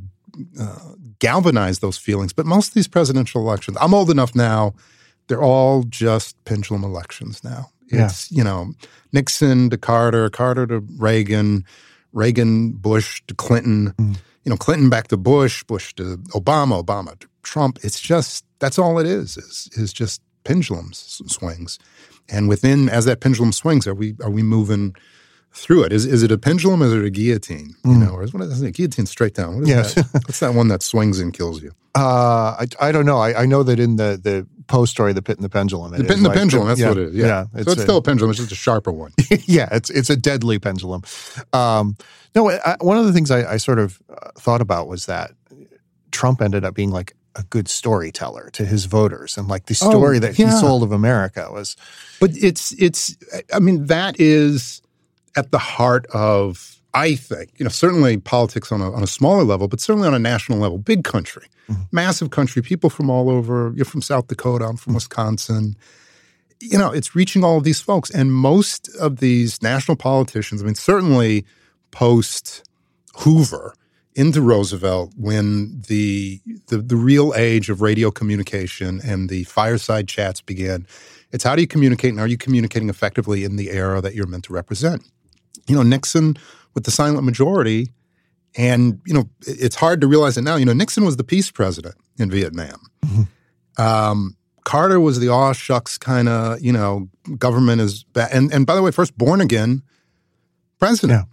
uh, 0.60 0.94
galvanized 1.20 1.82
those 1.82 1.98
feelings. 1.98 2.34
But 2.34 2.46
most 2.46 2.70
of 2.70 2.74
these 2.74 2.88
presidential 2.88 3.42
elections, 3.42 3.78
I'm 3.80 3.94
old 3.94 4.10
enough 4.10 4.36
now. 4.36 4.74
They're 5.28 5.42
all 5.42 5.84
just 5.84 6.44
pendulum 6.46 6.84
elections 6.84 7.44
now. 7.44 7.72
It's, 7.88 8.32
yeah. 8.32 8.38
you 8.38 8.44
know, 8.44 8.74
Nixon 9.14 9.70
to 9.70 9.78
Carter, 9.78 10.30
Carter 10.30 10.68
to 10.68 10.80
Reagan, 10.98 11.66
Reagan, 12.14 12.72
Bush 12.72 13.22
to 13.28 13.34
Clinton, 13.34 13.94
mm. 13.98 14.18
you 14.44 14.50
know, 14.50 14.58
Clinton 14.58 14.90
back 14.90 15.08
to 15.10 15.18
Bush, 15.18 15.64
Bush 15.64 15.94
to 15.96 16.18
Obama, 16.30 16.84
Obama 16.84 17.18
to 17.20 17.28
Trump. 17.44 17.80
It's 17.84 18.00
just, 18.00 18.46
that's 18.60 18.80
all 18.80 19.00
it 19.00 19.06
is, 19.06 19.38
is, 19.38 19.70
is 19.74 19.94
just 19.94 20.22
pendulum 20.44 20.92
swings. 20.94 21.80
And 22.30 22.50
within, 22.50 22.90
as 22.90 23.06
that 23.06 23.20
pendulum 23.20 23.52
swings, 23.52 23.86
are 23.88 23.94
we, 23.94 24.16
are 24.24 24.32
we 24.32 24.44
moving 24.44 24.96
through 25.52 25.84
it? 25.84 25.94
Is, 25.94 26.06
is 26.06 26.24
it 26.24 26.32
a 26.32 26.38
pendulum? 26.38 26.84
Or 26.84 26.88
is 26.88 26.94
it 26.94 27.06
a 27.06 27.10
guillotine? 27.10 27.76
You 27.84 27.92
mm. 27.92 28.06
know, 28.06 28.14
or 28.14 28.24
is 28.24 28.34
what 28.34 28.44
is 28.44 28.62
it? 28.62 28.72
Guillotine 28.74 29.06
straight 29.06 29.34
down. 29.34 29.56
What 29.56 29.64
is 29.64 29.70
yes. 29.70 29.94
that? 29.94 30.06
What's 30.14 30.40
that 30.40 30.54
one 30.54 30.68
that 30.70 30.84
swings 30.84 31.20
and 31.20 31.34
kills 31.34 31.62
you? 31.62 31.72
Uh, 31.98 32.58
I, 32.60 32.90
I 32.90 32.92
don't 32.92 33.06
know. 33.06 33.20
I, 33.20 33.44
I 33.44 33.46
know 33.46 33.64
that 33.64 33.80
in 33.80 33.96
the, 33.96 34.20
the 34.22 34.46
Poe 34.68 34.86
story, 34.86 35.14
The 35.14 35.22
Pit 35.22 35.38
and 35.38 35.46
the 35.46 35.50
Pendulum. 35.50 35.92
The 35.92 36.04
Pit 36.04 36.18
and 36.18 36.26
the 36.26 36.30
like, 36.30 36.38
Pendulum, 36.38 36.68
that's 36.68 36.80
yeah, 36.80 36.90
what 36.90 36.98
it 36.98 37.10
is. 37.10 37.16
Yeah. 37.16 37.26
yeah 37.26 37.46
it's 37.54 37.66
so 37.66 37.72
it's 37.72 37.82
a, 37.82 37.84
still 37.84 37.98
a 37.98 38.02
pendulum, 38.02 38.32
it's 38.32 38.40
just 38.40 38.52
a 38.52 38.56
sharper 38.56 38.92
one. 38.92 39.12
yeah, 39.46 39.70
it's 39.72 39.90
it's 39.90 40.10
a 40.10 40.16
deadly 40.16 40.60
pendulum. 40.60 41.04
Um, 41.54 41.98
no, 42.34 42.50
I, 42.50 42.76
one 42.82 42.98
of 42.98 43.06
the 43.06 43.14
things 43.14 43.32
I, 43.32 43.54
I 43.54 43.58
sort 43.58 43.80
of 43.80 44.02
uh, 44.10 44.32
thought 44.38 44.62
about 44.62 44.88
was 44.88 45.06
that 45.06 45.32
Trump 46.12 46.42
ended 46.42 46.66
up 46.66 46.74
being 46.74 46.92
like 46.92 47.16
a 47.36 47.44
good 47.44 47.68
storyteller 47.68 48.50
to 48.54 48.66
his 48.66 48.86
voters 48.86 49.38
and 49.38 49.48
like 49.48 49.66
the 49.66 49.78
oh, 49.82 49.90
story 49.90 50.18
oh, 50.18 50.20
that 50.22 50.40
yeah. 50.40 50.46
he 50.46 50.52
sold 50.52 50.84
of 50.84 50.92
America 50.92 51.50
was 51.52 51.76
but 52.20 52.32
it's 52.34 52.72
it's 52.82 53.18
I 53.54 53.60
mean 53.60 53.88
that 53.88 54.20
is 54.20 54.82
at 55.36 55.52
the 55.52 55.60
heart 55.60 56.06
of 56.08 56.75
I 56.96 57.16
think, 57.16 57.52
you 57.58 57.66
know, 57.66 57.70
certainly 57.70 58.18
politics 58.18 58.72
on 58.72 58.80
a, 58.80 58.92
on 58.92 59.04
a 59.04 59.08
smaller 59.08 59.44
level, 59.44 59.68
but 59.68 59.82
certainly 59.82 60.08
on 60.08 60.14
a 60.14 60.20
national 60.20 60.60
level, 60.60 60.78
big 60.78 61.04
country, 61.04 61.48
mm-hmm. 61.70 61.82
massive 61.92 62.30
country, 62.30 62.62
people 62.62 62.90
from 62.90 63.10
all 63.10 63.30
over. 63.30 63.74
You're 63.76 63.84
from 63.84 64.02
South 64.02 64.28
Dakota, 64.28 64.66
I'm 64.66 64.78
from 64.78 64.92
mm-hmm. 64.92 64.96
Wisconsin. 64.96 65.76
You 66.62 66.78
know, 66.78 66.92
it's 66.92 67.14
reaching 67.14 67.44
all 67.44 67.58
of 67.58 67.66
these 67.66 67.82
folks. 67.82 68.10
And 68.10 68.34
most 68.34 68.88
of 68.96 69.18
these 69.18 69.62
national 69.62 69.98
politicians, 69.98 70.62
I 70.62 70.66
mean, 70.66 70.76
certainly 70.76 71.46
post 71.92 72.64
Hoover 73.18 73.76
into 74.16 74.42
Roosevelt, 74.42 75.12
when 75.18 75.82
the, 75.90 76.40
the, 76.68 76.78
the 76.78 76.96
real 76.96 77.34
age 77.36 77.70
of 77.70 77.82
radio 77.82 78.10
communication 78.10 79.02
and 79.04 79.28
the 79.28 79.44
fireside 79.44 80.08
chats 80.08 80.40
began, 80.40 80.88
it's 81.34 81.44
how 81.44 81.58
do 81.58 81.62
you 81.62 81.68
communicate 81.68 82.12
and 82.12 82.22
are 82.22 82.28
you 82.28 82.38
communicating 82.38 82.88
effectively 82.88 83.44
in 83.44 83.58
the 83.58 83.72
era 83.72 84.00
that 84.00 84.16
you're 84.16 84.26
meant 84.26 84.46
to 84.46 84.54
represent? 84.54 85.04
You 85.68 85.76
know, 85.76 85.84
Nixon 85.84 86.38
with 86.76 86.84
the 86.84 86.92
silent 86.92 87.24
majority. 87.24 87.92
And, 88.58 89.02
you 89.06 89.14
know, 89.14 89.30
it's 89.42 89.76
hard 89.76 90.00
to 90.02 90.08
realize 90.08 90.38
it 90.38 90.44
now. 90.44 90.56
You 90.56 90.66
know, 90.66 90.74
Nixon 90.74 91.04
was 91.04 91.18
the 91.18 91.24
peace 91.24 91.50
president 91.52 91.96
in 92.20 92.30
Vietnam. 92.30 92.80
Mm-hmm. 93.06 93.82
Um, 93.82 94.38
Carter 94.64 95.00
was 95.00 95.20
the 95.20 95.30
aw 95.30 95.54
shucks 95.54 95.98
kind 95.98 96.30
of, 96.30 96.62
you 96.62 96.72
know, 96.72 97.10
government 97.38 97.82
is 97.82 98.04
bad. 98.04 98.32
And, 98.32 98.54
and 98.54 98.66
by 98.66 98.76
the 98.76 98.82
way, 98.82 98.92
first 98.92 99.18
born 99.18 99.42
again 99.42 99.82
president 100.80 101.28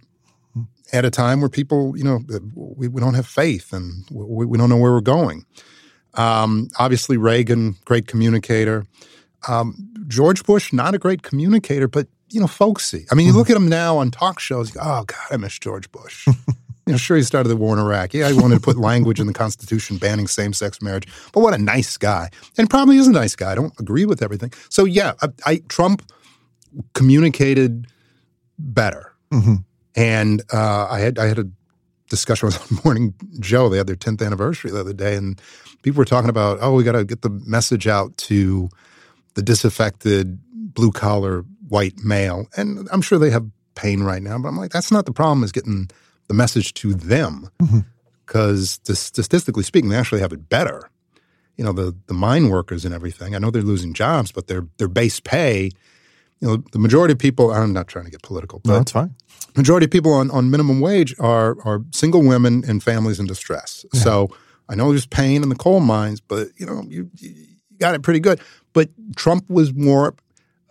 yeah. 0.55 0.63
at 0.91 1.05
a 1.05 1.09
time 1.09 1.39
where 1.39 1.49
people, 1.49 1.97
you 1.97 2.03
know, 2.03 2.19
we, 2.55 2.87
we 2.87 3.01
don't 3.01 3.13
have 3.13 3.27
faith 3.27 3.73
and 3.73 4.05
we, 4.11 4.45
we 4.45 4.57
don't 4.57 4.69
know 4.69 4.77
where 4.77 4.91
we're 4.91 5.01
going. 5.01 5.45
Um, 6.15 6.67
obviously, 6.77 7.17
Reagan, 7.17 7.75
great 7.85 8.07
communicator. 8.07 8.85
Um, 9.47 9.75
George 10.07 10.43
Bush, 10.43 10.71
not 10.71 10.93
a 10.93 10.99
great 10.99 11.23
communicator, 11.23 11.87
but 11.87 12.07
you 12.33 12.39
know, 12.39 12.47
folksy. 12.47 13.05
I 13.11 13.15
mean, 13.15 13.27
you 13.27 13.31
mm-hmm. 13.31 13.39
look 13.39 13.49
at 13.49 13.55
him 13.55 13.67
now 13.67 13.97
on 13.97 14.11
talk 14.11 14.39
shows. 14.39 14.71
go, 14.71 14.79
oh 14.83 15.03
God, 15.05 15.27
I 15.31 15.37
miss 15.37 15.57
George 15.59 15.91
Bush. 15.91 16.27
you 16.27 16.33
know, 16.87 16.97
sure, 16.97 17.15
he 17.15 17.23
started 17.23 17.49
the 17.49 17.55
war 17.55 17.73
in 17.73 17.79
Iraq. 17.79 18.13
Yeah, 18.13 18.29
he 18.29 18.33
wanted 18.33 18.55
to 18.55 18.61
put 18.61 18.77
language 18.77 19.19
in 19.19 19.27
the 19.27 19.33
Constitution 19.33 19.97
banning 19.97 20.27
same-sex 20.27 20.81
marriage. 20.81 21.07
But 21.31 21.41
what 21.41 21.53
a 21.53 21.57
nice 21.57 21.95
guy, 21.95 22.29
and 22.57 22.69
probably 22.69 22.97
is 22.97 23.07
a 23.07 23.11
nice 23.11 23.35
guy. 23.35 23.51
I 23.51 23.55
don't 23.55 23.73
agree 23.79 24.05
with 24.05 24.23
everything. 24.23 24.51
So 24.69 24.85
yeah, 24.85 25.13
I, 25.21 25.27
I 25.45 25.57
Trump 25.69 26.11
communicated 26.93 27.87
better, 28.57 29.13
mm-hmm. 29.31 29.55
and 29.95 30.41
uh, 30.51 30.87
I 30.89 30.99
had 30.99 31.19
I 31.19 31.27
had 31.27 31.39
a 31.39 31.45
discussion 32.09 32.47
with 32.47 32.85
Morning 32.85 33.13
Joe. 33.39 33.69
They 33.69 33.77
had 33.77 33.87
their 33.87 33.95
10th 33.95 34.25
anniversary 34.25 34.71
the 34.71 34.79
other 34.79 34.93
day, 34.93 35.15
and 35.15 35.39
people 35.83 35.99
were 35.99 36.05
talking 36.05 36.29
about, 36.29 36.57
oh, 36.61 36.73
we 36.73 36.83
got 36.83 36.93
to 36.93 37.05
get 37.05 37.21
the 37.21 37.29
message 37.29 37.87
out 37.87 38.15
to 38.17 38.69
the 39.35 39.41
disaffected 39.41 40.39
blue 40.73 40.91
collar 40.91 41.45
white 41.73 41.97
male. 42.03 42.47
And 42.55 42.87
I'm 42.91 43.01
sure 43.01 43.17
they 43.17 43.31
have 43.31 43.49
pain 43.73 44.03
right 44.03 44.21
now, 44.21 44.37
but 44.37 44.47
I'm 44.47 44.57
like, 44.57 44.71
that's 44.71 44.91
not 44.91 45.07
the 45.07 45.11
problem, 45.11 45.43
is 45.43 45.51
getting 45.51 45.89
the 46.27 46.35
message 46.35 46.75
to 46.75 46.93
them. 46.93 47.49
Because 48.25 48.77
mm-hmm. 48.83 48.93
statistically 48.93 49.63
speaking, 49.63 49.89
they 49.89 49.97
actually 49.97 50.21
have 50.21 50.31
it 50.31 50.47
better. 50.47 50.91
You 51.57 51.65
know, 51.65 51.73
the, 51.73 51.95
the 52.05 52.13
mine 52.13 52.49
workers 52.49 52.85
and 52.85 52.93
everything, 52.93 53.33
I 53.33 53.39
know 53.39 53.49
they're 53.49 53.63
losing 53.63 53.95
jobs, 53.95 54.31
but 54.31 54.45
their, 54.45 54.67
their 54.77 54.87
base 54.87 55.19
pay, 55.19 55.71
you 56.39 56.47
know, 56.47 56.57
the 56.71 56.79
majority 56.79 57.13
of 57.13 57.17
people, 57.17 57.51
I'm 57.51 57.73
not 57.73 57.87
trying 57.87 58.05
to 58.05 58.11
get 58.11 58.21
political, 58.21 58.59
but 58.59 58.69
no, 58.69 58.77
that's 58.77 58.91
fine. 58.91 59.15
Majority 59.55 59.85
of 59.85 59.91
people 59.91 60.13
on, 60.13 60.29
on 60.29 60.51
minimum 60.51 60.79
wage 60.79 61.15
are, 61.19 61.57
are 61.65 61.81
single 61.91 62.23
women 62.23 62.63
and 62.67 62.83
families 62.83 63.19
in 63.19 63.25
distress. 63.25 63.83
Yeah. 63.93 64.01
So 64.01 64.35
I 64.69 64.75
know 64.75 64.89
there's 64.91 65.07
pain 65.07 65.41
in 65.41 65.49
the 65.49 65.55
coal 65.55 65.79
mines, 65.79 66.21
but, 66.21 66.49
you 66.57 66.67
know, 66.67 66.83
you, 66.87 67.09
you 67.17 67.47
got 67.79 67.95
it 67.95 68.03
pretty 68.03 68.19
good. 68.19 68.39
But 68.73 68.89
Trump 69.15 69.49
was 69.49 69.73
more 69.73 70.15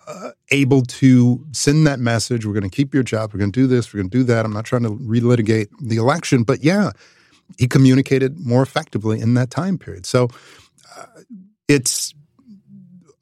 uh, 0.06 0.30
able 0.50 0.82
to 0.82 1.44
send 1.52 1.86
that 1.86 2.00
message. 2.00 2.44
We're 2.44 2.52
going 2.52 2.68
to 2.68 2.74
keep 2.74 2.94
your 2.94 3.02
job. 3.02 3.32
We're 3.32 3.38
going 3.38 3.52
to 3.52 3.60
do 3.60 3.66
this. 3.66 3.92
We're 3.92 4.00
going 4.00 4.10
to 4.10 4.18
do 4.18 4.24
that. 4.24 4.44
I'm 4.44 4.52
not 4.52 4.64
trying 4.64 4.82
to 4.82 4.90
relitigate 4.90 5.68
the 5.80 5.96
election, 5.96 6.42
but 6.42 6.62
yeah, 6.62 6.90
he 7.58 7.68
communicated 7.68 8.38
more 8.38 8.62
effectively 8.62 9.20
in 9.20 9.34
that 9.34 9.50
time 9.50 9.78
period. 9.78 10.06
So 10.06 10.28
uh, 10.96 11.06
it's 11.68 12.14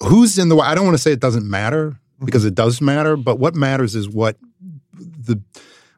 who's 0.02 0.38
in 0.38 0.48
the 0.48 0.56
way. 0.56 0.66
I 0.66 0.74
don't 0.74 0.84
want 0.84 0.96
to 0.96 1.02
say 1.02 1.12
it 1.12 1.20
doesn't 1.20 1.48
matter 1.48 1.90
mm-hmm. 1.90 2.24
because 2.24 2.44
it 2.44 2.54
does 2.54 2.80
matter, 2.80 3.16
but 3.16 3.38
what 3.38 3.54
matters 3.54 3.94
is 3.94 4.08
what 4.08 4.36
the 4.92 5.40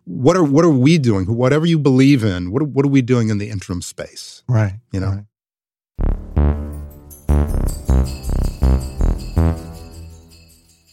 what 0.04 0.36
are 0.36 0.44
what 0.44 0.64
are 0.64 0.70
we 0.70 0.98
doing? 0.98 1.26
Whatever 1.26 1.66
you 1.66 1.78
believe 1.78 2.24
in, 2.24 2.50
what 2.50 2.62
are, 2.62 2.66
what 2.66 2.84
are 2.84 2.90
we 2.90 3.02
doing 3.02 3.28
in 3.28 3.38
the 3.38 3.48
interim 3.48 3.82
space? 3.82 4.42
Right. 4.48 4.74
You 4.92 5.00
know. 5.00 5.08
Right. 5.08 5.24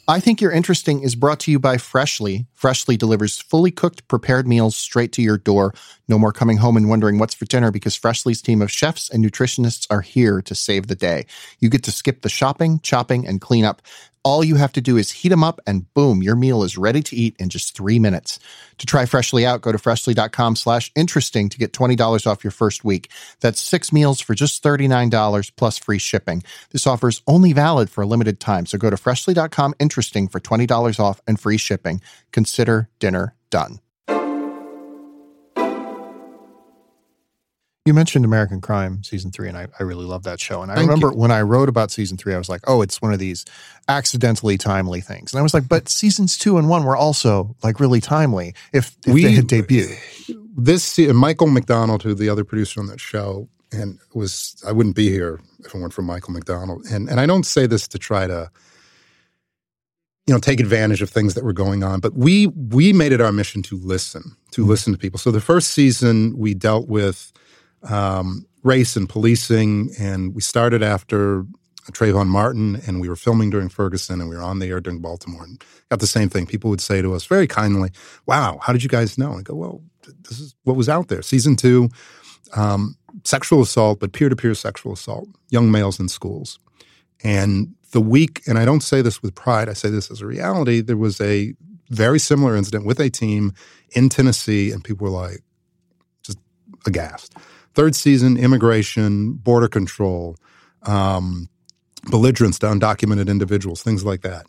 I 0.10 0.20
Think 0.20 0.42
You're 0.42 0.52
Interesting 0.52 1.04
is 1.04 1.14
brought 1.14 1.40
to 1.42 1.52
you 1.52 1.60
by 1.60 1.78
Freshly. 1.78 2.48
Freshly 2.60 2.98
delivers 2.98 3.40
fully 3.40 3.72
cooked, 3.72 4.06
prepared 4.10 4.46
meals 4.46 4.76
straight 4.76 5.14
to 5.14 5.22
your 5.22 5.38
door. 5.38 5.74
No 6.10 6.20
more 6.20 6.34
coming 6.34 6.58
home 6.58 6.76
and 6.76 6.90
wondering 6.90 7.18
what's 7.18 7.34
for 7.34 7.46
dinner 7.46 7.72
because 7.72 7.96
Freshly's 7.96 8.42
team 8.42 8.62
of 8.62 8.70
chefs 8.70 9.10
and 9.10 9.24
nutritionists 9.24 9.88
are 9.90 10.02
here 10.02 10.42
to 10.42 10.54
save 10.54 10.88
the 10.88 10.96
day. 10.96 11.26
You 11.62 11.70
get 11.70 11.84
to 11.84 11.92
skip 11.94 12.22
the 12.22 12.28
shopping, 12.28 12.82
chopping, 12.82 13.26
and 13.26 13.40
cleanup. 13.40 13.82
All 14.26 14.44
you 14.44 14.56
have 14.56 14.74
to 14.74 14.82
do 14.82 14.98
is 14.98 15.12
heat 15.12 15.30
them 15.30 15.46
up 15.46 15.62
and 15.66 15.92
boom, 15.94 16.22
your 16.22 16.36
meal 16.36 16.64
is 16.64 16.78
ready 16.78 17.02
to 17.04 17.16
eat 17.16 17.38
in 17.40 17.48
just 17.48 17.76
three 17.76 18.00
minutes. 18.00 18.38
To 18.80 18.86
try 18.86 19.06
Freshly 19.06 19.46
out, 19.46 19.62
go 19.62 19.72
to 19.72 19.78
freshly.com 19.78 20.58
slash 20.58 20.92
interesting 20.94 21.48
to 21.48 21.58
get 21.58 21.72
$20 21.72 22.28
off 22.28 22.44
your 22.44 22.52
first 22.52 22.84
week. 22.84 23.10
That's 23.40 23.62
six 23.62 23.94
meals 23.94 24.20
for 24.20 24.34
just 24.34 24.62
$39 24.62 25.52
plus 25.56 25.78
free 25.78 26.00
shipping. 26.00 26.44
This 26.72 26.86
offer 26.86 27.08
is 27.08 27.22
only 27.28 27.54
valid 27.54 27.90
for 27.90 28.02
a 28.02 28.06
limited 28.06 28.42
time, 28.42 28.66
so 28.66 28.78
go 28.78 28.90
to 28.90 28.98
freshly.com 28.98 29.74
interesting 29.80 30.28
for 30.28 30.42
$20 30.42 31.00
off 31.00 31.22
and 31.26 31.40
free 31.40 31.58
shipping. 31.58 32.02
Dinner 33.00 33.36
done. 33.50 33.80
You 37.86 37.94
mentioned 37.96 38.24
American 38.24 38.62
Crime 38.62 39.04
season 39.04 39.32
three, 39.32 39.48
and 39.48 39.58
I, 39.58 39.66
I 39.80 39.84
really 39.84 40.06
love 40.06 40.22
that 40.24 40.40
show. 40.40 40.62
And 40.62 40.72
I 40.72 40.76
Thank 40.76 40.90
remember 40.90 41.08
you. 41.08 41.18
when 41.18 41.32
I 41.32 41.42
wrote 41.42 41.70
about 41.70 41.90
season 41.90 42.18
three, 42.18 42.36
I 42.36 42.38
was 42.38 42.48
like, 42.48 42.62
oh, 42.68 42.84
it's 42.84 43.02
one 43.02 43.14
of 43.14 43.20
these 43.20 43.46
accidentally 43.88 44.60
timely 44.60 45.02
things. 45.02 45.34
And 45.34 45.40
I 45.40 45.42
was 45.42 45.56
like, 45.56 45.68
but 45.68 45.90
seasons 45.90 46.38
two 46.38 46.60
and 46.60 46.70
one 46.70 46.84
were 46.84 46.96
also 46.96 47.56
like 47.64 47.80
really 47.80 48.00
timely 48.00 48.54
if, 48.74 48.96
if 49.08 49.14
we, 49.14 49.24
they 49.24 49.32
had 49.32 49.48
debuted. 49.48 49.98
this 50.56 51.00
Michael 51.00 51.48
McDonald, 51.48 52.04
who 52.04 52.14
the 52.14 52.30
other 52.30 52.44
producer 52.44 52.80
on 52.80 52.86
that 52.88 53.00
show, 53.00 53.50
and 53.72 53.98
was 54.14 54.62
I 54.68 54.72
wouldn't 54.72 54.96
be 54.96 55.10
here 55.10 55.40
if 55.60 55.74
it 55.74 55.78
weren't 55.78 55.94
for 55.94 56.04
Michael 56.04 56.34
McDonald. 56.34 56.86
And 56.92 57.10
and 57.10 57.20
I 57.20 57.26
don't 57.26 57.46
say 57.46 57.66
this 57.66 57.88
to 57.88 57.98
try 57.98 58.28
to 58.28 58.52
you 60.30 60.36
know 60.36 60.40
take 60.40 60.60
advantage 60.60 61.02
of 61.02 61.10
things 61.10 61.34
that 61.34 61.44
were 61.44 61.54
going 61.54 61.84
on, 61.84 62.00
but 62.02 62.14
we 62.14 62.46
we 62.46 62.94
made 62.94 63.12
it 63.12 63.20
our 63.20 63.32
mission 63.32 63.64
to 63.64 63.78
listen, 63.78 64.22
to 64.52 64.62
mm-hmm. 64.62 64.70
listen 64.70 64.94
to 64.94 65.00
people. 65.00 65.18
So 65.18 65.32
the 65.32 65.42
first 65.42 65.72
season 65.72 66.38
we 66.38 66.54
dealt 66.54 66.88
with 66.88 67.34
um, 67.82 68.46
race 68.62 68.96
and 68.96 69.10
policing, 69.10 69.90
and 70.00 70.36
we 70.36 70.42
started 70.42 70.84
after 70.84 71.48
Trayvon 71.94 72.28
Martin, 72.28 72.80
and 72.86 73.02
we 73.02 73.10
were 73.10 73.16
filming 73.16 73.50
during 73.50 73.70
Ferguson, 73.70 74.22
and 74.22 74.30
we 74.30 74.36
were 74.36 74.44
on 74.44 74.60
the 74.60 74.68
air 74.68 74.80
during 74.80 75.00
Baltimore, 75.00 75.44
and 75.44 75.64
got 75.90 76.00
the 76.00 76.06
same 76.06 76.30
thing. 76.30 76.46
People 76.46 76.70
would 76.70 76.80
say 76.80 77.02
to 77.02 77.16
us 77.16 77.26
very 77.26 77.48
kindly, 77.48 77.90
"Wow, 78.28 78.60
how 78.62 78.72
did 78.72 78.84
you 78.84 78.90
guys 78.90 79.18
know?" 79.18 79.32
And 79.32 79.40
I 79.40 79.42
go, 79.42 79.56
"Well, 79.56 79.82
this 80.30 80.40
is 80.40 80.54
what 80.64 80.78
was 80.78 80.90
out 80.90 81.08
there." 81.08 81.24
Season 81.24 81.56
two, 81.56 81.90
um, 82.56 82.98
sexual 83.24 83.64
assault, 83.64 84.00
but 84.00 84.14
peer 84.14 84.30
to 84.30 84.36
peer 84.36 84.54
sexual 84.54 84.94
assault, 84.94 85.28
young 85.50 85.72
males 85.72 86.00
in 86.00 86.08
schools, 86.08 86.60
and 87.24 87.74
the 87.92 88.02
week, 88.02 88.42
and 88.48 88.58
I 88.58 88.66
don't 88.66 88.82
say 88.82 89.02
this 89.02 89.22
with 89.22 89.36
pride, 89.36 89.70
I 89.70 89.74
say 89.74 89.90
this 89.90 90.12
as 90.12 90.22
a 90.22 90.26
reality. 90.26 90.82
There 90.82 90.98
was 90.98 91.20
a 91.22 91.54
very 91.90 92.20
similar 92.20 92.56
incident 92.56 92.86
with 92.86 93.00
a 93.00 93.10
team 93.10 93.54
in 93.92 94.10
Tennessee, 94.10 94.72
and 94.72 94.84
people 94.84 95.06
were 95.06 95.18
like, 95.22 95.42
just 96.24 96.38
aghast. 96.86 97.36
Third 97.74 97.96
season, 97.96 98.38
immigration, 98.38 99.34
border 99.34 99.68
control. 99.68 100.36
Um, 100.84 101.50
belligerence 102.06 102.60
to 102.60 102.68
undocumented 102.68 103.30
individuals, 103.30 103.82
things 103.82 104.06
like 104.06 104.22
that. 104.22 104.46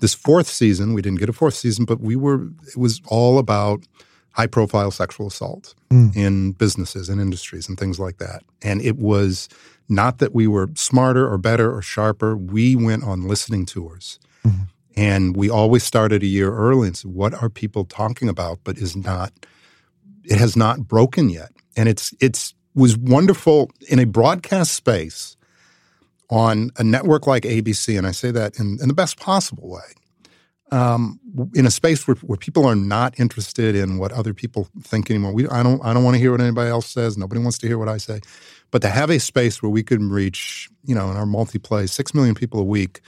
This 0.00 0.14
fourth 0.14 0.46
season, 0.46 0.94
we 0.94 1.02
didn't 1.02 1.18
get 1.18 1.28
a 1.28 1.32
fourth 1.32 1.54
season, 1.54 1.84
but 1.84 2.00
we 2.00 2.16
were, 2.16 2.48
it 2.68 2.76
was 2.76 3.00
all 3.06 3.38
about 3.38 3.84
high 4.32 4.46
profile 4.46 4.90
sexual 4.90 5.26
assault 5.26 5.74
mm. 5.90 6.14
in 6.16 6.52
businesses 6.52 7.08
and 7.08 7.20
industries 7.20 7.68
and 7.68 7.78
things 7.78 7.98
like 7.98 8.18
that. 8.18 8.42
And 8.62 8.80
it 8.80 8.96
was 8.96 9.48
not 9.88 10.18
that 10.18 10.34
we 10.34 10.46
were 10.46 10.70
smarter 10.74 11.30
or 11.30 11.38
better 11.38 11.74
or 11.74 11.82
sharper. 11.82 12.36
We 12.36 12.76
went 12.76 13.04
on 13.04 13.28
listening 13.28 13.66
tours. 13.66 14.18
Mm-hmm. 14.46 14.62
And 14.94 15.36
we 15.36 15.48
always 15.48 15.84
started 15.84 16.22
a 16.22 16.26
year 16.26 16.52
early 16.54 16.88
and 16.88 16.96
said, 16.96 17.12
what 17.12 17.34
are 17.34 17.48
people 17.48 17.84
talking 17.84 18.28
about, 18.28 18.58
but 18.62 18.76
is 18.76 18.94
not, 18.94 19.32
it 20.24 20.38
has 20.38 20.56
not 20.56 20.86
broken 20.86 21.30
yet. 21.30 21.52
And 21.76 21.88
it's, 21.88 22.14
it's, 22.20 22.54
was 22.74 22.96
wonderful 22.96 23.70
in 23.88 23.98
a 23.98 24.06
broadcast 24.06 24.72
space 24.72 25.36
on 26.30 26.70
a 26.78 26.84
network 26.84 27.26
like 27.26 27.42
ABC, 27.42 27.98
and 27.98 28.06
I 28.06 28.12
say 28.12 28.30
that 28.30 28.58
in, 28.58 28.78
in 28.80 28.88
the 28.88 28.94
best 28.94 29.20
possible 29.20 29.68
way, 29.68 29.82
um, 30.72 31.20
in 31.54 31.66
a 31.66 31.70
space 31.70 32.06
where, 32.06 32.16
where 32.22 32.36
people 32.36 32.64
are 32.66 32.74
not 32.74 33.20
interested 33.20 33.76
in 33.76 33.98
what 33.98 34.10
other 34.10 34.34
people 34.34 34.66
think 34.82 35.10
anymore. 35.10 35.32
We, 35.32 35.46
I 35.48 35.62
don't, 35.62 35.80
I 35.84 35.92
don't 35.94 36.02
want 36.02 36.14
to 36.14 36.18
hear 36.18 36.32
what 36.32 36.40
anybody 36.40 36.70
else 36.70 36.86
says. 36.86 37.16
Nobody 37.16 37.40
wants 37.40 37.58
to 37.58 37.68
hear 37.68 37.78
what 37.78 37.88
I 37.88 37.98
say. 37.98 38.20
But 38.70 38.82
to 38.82 38.88
have 38.88 39.10
a 39.10 39.20
space 39.20 39.62
where 39.62 39.70
we 39.70 39.82
could 39.82 40.02
reach, 40.02 40.68
you 40.84 40.94
know, 40.94 41.10
in 41.10 41.16
our 41.16 41.26
multiplay, 41.26 41.88
six 41.88 42.14
million 42.14 42.34
people 42.34 42.58
a 42.58 42.64
week 42.64 43.00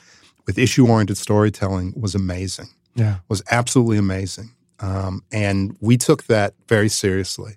with 0.47 0.59
issue-oriented 0.59 1.17
storytelling 1.17 1.95
was 1.97 2.15
amazing. 2.15 2.69
Yeah, 2.95 3.17
was 3.29 3.43
absolutely 3.51 3.99
amazing. 3.99 4.55
Um, 4.79 5.25
and 5.33 5.77
we 5.81 5.97
took 5.97 6.25
that 6.25 6.55
very 6.69 6.89
seriously. 6.89 7.57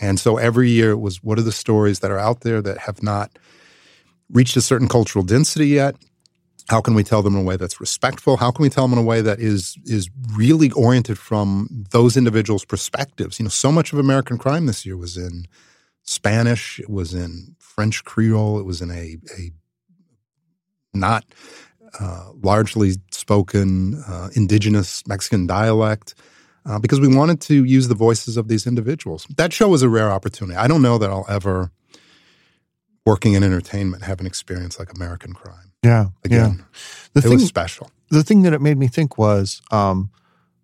And 0.00 0.18
so 0.18 0.38
every 0.38 0.70
year 0.70 0.92
it 0.92 1.00
was, 1.00 1.22
what 1.22 1.38
are 1.38 1.42
the 1.42 1.52
stories 1.52 1.98
that 1.98 2.10
are 2.10 2.18
out 2.18 2.40
there 2.40 2.62
that 2.62 2.78
have 2.78 3.02
not– 3.02 3.30
reached 4.30 4.56
a 4.56 4.60
certain 4.62 4.88
cultural 4.88 5.22
density 5.22 5.68
yet? 5.68 5.94
How 6.68 6.80
can 6.80 6.94
we 6.94 7.04
tell 7.04 7.22
them 7.22 7.34
in 7.34 7.42
a 7.42 7.44
way 7.44 7.56
that's 7.56 7.80
respectful? 7.80 8.38
How 8.38 8.50
can 8.50 8.62
we 8.62 8.70
tell 8.70 8.88
them 8.88 8.98
in 8.98 9.04
a 9.04 9.06
way 9.06 9.20
that 9.20 9.38
is 9.38 9.76
is 9.84 10.08
really 10.34 10.70
oriented 10.70 11.18
from 11.18 11.84
those 11.90 12.16
individuals' 12.16 12.64
perspectives? 12.64 13.38
You 13.38 13.44
know, 13.44 13.50
so 13.50 13.70
much 13.70 13.92
of 13.92 13.98
American 13.98 14.38
crime 14.38 14.66
this 14.66 14.86
year 14.86 14.96
was 14.96 15.16
in 15.16 15.46
Spanish, 16.02 16.80
it 16.80 16.88
was 16.88 17.12
in 17.12 17.56
French 17.58 18.04
Creole, 18.04 18.58
it 18.58 18.64
was 18.64 18.80
in 18.80 18.90
a 18.90 19.18
a 19.38 19.50
not 20.94 21.24
uh, 22.00 22.30
largely 22.42 22.94
spoken 23.10 24.02
uh, 24.08 24.30
indigenous 24.34 25.06
Mexican 25.06 25.46
dialect. 25.46 26.14
Uh, 26.66 26.78
because 26.78 26.98
we 26.98 27.14
wanted 27.14 27.42
to 27.42 27.62
use 27.64 27.88
the 27.88 27.94
voices 27.94 28.38
of 28.38 28.48
these 28.48 28.66
individuals. 28.66 29.26
That 29.36 29.52
show 29.52 29.68
was 29.68 29.82
a 29.82 29.88
rare 29.90 30.10
opportunity. 30.10 30.56
I 30.56 30.66
don't 30.66 30.80
know 30.80 30.96
that 30.96 31.10
I'll 31.10 31.26
ever 31.28 31.70
working 33.04 33.34
in 33.34 33.42
entertainment 33.42 34.02
have 34.04 34.20
an 34.20 34.26
experience 34.26 34.78
like 34.78 34.90
American 34.94 35.34
Crime. 35.34 35.63
Yeah, 35.84 36.06
again, 36.24 36.56
yeah. 36.58 36.64
The 37.12 37.18
it 37.20 37.22
thing, 37.22 37.32
was 37.32 37.46
special. 37.46 37.90
The 38.08 38.22
thing 38.22 38.42
that 38.42 38.52
it 38.52 38.60
made 38.60 38.78
me 38.78 38.88
think 38.88 39.18
was 39.18 39.60
um, 39.70 40.10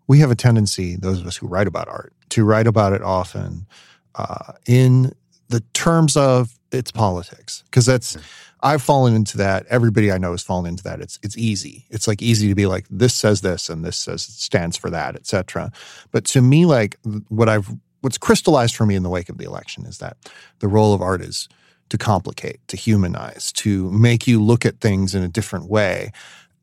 we 0.09 0.19
have 0.21 0.31
a 0.31 0.35
tendency, 0.35 0.97
those 0.97 1.21
of 1.21 1.27
us 1.27 1.37
who 1.37 1.47
write 1.47 1.67
about 1.67 1.89
art, 1.89 2.13
to 2.31 2.45
write 2.45 2.67
about 2.67 2.93
it 2.95 3.03
often 3.03 3.67
uh, 4.15 4.55
in 4.67 5.13
the 5.49 5.61
terms 5.75 6.17
of 6.17 6.59
its 6.73 6.91
politics, 6.91 7.63
because 7.67 7.87
that's. 7.87 8.17
I've 8.63 8.83
fallen 8.83 9.15
into 9.15 9.39
that. 9.39 9.65
Everybody 9.71 10.13
I 10.13 10.19
know 10.19 10.33
has 10.33 10.43
fallen 10.43 10.67
into 10.67 10.83
that. 10.83 11.01
It's 11.01 11.19
it's 11.23 11.35
easy. 11.39 11.87
It's 11.89 12.07
like 12.07 12.21
easy 12.21 12.47
to 12.49 12.55
be 12.55 12.67
like 12.67 12.85
this 12.91 13.15
says 13.15 13.41
this 13.41 13.71
and 13.71 13.83
this 13.83 13.97
says 13.97 14.21
stands 14.21 14.77
for 14.77 14.91
that, 14.91 15.17
etc. 15.17 15.73
But 16.11 16.27
to 16.27 16.43
me, 16.43 16.67
like 16.67 16.99
what 17.29 17.49
I've 17.49 17.75
what's 18.03 18.19
crystallized 18.19 18.77
for 18.77 18.85
me 18.85 18.97
in 18.97 19.03
the 19.03 19.09
wake 19.09 19.31
of 19.31 19.39
the 19.39 19.47
election 19.47 19.87
is 19.87 19.97
that 19.99 20.19
the 20.59 20.69
role 20.69 20.93
of 20.93 21.01
art 21.01 21.23
is 21.23 21.49
to 21.91 21.99
complicate, 21.99 22.67
to 22.69 22.77
humanize, 22.77 23.53
to 23.53 23.91
make 23.91 24.27
you 24.27 24.43
look 24.43 24.65
at 24.65 24.81
things 24.81 25.15
in 25.15 25.23
a 25.23 25.29
different 25.29 25.69
way. 25.69 26.13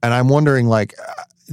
And 0.01 0.13
I'm 0.13 0.29
wondering, 0.29 0.67
like, 0.67 0.93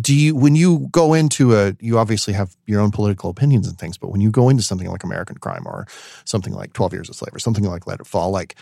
do 0.00 0.14
you, 0.14 0.34
when 0.34 0.56
you 0.56 0.88
go 0.90 1.14
into 1.14 1.56
a, 1.56 1.76
you 1.80 1.98
obviously 1.98 2.34
have 2.34 2.56
your 2.66 2.80
own 2.80 2.90
political 2.90 3.30
opinions 3.30 3.68
and 3.68 3.78
things, 3.78 3.98
but 3.98 4.08
when 4.08 4.20
you 4.20 4.30
go 4.30 4.48
into 4.48 4.62
something 4.62 4.88
like 4.88 5.04
American 5.04 5.36
Crime 5.38 5.64
or 5.66 5.86
something 6.24 6.52
like 6.52 6.72
12 6.72 6.92
Years 6.92 7.10
a 7.10 7.14
Slave 7.14 7.34
or 7.34 7.38
something 7.38 7.64
like 7.64 7.86
Let 7.86 8.00
It 8.00 8.06
Fall, 8.06 8.30
like, 8.30 8.56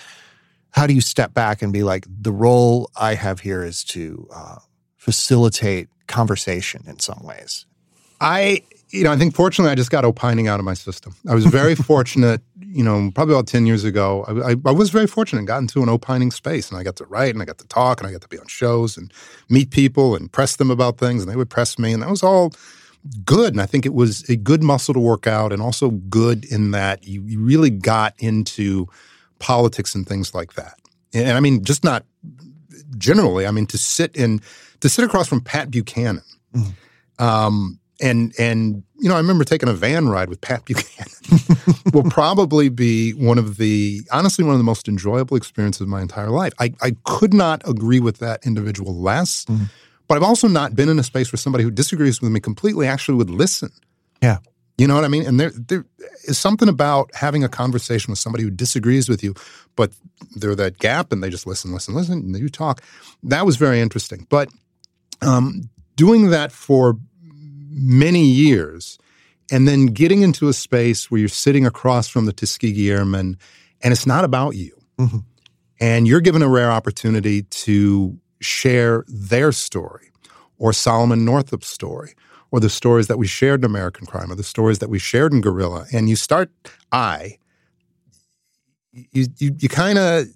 how 0.71 0.87
do 0.87 0.95
you 0.95 1.01
step 1.01 1.35
back 1.35 1.63
and 1.63 1.73
be 1.73 1.83
like, 1.83 2.07
the 2.09 2.33
role 2.33 2.91
I 2.97 3.15
have 3.15 3.41
here 3.41 3.63
is 3.63 3.85
to 3.85 4.29
uh, 4.35 4.57
facilitate 4.97 5.89
conversation 6.07 6.85
in 6.87 6.99
some 6.99 7.23
ways? 7.23 7.67
I, 8.21 8.63
you 8.93 9.05
know, 9.05 9.13
I 9.13 9.17
think 9.17 9.35
fortunately 9.35 9.73
I 9.73 9.75
just 9.75 9.91
got 9.91 10.05
opining 10.05 10.49
out 10.49 10.61
of 10.61 10.65
my 10.65 10.75
system. 10.75 11.15
I 11.29 11.35
was 11.35 11.47
very 11.47 11.75
fortunate 11.91 12.43
you 12.73 12.83
know, 12.83 13.11
probably 13.15 13.35
about 13.35 13.47
10 13.47 13.67
years 13.67 13.85
ago, 13.85 14.25
I, 14.27 14.53
I, 14.53 14.57
I, 14.65 14.73
was 14.73 14.89
very 14.89 15.07
fortunate 15.07 15.41
and 15.41 15.47
got 15.47 15.59
into 15.59 15.83
an 15.83 15.91
opining 15.91 16.31
space 16.31 16.71
and 16.71 16.81
I 16.81 16.83
got 16.83 16.97
to 16.97 17.05
write 17.05 17.35
and 17.35 17.43
I 17.43 17.45
got 17.45 17.59
to 17.59 17.67
talk 17.69 18.01
and 18.01 18.09
I 18.09 18.13
got 18.13 18.23
to 18.23 18.29
be 18.29 18.39
on 18.39 18.47
shows 18.47 18.97
and 18.97 19.13
meet 19.51 19.71
people 19.71 20.17
and 20.17 20.33
press 20.33 20.57
them 20.57 20.71
about 20.71 20.97
things 20.97 21.23
and 21.23 21.31
they 21.31 21.37
would 21.37 21.51
press 21.51 21.79
me 21.79 21.93
and 21.93 22.03
that 22.03 22.09
was 22.09 22.23
all 22.23 22.53
good. 23.27 23.53
And 23.53 23.61
I 23.61 23.67
think 23.67 23.85
it 23.85 23.93
was 23.93 24.27
a 24.31 24.37
good 24.37 24.63
muscle 24.63 24.95
to 24.95 25.01
work 25.01 25.27
out 25.27 25.53
and 25.53 25.61
also 25.61 25.91
good 25.91 26.47
in 26.47 26.71
that 26.71 27.07
you, 27.07 27.23
you 27.25 27.41
really 27.41 27.69
got 27.69 28.15
into 28.19 28.89
politics 29.39 29.95
and 29.95 30.09
things 30.09 30.35
like 30.35 30.55
that. 30.55 30.79
And, 31.13 31.29
and 31.29 31.37
I 31.37 31.41
mean, 31.41 31.63
just 31.65 31.85
not 31.85 32.07
generally, 32.97 33.47
I 33.47 33.51
mean, 33.51 33.67
to 33.67 33.77
sit 33.77 34.17
in, 34.17 34.41
to 34.81 34.89
sit 34.89 35.05
across 35.05 35.29
from 35.29 35.43
Pat 35.43 35.71
Buchanan, 35.71 36.25
mm. 36.55 36.73
um, 37.19 37.79
and 38.03 38.35
and 38.39 38.83
you 38.99 39.09
know, 39.09 39.15
I 39.15 39.19
remember 39.19 39.45
taking 39.45 39.69
a 39.69 39.73
van 39.73 40.09
ride 40.09 40.29
with 40.29 40.41
Pat 40.41 40.65
Buchanan. 40.67 41.09
will 41.93 42.11
probably 42.11 42.69
be 42.69 43.13
one 43.13 43.39
of 43.39 43.57
the 43.57 44.03
honestly 44.11 44.45
one 44.45 44.53
of 44.55 44.59
the 44.59 44.65
most 44.65 44.89
enjoyable 44.89 45.37
experiences 45.37 45.83
of 45.83 45.89
my 45.89 46.03
entire 46.03 46.31
life. 46.31 46.53
I, 46.59 46.75
I 46.83 46.97
could 47.05 47.33
not 47.33 47.67
agree 47.69 48.01
with 48.01 48.19
that 48.19 48.45
individual 48.45 48.95
less, 48.95 49.45
mm-hmm. 49.47 49.65
but 50.09 50.17
I've 50.17 50.23
also 50.23 50.49
not 50.49 50.75
been 50.75 50.89
in 50.89 50.99
a 50.99 51.03
space 51.03 51.33
where 51.33 51.39
somebody 51.39 51.65
who 51.65 51.71
disagrees 51.71 52.21
with 52.21 52.31
me 52.31 52.41
completely 52.41 52.87
actually 52.87 53.17
would 53.17 53.31
listen. 53.31 53.71
Yeah. 54.23 54.39
You 54.79 54.87
know 54.89 54.95
what 54.95 55.05
I 55.05 55.09
mean? 55.09 55.27
And 55.27 55.39
there, 55.39 55.53
there 55.55 55.85
is 56.25 56.39
something 56.39 56.69
about 56.69 57.15
having 57.15 57.45
a 57.45 57.49
conversation 57.49 58.11
with 58.11 58.19
somebody 58.19 58.43
who 58.43 58.51
disagrees 58.51 59.09
with 59.09 59.23
you, 59.23 59.35
but 59.77 59.93
they're 60.35 60.55
that 60.55 60.79
gap 60.79 61.13
and 61.13 61.23
they 61.23 61.29
just 61.29 61.47
listen, 61.47 61.73
listen, 61.73 61.95
listen, 61.95 62.15
and 62.15 62.37
you 62.39 62.49
talk. 62.49 62.83
That 63.23 63.45
was 63.45 63.57
very 63.57 63.81
interesting. 63.81 64.27
But 64.31 64.49
um, 65.21 65.69
doing 65.97 66.31
that 66.31 66.53
for 66.53 66.97
many 67.73 68.25
years 68.25 68.99
and 69.51 69.67
then 69.67 69.87
getting 69.87 70.23
into 70.23 70.49
a 70.49 70.53
space 70.53 71.11
where 71.11 71.19
you're 71.19 71.29
sitting 71.29 71.67
across 71.67 72.09
from 72.09 72.27
the 72.27 72.33
Tuskegee 72.33 72.91
Airmen 72.91 73.37
and 73.83 73.93
it's 73.93 74.07
not 74.07 74.25
about 74.25 74.55
you. 74.55 74.77
Mm-hmm. 74.99 75.19
And 75.81 76.07
you're 76.07 76.21
given 76.21 76.43
a 76.43 76.49
rare 76.49 76.71
opportunity 76.71 77.43
to 77.43 78.17
share 78.41 79.05
their 79.09 79.53
story 79.53 80.11
or 80.59 80.73
Solomon 80.73 81.25
Northup's 81.25 81.69
story 81.69 82.15
or 82.53 82.61
the 82.61 82.71
stories 82.71 83.09
that 83.09 83.19
we 83.19 83.27
shared 83.27 83.61
in 83.61 83.65
American 83.65 84.07
Crime 84.07 84.31
or 84.31 84.37
the 84.37 84.45
stories 84.45 84.79
that 84.79 84.89
we 84.89 84.99
shared 84.99 85.33
in 85.33 85.41
Guerrilla. 85.41 85.87
And 85.93 86.09
you 86.09 86.17
start, 86.17 86.51
I, 86.93 87.39
you, 88.93 89.27
you, 89.39 89.57
you 89.59 89.69
kind 89.69 89.99
of 89.99 90.27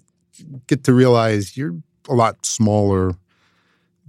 get 0.67 0.83
to 0.85 0.93
realize 0.93 1.55
you're 1.55 1.77
a 2.09 2.13
lot 2.13 2.45
smaller 2.45 3.15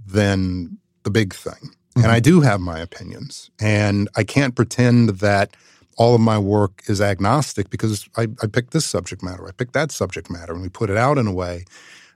than 0.05 0.77
the 1.03 1.11
big 1.11 1.33
thing. 1.33 1.75
Mm-hmm. 1.99 2.05
And 2.05 2.11
I 2.11 2.19
do 2.19 2.41
have 2.41 2.61
my 2.61 2.79
opinions. 2.79 3.51
And 3.59 4.07
I 4.15 4.23
can't 4.23 4.55
pretend 4.55 5.09
that 5.19 5.55
all 5.97 6.15
of 6.15 6.21
my 6.21 6.37
work 6.37 6.83
is 6.87 7.01
agnostic 7.01 7.69
because 7.69 8.07
I, 8.15 8.27
I 8.41 8.47
picked 8.47 8.71
this 8.71 8.85
subject 8.85 9.21
matter, 9.21 9.45
I 9.47 9.51
picked 9.51 9.73
that 9.73 9.91
subject 9.91 10.31
matter, 10.31 10.53
and 10.53 10.61
we 10.61 10.69
put 10.69 10.89
it 10.89 10.95
out 10.95 11.17
in 11.17 11.27
a 11.27 11.33
way, 11.33 11.65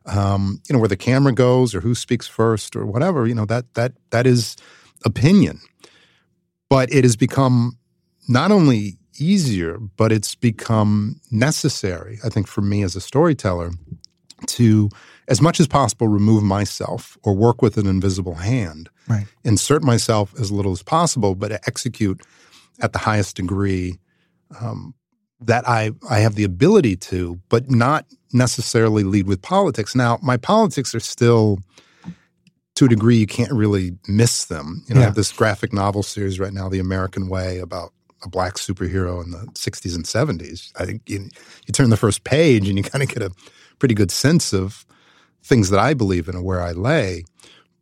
um, 0.06 0.62
you 0.70 0.74
know, 0.74 0.80
where 0.80 0.88
the 0.88 0.96
camera 0.96 1.34
goes 1.34 1.76
or 1.76 1.82
who 1.82 1.94
speaks 1.94 2.26
first 2.26 2.78
or 2.78 2.86
whatever. 2.86 3.28
You 3.28 3.36
know, 3.36 3.46
that 3.46 3.74
that 3.74 3.92
that 4.12 4.26
is 4.26 4.56
opinion, 5.04 5.60
but 6.70 6.94
it 6.94 7.04
has 7.04 7.18
become 7.18 7.78
not 8.30 8.52
only 8.52 8.98
easier, 9.20 9.78
but 9.78 10.14
it's 10.14 10.34
become 10.34 11.20
necessary, 11.30 12.20
I 12.24 12.30
think, 12.30 12.48
for 12.48 12.62
me 12.62 12.84
as 12.84 12.96
a 12.96 13.02
storyteller 13.02 13.72
to, 14.48 14.90
as 15.28 15.42
much 15.42 15.60
as 15.60 15.68
possible, 15.68 16.08
remove 16.08 16.44
myself 16.44 17.18
or 17.24 17.34
work 17.34 17.62
with 17.62 17.78
an 17.78 17.88
invisible 17.88 18.36
hand, 18.36 18.90
right. 19.08 19.26
insert 19.44 19.84
myself 19.84 20.34
as 20.40 20.52
little 20.52 20.72
as 20.72 20.84
possible, 20.84 21.36
but 21.36 21.52
execute 21.52 22.22
at 22.82 22.94
the 22.94 23.00
highest 23.00 23.36
degree 23.36 24.00
um, 24.60 24.94
that 25.40 25.68
I, 25.68 25.92
I 26.10 26.20
have 26.20 26.36
the 26.36 26.44
ability 26.44 26.96
to, 26.98 27.40
but 27.50 27.70
not 27.70 28.06
necessarily 28.32 29.04
lead 29.04 29.28
with 29.28 29.42
politics. 29.42 29.96
Now, 29.96 30.20
my 30.22 30.38
politics 30.38 30.94
are 30.96 31.00
still 31.00 31.60
to 32.76 32.86
a 32.86 32.90
degree 32.90 33.18
you 33.18 33.28
can't 33.28 33.52
really 33.52 33.92
miss 34.08 34.46
them. 34.46 34.84
You 34.88 34.96
know, 34.96 35.02
yeah. 35.02 35.06
I 35.06 35.10
have 35.10 35.16
this 35.16 35.32
graphic 35.32 35.74
novel 35.74 36.04
series 36.04 36.40
right 36.40 36.54
now, 36.54 36.70
The 36.70 36.80
American 36.80 37.30
Way, 37.30 37.60
about 37.60 37.94
a 38.24 38.30
black 38.30 38.56
superhero 38.56 39.24
in 39.24 39.32
the 39.32 39.46
60s 39.54 39.96
and 39.96 40.06
70s. 40.06 40.72
I 40.80 40.86
think 40.86 41.02
you, 41.08 41.30
you 41.68 41.72
turn 41.72 41.90
the 41.90 41.98
first 41.98 42.24
page 42.24 42.68
and 42.68 42.78
you 42.78 42.84
kind 42.84 43.04
of 43.04 43.10
get 43.10 43.22
a 43.22 43.32
pretty 43.80 43.94
good 43.94 44.12
sense 44.12 44.54
of 44.54 44.86
things 45.44 45.70
that 45.70 45.80
I 45.80 45.94
believe 45.94 46.28
in 46.28 46.36
and 46.36 46.44
where 46.44 46.62
I 46.62 46.72
lay. 46.72 47.24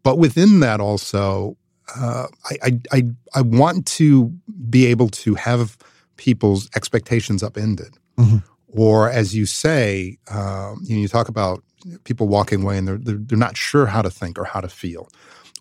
But 0.03 0.17
within 0.17 0.61
that, 0.61 0.79
also, 0.79 1.57
uh, 1.95 2.27
I, 2.63 2.79
I, 2.91 3.03
I 3.35 3.41
want 3.41 3.85
to 3.87 4.33
be 4.69 4.85
able 4.87 5.09
to 5.09 5.35
have 5.35 5.77
people's 6.17 6.69
expectations 6.75 7.43
upended. 7.43 7.97
Mm-hmm. 8.17 8.37
Or, 8.67 9.09
as 9.09 9.35
you 9.35 9.45
say, 9.45 10.17
um, 10.29 10.79
you, 10.83 10.95
know, 10.95 11.01
you 11.01 11.07
talk 11.07 11.27
about 11.27 11.61
people 12.03 12.27
walking 12.27 12.63
away 12.63 12.77
and 12.77 12.87
they're, 12.87 12.97
they're, 12.97 13.17
they're 13.17 13.37
not 13.37 13.57
sure 13.57 13.85
how 13.85 14.01
to 14.01 14.09
think 14.09 14.39
or 14.39 14.45
how 14.45 14.61
to 14.61 14.69
feel 14.69 15.09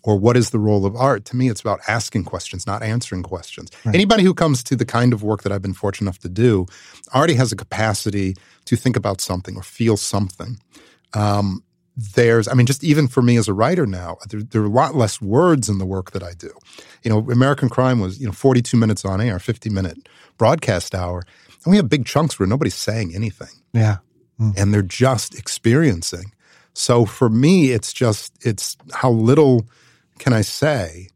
or 0.03 0.17
what 0.17 0.35
is 0.35 0.49
the 0.49 0.59
role 0.59 0.85
of 0.85 0.95
art 0.95 1.25
to 1.25 1.35
me 1.35 1.49
it's 1.49 1.61
about 1.61 1.79
asking 1.87 2.23
questions 2.23 2.67
not 2.67 2.83
answering 2.83 3.23
questions 3.23 3.69
right. 3.85 3.95
anybody 3.95 4.23
who 4.23 4.33
comes 4.33 4.63
to 4.63 4.75
the 4.75 4.85
kind 4.85 5.13
of 5.13 5.23
work 5.23 5.43
that 5.43 5.51
i've 5.51 5.61
been 5.61 5.73
fortunate 5.73 6.05
enough 6.05 6.19
to 6.19 6.29
do 6.29 6.65
already 7.13 7.33
has 7.33 7.51
a 7.51 7.55
capacity 7.55 8.35
to 8.65 8.75
think 8.75 8.95
about 8.95 9.19
something 9.21 9.55
or 9.55 9.63
feel 9.63 9.97
something 9.97 10.59
um, 11.13 11.63
there's 11.97 12.47
i 12.47 12.53
mean 12.53 12.65
just 12.65 12.83
even 12.83 13.07
for 13.07 13.21
me 13.21 13.37
as 13.37 13.47
a 13.47 13.53
writer 13.53 13.85
now 13.85 14.17
there, 14.29 14.41
there, 14.41 14.61
are 14.61 14.65
a 14.65 14.69
lot 14.69 14.95
less 14.95 15.21
words 15.21 15.67
in 15.67 15.77
the 15.77 15.85
work 15.85 16.11
that 16.11 16.23
i 16.23 16.33
do. 16.33 16.51
You 17.03 17.11
know 17.11 17.19
american 17.31 17.69
crime 17.69 17.99
was 17.99 18.19
you 18.19 18.25
know 18.25 18.31
42 18.31 18.77
minutes 18.77 19.03
on 19.03 19.19
air 19.19 19.39
50 19.39 19.69
minute 19.69 20.09
broadcast 20.37 20.95
hour 20.95 21.23
and 21.63 21.71
we 21.71 21.77
have 21.77 21.89
big 21.89 22.05
chunks 22.05 22.39
where 22.39 22.47
nobody's 22.47 22.75
saying 22.75 23.13
anything. 23.13 23.61
Yeah. 23.73 23.97
Mm. 24.39 24.57
and 24.57 24.73
they're 24.73 24.81
just 24.81 25.37
experiencing. 25.37 26.33
So 26.73 27.05
for 27.05 27.29
me 27.29 27.71
it's 27.71 27.93
just 27.93 28.33
it's 28.45 28.77
how 28.93 29.11
little 29.11 29.67
can 30.17 30.33
i 30.33 30.41
say 30.41 31.09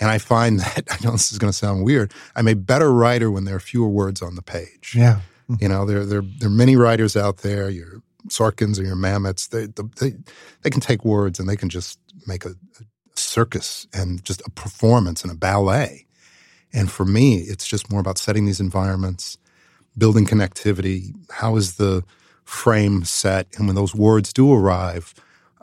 and 0.00 0.10
i 0.10 0.18
find 0.18 0.60
that 0.60 0.84
i 0.90 1.04
know 1.04 1.12
this 1.12 1.30
is 1.30 1.38
going 1.38 1.52
to 1.52 1.56
sound 1.56 1.84
weird 1.84 2.12
i'm 2.34 2.48
a 2.48 2.54
better 2.54 2.92
writer 2.92 3.30
when 3.30 3.44
there 3.44 3.56
are 3.56 3.60
fewer 3.60 3.88
words 3.88 4.22
on 4.22 4.34
the 4.34 4.42
page. 4.42 4.94
Yeah. 4.96 5.20
You 5.60 5.68
know 5.68 5.84
there, 5.84 6.04
there, 6.04 6.22
there 6.22 6.48
are 6.48 6.52
many 6.52 6.76
writers 6.76 7.16
out 7.16 7.38
there 7.38 7.70
you're 7.70 8.02
Sorkins 8.28 8.78
or 8.78 8.84
your 8.84 8.96
Mamets, 8.96 9.48
they, 9.48 9.66
they, 10.00 10.16
they 10.62 10.70
can 10.70 10.80
take 10.80 11.04
words 11.04 11.38
and 11.38 11.48
they 11.48 11.56
can 11.56 11.68
just 11.68 11.98
make 12.26 12.44
a, 12.44 12.50
a 12.50 12.84
circus 13.14 13.86
and 13.92 14.24
just 14.24 14.42
a 14.46 14.50
performance 14.50 15.22
and 15.22 15.32
a 15.32 15.36
ballet. 15.36 16.06
And 16.72 16.90
for 16.90 17.04
me, 17.04 17.38
it's 17.38 17.66
just 17.66 17.90
more 17.90 18.00
about 18.00 18.18
setting 18.18 18.46
these 18.46 18.60
environments, 18.60 19.38
building 19.98 20.26
connectivity. 20.26 21.14
How 21.30 21.56
is 21.56 21.76
the 21.76 22.04
frame 22.44 23.04
set? 23.04 23.48
And 23.56 23.66
when 23.66 23.76
those 23.76 23.94
words 23.94 24.32
do 24.32 24.52
arrive, 24.52 25.14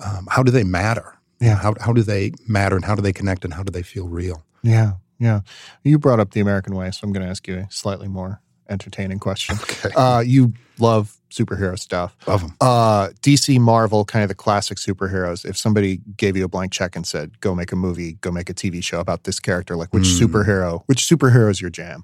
um, 0.03 0.27
how 0.29 0.43
do 0.43 0.51
they 0.51 0.63
matter? 0.63 1.17
Yeah. 1.39 1.55
How, 1.55 1.75
how 1.79 1.93
do 1.93 2.01
they 2.01 2.31
matter 2.47 2.75
and 2.75 2.83
how 2.83 2.95
do 2.95 3.01
they 3.01 3.13
connect 3.13 3.45
and 3.45 3.53
how 3.53 3.63
do 3.63 3.71
they 3.71 3.83
feel 3.83 4.07
real? 4.07 4.43
Yeah. 4.63 4.93
Yeah. 5.19 5.41
You 5.83 5.97
brought 5.97 6.19
up 6.19 6.31
the 6.31 6.41
American 6.41 6.75
way, 6.75 6.91
so 6.91 7.01
I'm 7.03 7.13
going 7.13 7.25
to 7.25 7.29
ask 7.29 7.47
you 7.47 7.57
a 7.57 7.67
slightly 7.69 8.07
more 8.07 8.41
entertaining 8.69 9.19
question. 9.19 9.57
Okay. 9.61 9.89
Uh, 9.95 10.19
you 10.19 10.53
love 10.79 11.17
superhero 11.29 11.77
stuff. 11.77 12.15
Love 12.27 12.41
them. 12.41 12.55
Uh, 12.61 13.09
DC, 13.21 13.59
Marvel, 13.59 14.05
kind 14.05 14.23
of 14.23 14.29
the 14.29 14.35
classic 14.35 14.77
superheroes. 14.77 15.45
If 15.45 15.57
somebody 15.57 15.99
gave 16.15 16.37
you 16.37 16.45
a 16.45 16.47
blank 16.47 16.71
check 16.71 16.95
and 16.95 17.05
said, 17.05 17.39
"Go 17.41 17.55
make 17.55 17.71
a 17.71 17.75
movie, 17.75 18.13
go 18.13 18.31
make 18.31 18.49
a 18.49 18.53
TV 18.53 18.83
show 18.83 18.99
about 18.99 19.23
this 19.23 19.39
character," 19.39 19.75
like 19.75 19.93
which 19.93 20.03
mm. 20.03 20.19
superhero, 20.19 20.83
which 20.85 20.99
superhero 20.99 21.49
is 21.49 21.61
your 21.61 21.69
jam? 21.69 22.03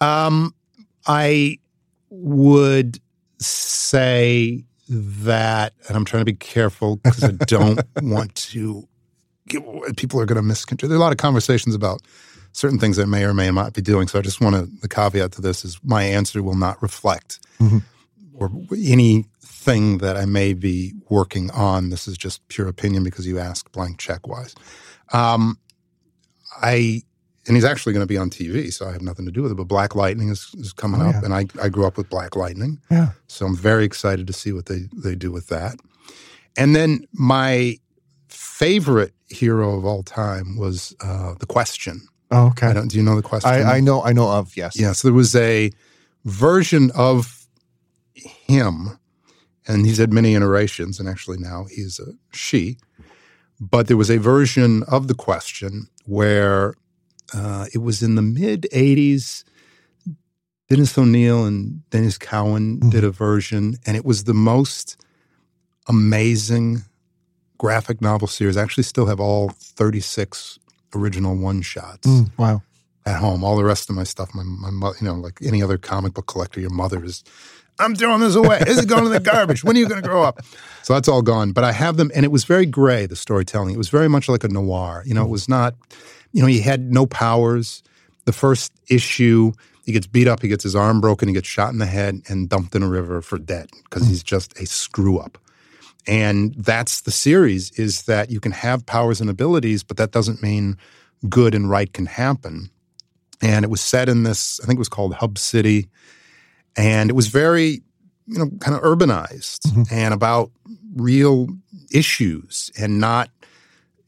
Um, 0.00 0.54
I 1.06 1.58
would 2.10 3.00
say 3.38 4.64
that, 4.88 5.74
and 5.86 5.96
I'm 5.96 6.04
trying 6.04 6.22
to 6.22 6.32
be 6.32 6.34
careful 6.34 6.96
because 6.96 7.24
I 7.24 7.32
don't 7.32 7.80
want 8.02 8.34
to. 8.36 8.86
People 9.96 10.20
are 10.20 10.26
going 10.26 10.36
to 10.36 10.42
misconstrue. 10.42 10.88
There 10.88 10.96
are 10.96 11.00
a 11.00 11.02
lot 11.02 11.12
of 11.12 11.16
conversations 11.16 11.74
about 11.74 12.02
certain 12.58 12.78
things 12.80 12.98
I 12.98 13.04
may 13.04 13.24
or 13.24 13.32
may 13.32 13.50
not 13.52 13.72
be 13.72 13.80
doing. 13.80 14.08
So 14.08 14.18
I 14.18 14.22
just 14.22 14.40
want 14.40 14.56
to, 14.56 14.68
the 14.80 14.88
caveat 14.88 15.30
to 15.32 15.40
this 15.40 15.64
is 15.64 15.78
my 15.84 16.02
answer 16.02 16.42
will 16.42 16.56
not 16.56 16.82
reflect 16.82 17.38
mm-hmm. 17.60 17.78
or 18.34 18.50
anything 18.76 19.98
that 19.98 20.16
I 20.16 20.24
may 20.24 20.54
be 20.54 20.92
working 21.08 21.52
on. 21.52 21.90
This 21.90 22.08
is 22.08 22.18
just 22.18 22.46
pure 22.48 22.66
opinion 22.66 23.04
because 23.04 23.28
you 23.28 23.38
ask 23.38 23.70
blank 23.70 23.98
check 23.98 24.26
wise. 24.26 24.56
Um, 25.12 25.56
I, 26.60 27.02
and 27.46 27.56
he's 27.56 27.64
actually 27.64 27.92
going 27.92 28.02
to 28.02 28.08
be 28.08 28.18
on 28.18 28.28
TV, 28.28 28.72
so 28.72 28.88
I 28.88 28.92
have 28.92 29.02
nothing 29.02 29.26
to 29.26 29.30
do 29.30 29.42
with 29.42 29.52
it. 29.52 29.54
But 29.54 29.68
Black 29.68 29.94
Lightning 29.94 30.28
is, 30.28 30.52
is 30.58 30.72
coming 30.72 31.00
oh, 31.00 31.10
up, 31.10 31.22
and 31.22 31.32
I, 31.32 31.46
I 31.62 31.68
grew 31.68 31.86
up 31.86 31.96
with 31.96 32.10
Black 32.10 32.34
Lightning. 32.34 32.80
Yeah. 32.90 33.10
So 33.28 33.46
I'm 33.46 33.56
very 33.56 33.84
excited 33.84 34.26
to 34.26 34.32
see 34.32 34.52
what 34.52 34.66
they, 34.66 34.88
they 34.92 35.14
do 35.14 35.30
with 35.30 35.46
that. 35.46 35.76
And 36.56 36.74
then 36.74 37.06
my 37.12 37.78
favorite 38.28 39.14
hero 39.28 39.76
of 39.78 39.84
all 39.84 40.02
time 40.02 40.56
was 40.58 40.96
uh, 41.00 41.34
The 41.38 41.46
Question. 41.46 42.08
Oh, 42.30 42.48
okay. 42.48 42.74
do 42.86 42.96
you 42.96 43.02
know 43.02 43.16
the 43.16 43.22
question? 43.22 43.50
I, 43.50 43.76
I, 43.76 43.80
know. 43.80 44.02
I 44.02 44.12
know 44.12 44.30
of. 44.30 44.56
Yes. 44.56 44.78
Yeah. 44.78 44.92
So 44.92 45.08
there 45.08 45.14
was 45.14 45.34
a 45.34 45.70
version 46.24 46.90
of 46.94 47.46
him, 48.14 48.98
and 49.66 49.86
he's 49.86 49.98
had 49.98 50.12
many 50.12 50.34
iterations, 50.34 51.00
and 51.00 51.08
actually 51.08 51.38
now 51.38 51.66
he's 51.70 51.98
a 51.98 52.12
she. 52.32 52.78
But 53.60 53.88
there 53.88 53.96
was 53.96 54.10
a 54.10 54.18
version 54.18 54.82
of 54.84 55.08
the 55.08 55.14
question 55.14 55.88
where 56.04 56.74
uh, 57.34 57.66
it 57.74 57.78
was 57.78 58.02
in 58.02 58.14
the 58.14 58.22
mid 58.22 58.66
'80s. 58.72 59.44
Dennis 60.68 60.98
O'Neil 60.98 61.46
and 61.46 61.80
Denys 61.90 62.20
Cowan 62.20 62.76
mm-hmm. 62.76 62.90
did 62.90 63.02
a 63.02 63.10
version, 63.10 63.76
and 63.86 63.96
it 63.96 64.04
was 64.04 64.24
the 64.24 64.34
most 64.34 65.02
amazing 65.88 66.82
graphic 67.56 68.02
novel 68.02 68.28
series. 68.28 68.58
I 68.58 68.62
actually 68.62 68.84
still 68.84 69.06
have 69.06 69.18
all 69.18 69.48
36 69.48 70.58
original 70.94 71.36
one 71.36 71.62
shots. 71.62 72.06
Mm, 72.06 72.30
wow. 72.38 72.62
At 73.06 73.16
home, 73.20 73.42
all 73.42 73.56
the 73.56 73.64
rest 73.64 73.88
of 73.88 73.96
my 73.96 74.04
stuff, 74.04 74.34
my 74.34 74.42
my 74.42 74.92
you 75.00 75.06
know, 75.06 75.14
like 75.14 75.38
any 75.42 75.62
other 75.62 75.78
comic 75.78 76.12
book 76.12 76.26
collector, 76.26 76.60
your 76.60 76.70
mother 76.70 77.02
is, 77.02 77.24
I'm 77.78 77.94
throwing 77.94 78.20
this 78.20 78.34
away. 78.34 78.58
This 78.66 78.78
is 78.78 78.84
going 78.84 79.04
to 79.04 79.08
the 79.08 79.20
garbage. 79.20 79.64
When 79.64 79.76
are 79.76 79.78
you 79.78 79.88
going 79.88 80.02
to 80.02 80.06
grow 80.06 80.22
up? 80.22 80.42
So 80.82 80.92
that's 80.92 81.08
all 81.08 81.22
gone. 81.22 81.52
But 81.52 81.64
I 81.64 81.72
have 81.72 81.96
them, 81.96 82.10
and 82.14 82.24
it 82.24 82.28
was 82.28 82.44
very 82.44 82.66
gray. 82.66 83.06
The 83.06 83.16
storytelling. 83.16 83.74
It 83.74 83.78
was 83.78 83.88
very 83.88 84.08
much 84.08 84.28
like 84.28 84.44
a 84.44 84.48
noir. 84.48 85.02
You 85.06 85.14
know, 85.14 85.24
it 85.24 85.30
was 85.30 85.48
not. 85.48 85.74
You 86.32 86.42
know, 86.42 86.48
he 86.48 86.60
had 86.60 86.92
no 86.92 87.06
powers. 87.06 87.82
The 88.26 88.32
first 88.32 88.72
issue, 88.90 89.52
he 89.86 89.92
gets 89.92 90.06
beat 90.06 90.28
up. 90.28 90.42
He 90.42 90.48
gets 90.48 90.62
his 90.62 90.76
arm 90.76 91.00
broken. 91.00 91.28
He 91.28 91.34
gets 91.34 91.48
shot 91.48 91.72
in 91.72 91.78
the 91.78 91.86
head 91.86 92.20
and 92.28 92.48
dumped 92.48 92.74
in 92.74 92.82
a 92.82 92.88
river 92.88 93.22
for 93.22 93.38
dead 93.38 93.70
because 93.84 94.02
mm. 94.02 94.08
he's 94.08 94.22
just 94.22 94.58
a 94.60 94.66
screw 94.66 95.18
up. 95.18 95.38
And 96.08 96.54
that's 96.54 97.02
the 97.02 97.10
series 97.10 97.70
is 97.72 98.02
that 98.04 98.30
you 98.30 98.40
can 98.40 98.52
have 98.52 98.86
powers 98.86 99.20
and 99.20 99.28
abilities, 99.28 99.84
but 99.84 99.98
that 99.98 100.10
doesn't 100.10 100.42
mean 100.42 100.78
good 101.28 101.54
and 101.54 101.68
right 101.68 101.92
can 101.92 102.06
happen. 102.06 102.70
And 103.42 103.62
it 103.62 103.68
was 103.68 103.82
set 103.82 104.08
in 104.08 104.22
this, 104.22 104.58
I 104.62 104.66
think 104.66 104.78
it 104.78 104.80
was 104.80 104.88
called 104.88 105.14
Hub 105.14 105.36
City. 105.36 105.90
And 106.76 107.10
it 107.10 107.12
was 107.12 107.28
very, 107.28 107.82
you 108.26 108.38
know, 108.38 108.50
kind 108.60 108.74
of 108.74 108.82
urbanized 108.82 109.60
mm-hmm. 109.66 109.82
and 109.90 110.14
about 110.14 110.50
real 110.96 111.48
issues 111.92 112.70
and 112.78 112.98
not, 112.98 113.28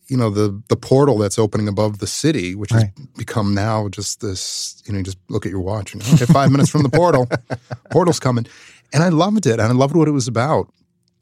you 0.08 0.16
know, 0.16 0.30
the 0.30 0.60
the 0.68 0.76
portal 0.76 1.18
that's 1.18 1.38
opening 1.38 1.68
above 1.68 1.98
the 1.98 2.06
city, 2.06 2.54
which 2.54 2.72
right. 2.72 2.90
has 2.96 3.06
become 3.16 3.54
now 3.54 3.88
just 3.88 4.20
this, 4.20 4.82
you 4.86 4.92
know, 4.92 5.02
just 5.02 5.18
look 5.28 5.46
at 5.46 5.52
your 5.52 5.60
watch 5.60 5.92
and 5.92 6.02
okay, 6.14 6.24
five 6.26 6.50
minutes 6.50 6.70
from 6.70 6.82
the 6.82 6.88
portal, 6.88 7.28
portal's 7.90 8.18
coming. 8.18 8.46
And 8.92 9.02
I 9.02 9.08
loved 9.10 9.46
it. 9.46 9.60
And 9.60 9.62
I 9.62 9.72
loved 9.72 9.94
what 9.94 10.08
it 10.08 10.12
was 10.12 10.26
about 10.26 10.68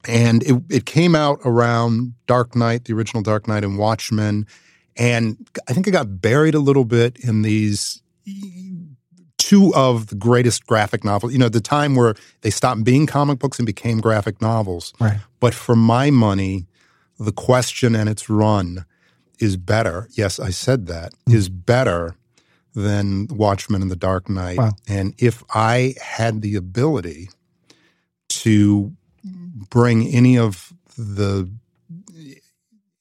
and 0.06 0.42
it, 0.44 0.62
it 0.70 0.86
came 0.86 1.14
out 1.14 1.40
around 1.44 2.14
Dark 2.26 2.54
Knight, 2.54 2.84
the 2.84 2.92
original 2.94 3.22
Dark 3.22 3.48
Knight, 3.48 3.64
and 3.64 3.78
Watchmen, 3.78 4.46
and 4.96 5.48
I 5.68 5.72
think 5.72 5.86
it 5.86 5.92
got 5.92 6.20
buried 6.20 6.54
a 6.54 6.60
little 6.60 6.84
bit 6.84 7.18
in 7.20 7.42
these 7.42 8.02
two 9.38 9.74
of 9.74 10.08
the 10.08 10.16
greatest 10.16 10.66
graphic 10.66 11.04
novels. 11.04 11.32
You 11.32 11.38
know, 11.38 11.48
the 11.48 11.60
time 11.60 11.94
where 11.94 12.14
they 12.42 12.50
stopped 12.50 12.84
being 12.84 13.06
comic 13.06 13.38
books 13.38 13.58
and 13.58 13.66
became 13.66 14.00
graphic 14.00 14.42
novels. 14.42 14.92
Right. 15.00 15.18
But 15.40 15.54
for 15.54 15.76
my 15.76 16.10
money, 16.10 16.66
the 17.18 17.32
question 17.32 17.94
and 17.94 18.08
its 18.08 18.28
run 18.28 18.84
is 19.38 19.56
better. 19.56 20.08
Yes, 20.12 20.40
I 20.40 20.50
said 20.50 20.86
that 20.86 21.12
mm. 21.28 21.34
is 21.34 21.48
better 21.48 22.16
than 22.74 23.28
Watchmen 23.28 23.82
and 23.82 23.90
the 23.90 23.96
Dark 23.96 24.28
Knight. 24.28 24.58
Wow. 24.58 24.72
And 24.86 25.14
if 25.18 25.42
I 25.54 25.94
had 26.02 26.42
the 26.42 26.56
ability 26.56 27.30
to 28.28 28.92
bring 29.70 30.06
any 30.06 30.36
of 30.36 30.72
the 30.96 31.50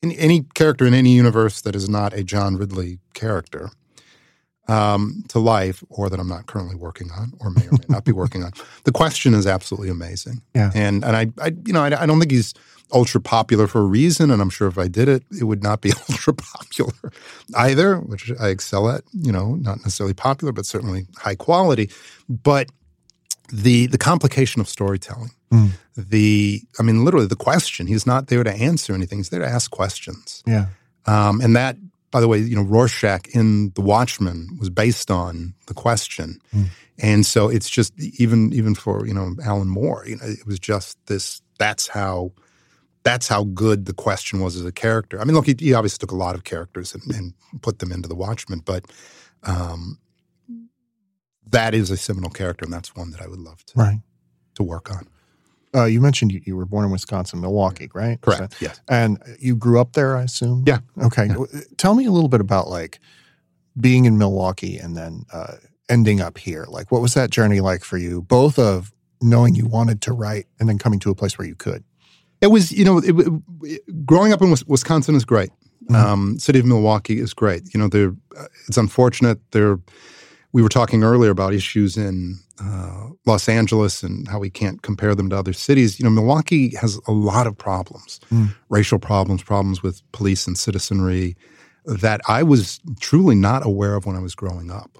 any 0.03 0.45
character 0.53 0.85
in 0.85 0.93
any 0.93 1.11
universe 1.11 1.61
that 1.61 1.75
is 1.75 1.89
not 1.89 2.13
a 2.13 2.23
John 2.23 2.55
Ridley 2.55 2.99
character 3.13 3.71
um, 4.67 5.23
to 5.29 5.39
life, 5.39 5.83
or 5.89 6.09
that 6.09 6.19
I'm 6.19 6.27
not 6.27 6.45
currently 6.45 6.75
working 6.75 7.09
on, 7.11 7.33
or 7.39 7.49
may 7.49 7.67
or 7.67 7.71
may 7.71 7.85
not 7.89 8.05
be 8.05 8.11
working 8.23 8.43
on. 8.43 8.51
The 8.83 8.91
question 8.91 9.33
is 9.33 9.47
absolutely 9.47 9.89
amazing. 9.89 10.41
Yeah. 10.53 10.71
And 10.75 11.03
and 11.03 11.15
I, 11.15 11.27
I 11.41 11.53
you 11.65 11.73
know 11.73 11.83
I, 11.83 12.03
I 12.03 12.05
don't 12.05 12.19
think 12.19 12.31
he's 12.31 12.53
ultra 12.91 13.19
popular 13.19 13.67
for 13.67 13.79
a 13.79 13.85
reason, 13.85 14.31
and 14.31 14.41
I'm 14.41 14.49
sure 14.49 14.67
if 14.67 14.77
I 14.77 14.87
did 14.87 15.07
it, 15.07 15.23
it 15.39 15.45
would 15.45 15.63
not 15.63 15.81
be 15.81 15.91
ultra 16.09 16.33
popular 16.33 17.11
either, 17.55 17.97
which 17.97 18.31
I 18.39 18.49
excel 18.49 18.89
at. 18.89 19.03
You 19.13 19.31
know, 19.31 19.55
not 19.55 19.77
necessarily 19.79 20.13
popular, 20.13 20.51
but 20.51 20.65
certainly 20.65 21.07
high 21.17 21.35
quality. 21.35 21.89
But 22.29 22.69
the 23.51 23.87
the 23.87 23.97
complication 23.97 24.59
of 24.59 24.67
storytelling, 24.67 25.31
Mm. 25.51 25.71
the 25.95 26.61
I 26.79 26.83
mean, 26.83 27.05
literally 27.05 27.27
the 27.27 27.35
question. 27.35 27.87
He's 27.87 28.05
not 28.05 28.27
there 28.27 28.43
to 28.43 28.51
answer 28.53 28.93
anything. 28.93 29.19
He's 29.19 29.29
there 29.29 29.39
to 29.39 29.47
ask 29.47 29.71
questions. 29.71 30.43
Yeah. 30.45 30.67
Um, 31.05 31.39
and 31.39 31.55
that, 31.55 31.77
by 32.11 32.19
the 32.19 32.27
way, 32.27 32.39
you 32.39 32.55
know, 32.55 32.63
Rorschach 32.63 33.27
in 33.33 33.71
The 33.75 33.81
Watchmen 33.81 34.57
was 34.59 34.69
based 34.69 35.09
on 35.09 35.53
the 35.67 35.73
question. 35.73 36.39
Mm. 36.53 36.65
And 36.99 37.25
so 37.25 37.47
it's 37.47 37.69
just 37.69 37.93
even 37.99 38.51
even 38.53 38.75
for 38.75 39.05
you 39.07 39.13
know 39.13 39.35
Alan 39.43 39.69
Moore, 39.69 40.03
you 40.07 40.17
know, 40.17 40.25
it 40.25 40.45
was 40.45 40.59
just 40.59 40.97
this. 41.05 41.41
That's 41.59 41.87
how 41.87 42.31
that's 43.03 43.27
how 43.29 43.45
good 43.45 43.85
the 43.85 43.93
question 43.93 44.41
was 44.41 44.57
as 44.57 44.65
a 44.65 44.71
character. 44.71 45.21
I 45.21 45.23
mean, 45.23 45.33
look, 45.35 45.45
he, 45.45 45.55
he 45.57 45.73
obviously 45.73 45.99
took 45.99 46.11
a 46.11 46.15
lot 46.15 46.35
of 46.35 46.43
characters 46.43 46.93
and, 46.93 47.03
and 47.15 47.33
put 47.61 47.79
them 47.79 47.91
into 47.93 48.09
The 48.09 48.15
Watchmen, 48.15 48.59
but 48.65 48.83
um, 49.43 49.97
that 51.49 51.73
is 51.73 51.89
a 51.89 51.95
seminal 51.97 52.29
character, 52.29 52.65
and 52.65 52.73
that's 52.73 52.95
one 52.95 53.11
that 53.11 53.21
I 53.21 53.27
would 53.27 53.39
love 53.39 53.63
to 53.67 53.73
Right. 53.79 53.99
to 54.55 54.63
work 54.63 54.91
on. 54.91 55.07
Uh, 55.75 55.85
you 55.85 55.99
mentioned 56.01 56.31
you, 56.31 56.41
you 56.45 56.55
were 56.55 56.65
born 56.65 56.85
in 56.85 56.91
Wisconsin, 56.91 57.41
Milwaukee, 57.41 57.89
right? 57.93 58.19
Correct. 58.21 58.53
So- 58.53 58.57
yes. 58.65 58.81
and 58.89 59.17
you 59.39 59.55
grew 59.55 59.79
up 59.81 59.93
there, 59.93 60.15
I 60.17 60.23
assume. 60.23 60.63
Yeah. 60.65 60.79
Okay. 61.01 61.29
Tell 61.77 61.93
me 61.95 62.05
a 62.05 62.11
little 62.11 62.29
bit 62.29 62.41
about 62.41 62.69
like 62.69 62.99
being 63.79 64.05
in 64.05 64.17
Milwaukee 64.17 64.77
and 64.77 64.95
then 64.95 65.25
uh, 65.33 65.55
ending 65.89 66.21
up 66.21 66.37
here. 66.37 66.65
Like, 66.69 66.91
what 66.91 67.01
was 67.01 67.13
that 67.13 67.29
journey 67.29 67.59
like 67.59 67.83
for 67.83 67.97
you? 67.97 68.21
Both 68.21 68.57
of 68.57 68.91
knowing 69.21 69.55
you 69.55 69.65
wanted 69.67 70.01
to 70.03 70.13
write 70.13 70.45
and 70.59 70.67
then 70.69 70.77
coming 70.77 70.99
to 70.99 71.11
a 71.11 71.15
place 71.15 71.37
where 71.37 71.47
you 71.47 71.55
could. 71.55 71.83
It 72.41 72.47
was, 72.47 72.71
you 72.71 72.85
know, 72.85 72.99
it, 72.99 73.15
it- 73.63 74.05
growing 74.05 74.31
up 74.31 74.41
in 74.41 74.49
Wisconsin 74.67 75.15
is 75.15 75.25
great. 75.25 75.49
Mhm. 75.89 75.95
Um, 75.95 76.39
city 76.39 76.59
of 76.59 76.65
Milwaukee 76.65 77.19
is 77.19 77.33
great. 77.33 77.73
You 77.73 77.79
know, 77.79 77.87
they're, 77.87 78.13
uh, 78.37 78.45
it's 78.67 78.77
unfortunate. 78.77 79.39
There, 79.51 79.79
we 80.53 80.61
were 80.61 80.69
talking 80.69 81.03
earlier 81.03 81.31
about 81.31 81.53
issues 81.53 81.97
in 81.97 82.39
uh, 82.59 83.09
Los 83.25 83.47
Angeles 83.49 84.01
and 84.01 84.27
how 84.27 84.39
we 84.39 84.49
can't 84.49 84.81
compare 84.81 85.13
them 85.13 85.29
to 85.29 85.37
other 85.37 85.53
cities. 85.53 85.99
You 85.99 86.05
know, 86.05 86.09
Milwaukee 86.09 86.75
has 86.75 86.99
a 87.07 87.11
lot 87.11 87.47
of 87.47 87.57
problems, 87.57 88.19
Mm. 88.31 88.55
racial 88.69 88.99
problems, 88.99 89.43
problems 89.43 89.83
with 89.83 90.01
police 90.11 90.47
and 90.47 90.57
citizenry 90.57 91.35
that 91.85 92.21
I 92.27 92.43
was 92.43 92.79
truly 92.99 93.35
not 93.35 93.65
aware 93.65 93.95
of 93.95 94.05
when 94.05 94.15
I 94.15 94.19
was 94.19 94.35
growing 94.35 94.71
up, 94.71 94.97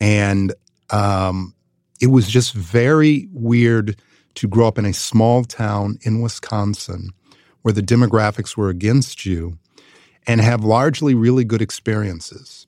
and 0.00 0.52
um, 0.90 1.54
it 2.00 2.08
was 2.08 2.28
just 2.28 2.52
very 2.52 3.28
weird 3.32 4.00
to 4.34 4.48
grow 4.48 4.66
up 4.66 4.78
in 4.78 4.84
a 4.84 4.92
small 4.92 5.44
town 5.44 5.98
in 6.02 6.20
Wisconsin 6.20 7.10
where 7.62 7.72
the 7.72 7.82
demographics 7.82 8.56
were 8.56 8.68
against 8.68 9.24
you 9.24 9.58
and 10.26 10.40
have 10.40 10.64
largely 10.64 11.14
really 11.14 11.44
good 11.44 11.62
experiences. 11.62 12.66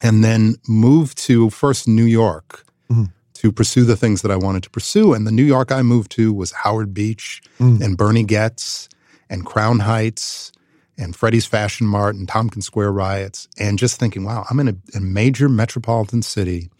And 0.00 0.22
then 0.22 0.56
moved 0.68 1.18
to 1.26 1.50
first 1.50 1.88
New 1.88 2.04
York 2.04 2.64
Mhm. 2.90 3.10
to 3.34 3.52
pursue 3.52 3.84
the 3.84 3.96
things 3.96 4.22
that 4.22 4.30
I 4.30 4.36
wanted 4.36 4.62
to 4.64 4.70
pursue. 4.70 5.12
And 5.12 5.26
the 5.26 5.32
New 5.32 5.44
York 5.44 5.70
I 5.72 5.82
moved 5.82 6.10
to 6.12 6.32
was 6.32 6.52
Howard 6.52 6.94
Beach 6.94 7.40
Mm. 7.58 7.80
and 7.80 7.96
Bernie 7.96 8.24
Goetz 8.24 8.88
and 9.30 9.44
Crown 9.44 9.80
Heights 9.80 10.52
and 10.96 11.14
Freddie's 11.14 11.46
Fashion 11.46 11.86
Mart 11.86 12.14
and 12.16 12.26
Tompkins 12.28 12.66
Square 12.66 12.92
riots. 12.92 13.46
And 13.58 13.78
just 13.78 13.98
thinking, 14.00 14.24
wow, 14.24 14.44
I'm 14.50 14.58
in 14.60 14.68
a, 14.68 14.76
a 14.96 15.00
major 15.00 15.48
metropolitan 15.48 16.22
city 16.22 16.70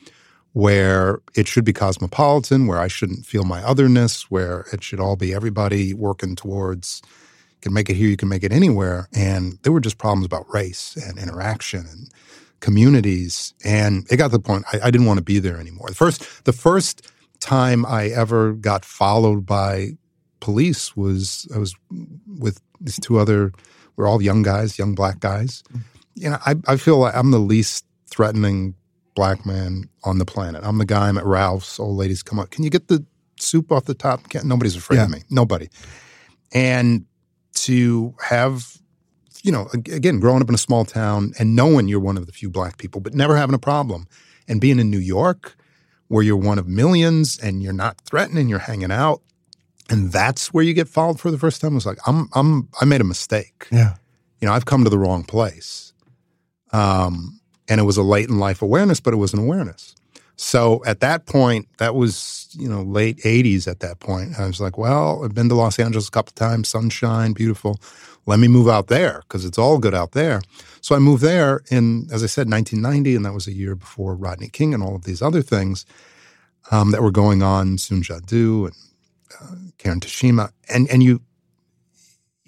where 0.53 1.21
it 1.37 1.47
should 1.47 1.64
be 1.64 1.73
cosmopolitan, 1.73 2.66
where 2.66 2.79
I 2.81 2.89
shouldn't 2.89 3.27
feel 3.27 3.45
my 3.45 3.62
otherness, 3.62 4.31
where 4.31 4.64
it 4.73 4.83
should 4.83 4.99
all 4.99 5.14
be 5.16 5.33
everybody 5.35 5.93
working 5.95 6.35
towards 6.37 7.03
you 7.05 7.61
can 7.62 7.73
make 7.73 7.91
it 7.91 7.95
here, 7.97 8.09
you 8.09 8.16
can 8.16 8.29
make 8.29 8.45
it 8.45 8.53
anywhere. 8.53 9.09
And 9.12 9.59
there 9.62 9.73
were 9.73 9.81
just 9.81 9.99
problems 9.99 10.27
about 10.27 10.53
race 10.53 10.97
and 10.97 11.19
interaction 11.19 11.81
and 11.91 12.09
communities. 12.61 13.55
And 13.65 14.07
it 14.11 14.17
got 14.17 14.29
to 14.29 14.33
the 14.33 14.43
point 14.43 14.65
I, 14.73 14.81
I 14.85 14.91
didn't 14.91 15.07
want 15.07 15.19
to 15.19 15.25
be 15.25 15.39
there 15.39 15.59
anymore. 15.59 15.89
The 15.89 15.95
first 15.95 16.45
the 16.45 16.53
first 16.53 17.11
time 17.41 17.87
I 17.87 18.09
ever 18.09 18.53
got 18.53 18.85
followed 18.85 19.47
by 19.47 19.93
police 20.41 20.97
was 20.97 21.49
I 21.55 21.59
was 21.59 21.75
with 22.39 22.61
these 22.81 22.99
two 22.99 23.19
other 23.19 23.53
we're 23.97 24.07
all 24.07 24.23
young 24.23 24.43
guys, 24.43 24.79
young 24.79 24.95
black 24.95 25.19
guys. 25.19 25.63
Mm-hmm. 25.73 25.81
You 26.15 26.31
know, 26.31 26.39
I, 26.47 26.55
I 26.67 26.77
feel 26.77 26.99
like 26.99 27.15
I'm 27.15 27.33
the 27.33 27.41
least 27.41 27.85
threatening 28.07 28.75
black 29.15 29.45
man 29.45 29.89
on 30.05 30.19
the 30.19 30.25
planet. 30.25 30.63
I'm 30.65 30.79
the 30.79 30.85
guy 30.85 31.09
I'm 31.09 31.19
at 31.19 31.27
Ralph's. 31.27 31.81
Old 31.81 31.97
ladies 31.97 32.23
come 32.23 32.39
up. 32.39 32.51
Can 32.51 32.63
you 32.63 32.71
get 32.71 32.87
the 32.87 33.05
soup 33.41 33.73
off 33.73 33.87
the 33.87 33.95
top? 33.95 34.29
Can't, 34.29 34.45
nobody's 34.45 34.77
afraid 34.77 35.01
of 35.01 35.11
me. 35.11 35.23
Nobody. 35.31 35.69
And 36.53 37.07
to 37.55 38.15
have, 38.23 38.79
you 39.43 39.53
know, 39.53 39.68
again, 39.72 40.20
growing 40.20 40.43
up 40.43 40.49
in 40.49 40.55
a 40.55 40.59
small 40.59 40.84
town 40.84 41.32
and 41.39 41.55
knowing 41.55 41.89
you're 41.89 42.01
one 42.01 42.16
of 42.16 42.26
the 42.26 42.32
few 42.32 42.51
black 42.51 42.78
people, 42.78 43.01
but 43.01 43.14
never 43.14 43.36
having 43.36 43.55
a 43.55 43.59
problem, 43.59 44.07
and 44.47 44.61
being 44.61 44.78
in 44.78 44.91
New 44.91 44.99
York 44.99 45.57
where 46.09 46.22
you're 46.24 46.36
one 46.36 46.59
of 46.59 46.66
millions 46.66 47.39
and 47.39 47.62
you're 47.62 47.72
not 47.72 48.01
threatening, 48.01 48.49
you're 48.49 48.59
hanging 48.59 48.91
out, 48.91 49.20
and 49.91 50.11
that's 50.11 50.53
where 50.53 50.64
you 50.64 50.72
get 50.72 50.89
followed 50.89 51.20
for 51.20 51.30
the 51.30 51.39
first 51.39 51.61
time. 51.61 51.72
It 51.72 51.76
was 51.76 51.86
like, 51.86 51.99
I'm, 52.07 52.28
I'm, 52.34 52.68
I 52.80 52.84
made 52.84 53.01
a 53.01 53.05
mistake 53.05 53.68
Yeah. 53.70 53.95
you 54.41 54.49
know, 54.49 54.55
I've 54.55 54.64
come 54.64 54.84
to 54.84 54.91
the 54.91 54.99
wrong 54.99 55.24
place. 55.24 55.93
Um, 56.72 57.41
and 57.68 57.80
it 57.80 57.84
was 57.84 57.97
a 57.97 58.03
late 58.03 58.28
in 58.28 58.39
life 58.39 58.62
awareness, 58.62 59.01
but 59.01 59.12
it 59.12 59.18
was 59.18 59.32
an 59.32 59.39
awareness. 59.41 59.95
So 60.36 60.82
at 60.86 61.01
that 61.01 61.26
point, 61.26 61.66
that 61.78 61.95
was, 61.95 62.49
you 62.53 62.68
know, 62.68 62.82
late 62.82 63.18
80s 63.18 63.66
at 63.66 63.80
that 63.80 63.99
point. 63.99 64.39
I 64.39 64.47
was 64.47 64.61
like, 64.61 64.78
well, 64.78 65.22
I've 65.24 65.34
been 65.34 65.49
to 65.49 65.55
Los 65.55 65.78
Angeles 65.78 66.09
a 66.09 66.11
couple 66.11 66.32
times, 66.32 66.68
sunshine, 66.68 67.32
beautiful. 67.32 67.80
Let 68.29 68.39
me 68.39 68.47
move 68.49 68.68
out 68.68 68.87
there 68.89 69.22
because 69.26 69.45
it's 69.47 69.57
all 69.59 69.79
good 69.79 69.95
out 69.95 70.12
there. 70.12 70.41
So 70.81 70.95
I 70.95 70.99
moved 70.99 71.22
there 71.22 71.62
in, 71.70 72.09
as 72.12 72.22
I 72.22 72.26
said, 72.26 72.49
1990, 72.51 73.16
and 73.16 73.24
that 73.24 73.33
was 73.33 73.47
a 73.47 73.53
year 73.53 73.74
before 73.74 74.14
Rodney 74.14 74.49
King 74.49 74.74
and 74.74 74.83
all 74.83 74.95
of 74.95 75.05
these 75.05 75.22
other 75.22 75.43
things 75.43 75.87
um, 76.70 76.91
that 76.93 77.03
were 77.03 77.11
going 77.11 77.43
on, 77.43 77.79
Soon 77.79 78.03
Ja 78.07 78.18
Du 78.24 78.66
and 78.66 78.74
uh, 79.41 79.55
Karen 79.79 80.01
Toshima. 80.01 80.51
And, 80.68 80.89
and 80.91 81.03
you, 81.03 81.20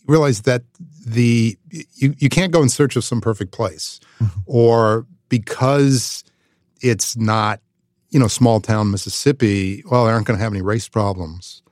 realize 0.06 0.42
that 0.42 0.62
the 1.06 1.56
you, 1.70 2.14
you 2.18 2.28
can't 2.28 2.52
go 2.52 2.62
in 2.62 2.68
search 2.68 2.96
of 2.96 3.04
some 3.04 3.20
perfect 3.20 3.52
place 3.52 4.00
Mhm. 4.20 4.42
or 4.46 5.06
because 5.28 6.24
it's 6.80 7.16
not 7.16 7.60
you 8.10 8.18
know 8.18 8.26
small 8.26 8.60
town 8.60 8.90
mississippi 8.90 9.84
well 9.88 10.04
they 10.06 10.10
aren't 10.12 10.26
going 10.26 10.36
to 10.36 10.42
have 10.42 10.52
any 10.52 10.62
race 10.62 10.88
problems 10.88 11.62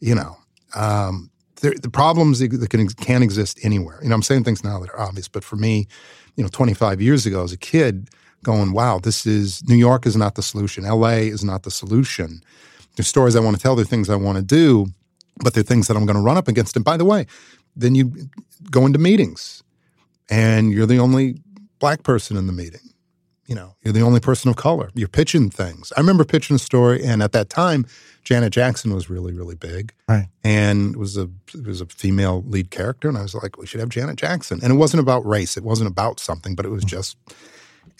you 0.00 0.12
know 0.14 0.36
um, 0.74 1.30
there, 1.64 1.74
the 1.80 1.90
problems 1.90 2.38
that 2.38 2.68
can, 2.70 2.86
can 2.88 3.22
exist 3.22 3.58
anywhere. 3.62 3.98
You 4.02 4.08
know 4.08 4.14
i'm 4.14 4.22
saying 4.22 4.44
things 4.44 4.62
now 4.62 4.78
that 4.80 4.90
are 4.90 5.00
obvious 5.00 5.28
but 5.28 5.42
for 5.42 5.56
me 5.56 5.88
you 6.36 6.44
know 6.44 6.48
25 6.48 7.00
years 7.00 7.26
ago 7.26 7.42
as 7.42 7.52
a 7.52 7.56
kid 7.56 8.08
going 8.42 8.72
wow 8.72 8.98
this 8.98 9.26
is 9.26 9.66
new 9.68 9.76
york 9.76 10.06
is 10.06 10.16
not 10.16 10.34
the 10.34 10.42
solution. 10.42 10.84
La 10.84 11.08
is 11.08 11.44
not 11.44 11.62
the 11.62 11.70
solution. 11.70 12.42
There's 12.96 13.08
stories 13.08 13.34
i 13.34 13.40
want 13.40 13.56
to 13.56 13.62
tell 13.62 13.74
there 13.74 13.82
are 13.82 13.86
things 13.86 14.10
i 14.10 14.16
want 14.16 14.38
to 14.38 14.44
do 14.44 14.86
but 15.42 15.54
they're 15.54 15.62
things 15.62 15.88
that 15.88 15.96
i'm 15.96 16.06
going 16.06 16.16
to 16.16 16.22
run 16.22 16.36
up 16.36 16.48
against. 16.48 16.76
And 16.76 16.84
by 16.84 16.96
the 16.96 17.04
way 17.04 17.26
then 17.76 17.94
you 17.94 18.12
go 18.70 18.86
into 18.86 18.98
meetings 18.98 19.62
and 20.30 20.72
you're 20.72 20.86
the 20.86 20.98
only 20.98 21.40
black 21.80 22.02
person 22.02 22.36
in 22.36 22.46
the 22.46 22.52
meeting. 22.52 22.93
You 23.46 23.54
know, 23.54 23.74
you're 23.82 23.92
the 23.92 24.00
only 24.00 24.20
person 24.20 24.48
of 24.48 24.56
color. 24.56 24.90
You're 24.94 25.08
pitching 25.08 25.50
things. 25.50 25.92
I 25.96 26.00
remember 26.00 26.24
pitching 26.24 26.56
a 26.56 26.58
story, 26.58 27.04
and 27.04 27.22
at 27.22 27.32
that 27.32 27.50
time, 27.50 27.86
Janet 28.24 28.52
Jackson 28.52 28.94
was 28.94 29.10
really, 29.10 29.34
really 29.34 29.54
big. 29.54 29.92
Right. 30.08 30.28
And 30.42 30.94
it 30.94 30.98
was 30.98 31.18
a 31.18 31.28
it 31.52 31.66
was 31.66 31.80
a 31.80 31.86
female 31.86 32.42
lead 32.46 32.70
character, 32.70 33.08
and 33.08 33.18
I 33.18 33.22
was 33.22 33.34
like, 33.34 33.58
we 33.58 33.66
should 33.66 33.80
have 33.80 33.90
Janet 33.90 34.16
Jackson. 34.16 34.60
And 34.62 34.72
it 34.72 34.76
wasn't 34.76 35.02
about 35.02 35.26
race. 35.26 35.56
It 35.56 35.64
wasn't 35.64 35.90
about 35.90 36.20
something, 36.20 36.54
but 36.54 36.64
it 36.64 36.70
was 36.70 36.84
mm-hmm. 36.84 36.96
just. 36.96 37.16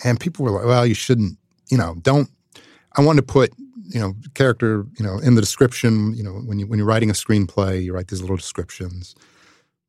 And 0.03 0.19
people 0.19 0.45
were 0.45 0.51
like, 0.51 0.65
well, 0.65 0.87
you 0.87 0.95
shouldn't. 0.95 1.39
You 1.71 1.79
know, 1.79 1.97
don't. 2.01 2.29
I 2.97 3.03
wanted 3.03 3.27
to 3.27 3.33
put 3.33 3.53
you 3.87 4.01
know 4.01 4.15
character 4.35 4.87
you 4.99 5.05
know 5.05 5.19
in 5.19 5.35
the 5.35 5.43
description. 5.43 6.15
You 6.15 6.23
know, 6.25 6.33
when 6.33 6.59
you 6.59 6.67
when 6.67 6.79
you're 6.79 6.89
writing 6.89 7.11
a 7.11 7.15
screenplay, 7.15 7.85
you 7.85 7.93
write 7.93 8.09
these 8.09 8.23
little 8.23 8.37
descriptions. 8.37 9.15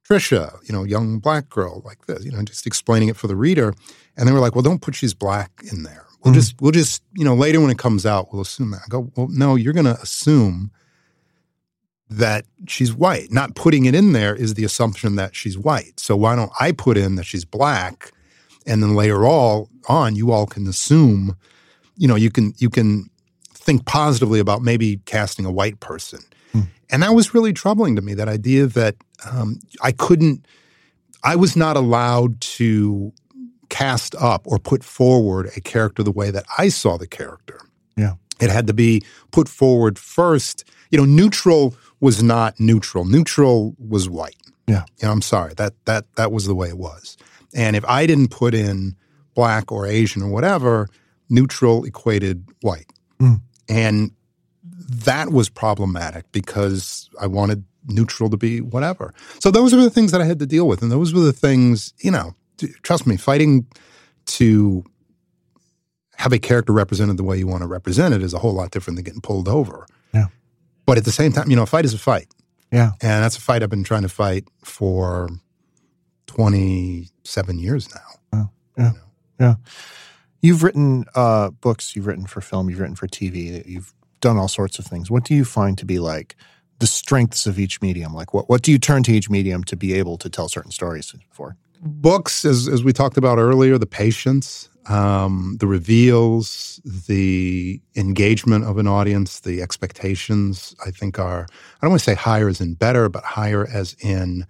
Trisha, 0.10 0.58
you 0.68 0.74
know, 0.74 0.84
young 0.84 1.20
black 1.20 1.50
girl 1.50 1.82
like 1.86 2.06
this, 2.06 2.24
you 2.24 2.32
know, 2.32 2.42
just 2.44 2.68
explaining 2.68 3.10
it 3.10 3.18
for 3.18 3.28
the 3.28 3.36
reader. 3.36 3.74
And 4.18 4.28
they 4.28 4.32
were 4.34 4.40
like, 4.40 4.54
well, 4.56 4.62
don't 4.62 4.82
put 4.82 4.96
she's 4.96 5.14
black 5.14 5.52
in 5.72 5.84
there. 5.84 6.06
We'll 6.24 6.34
Mhm. 6.34 6.38
just, 6.38 6.62
we'll 6.62 6.72
just, 6.72 7.02
you 7.16 7.26
know, 7.26 7.36
later 7.36 7.60
when 7.60 7.72
it 7.72 7.78
comes 7.80 8.06
out, 8.06 8.32
we'll 8.32 8.42
assume 8.42 8.72
that. 8.72 8.82
I 8.86 8.88
go, 8.90 9.12
well, 9.16 9.28
no, 9.30 9.56
you're 9.56 9.74
going 9.74 9.86
to 9.86 10.00
assume 10.02 10.72
that 12.10 12.46
she's 12.68 12.94
white. 12.94 13.32
Not 13.32 13.56
putting 13.56 13.86
it 13.86 13.96
in 13.96 14.14
there 14.14 14.36
is 14.36 14.54
the 14.54 14.64
assumption 14.64 15.16
that 15.16 15.36
she's 15.36 15.58
white. 15.58 16.00
So 16.00 16.16
why 16.16 16.36
don't 16.36 16.52
I 16.60 16.72
put 16.72 16.98
in 16.98 17.16
that 17.16 17.26
she's 17.26 17.46
black? 17.46 18.12
And 18.68 18.82
then 18.84 18.96
later 18.96 19.26
all 19.26 19.70
on, 19.88 20.16
you 20.16 20.32
all 20.32 20.46
can 20.46 20.68
assume, 20.68 21.36
you 21.98 22.08
know, 22.08 22.16
you 22.16 22.30
can, 22.30 22.54
you 22.58 22.70
can 22.70 23.10
think 23.54 23.86
positively 23.86 24.40
about 24.40 24.62
maybe 24.62 24.98
casting 25.06 25.46
a 25.46 25.52
white 25.52 25.80
person. 25.80 26.20
And 26.90 27.04
that 27.04 27.14
was 27.14 27.34
really 27.34 27.54
troubling 27.54 27.96
to 27.96 28.02
me, 28.02 28.14
that 28.14 28.28
idea 28.28 28.68
that 28.68 28.96
um, 29.30 29.60
I 29.82 29.92
couldn't, 29.92 30.46
I 31.24 31.36
was 31.36 31.56
not 31.56 31.78
allowed 31.78 32.40
to 32.42 33.12
cast 33.70 34.16
up 34.16 34.44
or 34.46 34.60
put 34.60 34.84
forward 34.84 35.50
a 35.58 35.62
character 35.62 36.04
the 36.04 36.12
way 36.12 36.32
that 36.32 36.46
I 36.58 36.70
saw 36.70 36.98
the 36.98 37.08
character. 37.08 37.60
Yeah. 37.98 38.14
It 38.40 38.50
had 38.50 38.68
to 38.68 38.74
be 38.74 39.02
put 39.32 39.50
forward 39.50 39.98
first. 39.98 40.64
You 40.92 40.98
know, 40.98 41.06
neutral 41.06 41.76
was 42.00 42.22
not 42.22 42.60
neutral. 42.60 43.06
Neutral 43.06 43.76
was 43.80 44.08
white. 44.08 44.36
Yeah. 44.68 44.84
You 45.02 45.08
know, 45.08 45.12
I'm 45.12 45.22
sorry. 45.22 45.54
That 45.56 45.74
that 45.86 46.06
that 46.16 46.32
was 46.32 46.46
the 46.46 46.56
way 46.56 46.70
it 46.70 46.78
was. 46.78 47.18
And 47.54 47.76
if 47.76 47.86
I 47.86 48.06
didn't 48.06 48.30
put 48.30 48.54
in 48.54 48.96
black 49.34 49.72
or 49.72 49.88
Asian 49.88 50.22
or 50.22 50.30
whatever, 50.30 50.90
neutral 51.30 51.86
equated 51.86 52.46
white. 52.62 52.92
Mm. 53.20 53.42
And 53.68 54.12
that 54.78 55.32
was 55.32 55.50
problematic 55.50 56.32
because 56.32 57.10
I 57.20 57.28
wanted 57.28 57.64
neutral 57.88 58.30
to 58.30 58.38
be 58.38 58.62
whatever. 58.62 59.14
So 59.40 59.52
those 59.52 59.74
were 59.74 59.82
the 59.82 59.90
things 59.90 60.12
that 60.12 60.22
I 60.22 60.26
had 60.26 60.40
to 60.40 60.46
deal 60.46 60.68
with. 60.68 60.82
And 60.82 60.92
those 60.92 61.14
were 61.14 61.22
the 61.22 61.34
things, 61.34 61.94
you 62.00 62.12
know, 62.12 62.36
trust 62.84 63.08
me, 63.08 63.18
fighting 63.18 63.68
to 64.26 64.84
have 66.18 66.34
a 66.34 66.40
character 66.40 66.74
represented 66.74 67.18
the 67.18 67.24
way 67.24 67.38
you 67.38 67.48
want 67.48 67.62
to 67.62 67.68
represent 67.68 68.14
it 68.14 68.22
is 68.22 68.34
a 68.34 68.40
whole 68.40 68.54
lot 68.54 68.72
different 68.72 68.96
than 68.96 69.04
getting 69.04 69.22
pulled 69.22 69.48
over. 69.48 69.86
Yeah. 70.14 70.28
But 70.86 70.98
at 70.98 71.06
the 71.06 71.12
same 71.12 71.32
time, 71.32 71.50
you 71.50 71.56
know, 71.56 71.64
a 71.64 71.68
fight 71.68 71.86
is 71.86 71.94
a 71.94 71.98
fight. 71.98 72.28
Yeah. 72.72 72.92
And 73.02 73.24
that's 73.24 73.38
a 73.38 73.42
fight 73.42 73.64
I've 73.64 73.70
been 73.70 73.84
trying 73.84 74.04
to 74.04 74.10
fight 74.10 74.48
for 74.64 75.30
27 76.28 77.60
years 77.60 77.90
now. 77.94 78.02
Oh, 78.34 78.50
yeah. 78.78 78.92
You 78.92 78.98
know? 78.98 79.04
Yeah. 79.40 79.56
You've 80.42 80.64
written 80.64 81.06
uh, 81.16 81.50
books, 81.50 81.96
you've 81.96 82.08
written 82.08 82.28
for 82.28 82.40
film, 82.42 82.70
you've 82.70 82.80
written 82.80 82.96
for 82.96 83.08
TV, 83.08 83.68
you've 83.68 83.94
done 84.26 84.38
all 84.38 84.48
sorts 84.48 84.80
of 84.80 84.86
things. 84.86 85.12
What 85.12 85.24
do 85.24 85.34
you 85.36 85.46
find 85.46 85.78
to 85.78 85.86
be 85.86 86.00
like 86.00 86.36
the 86.80 86.88
strengths 86.88 87.46
of 87.46 87.60
each 87.60 87.82
medium? 87.82 88.12
Like 88.14 88.34
what, 88.34 88.50
what 88.50 88.62
do 88.64 88.72
you 88.72 88.80
turn 88.80 89.04
to 89.04 89.12
each 89.12 89.30
medium 89.30 89.64
to 89.66 89.76
be 89.76 89.94
able 89.94 90.18
to 90.18 90.30
tell 90.30 90.50
certain 90.50 90.72
stories 90.72 91.14
for? 91.30 91.56
Books, 91.82 92.44
as, 92.44 92.68
as 92.68 92.84
we 92.84 92.92
talked 92.92 93.18
about 93.18 93.38
earlier, 93.38 93.78
the 93.78 93.86
patience, 93.86 94.70
um, 94.88 95.58
the 95.60 95.68
reveals, 95.68 96.82
the 97.08 97.80
engagement 97.96 98.66
of 98.66 98.78
an 98.78 98.88
audience, 98.88 99.42
the 99.42 99.62
expectations, 99.62 100.76
I 100.86 100.90
think 100.90 101.20
are, 101.20 101.46
I 101.46 101.80
don't 101.82 101.92
want 101.92 102.02
to 102.02 102.12
say 102.12 102.16
higher 102.16 102.48
as 102.48 102.60
in 102.60 102.74
better, 102.74 103.10
but 103.10 103.24
higher 103.24 103.68
as 103.68 103.96
in 104.00 104.48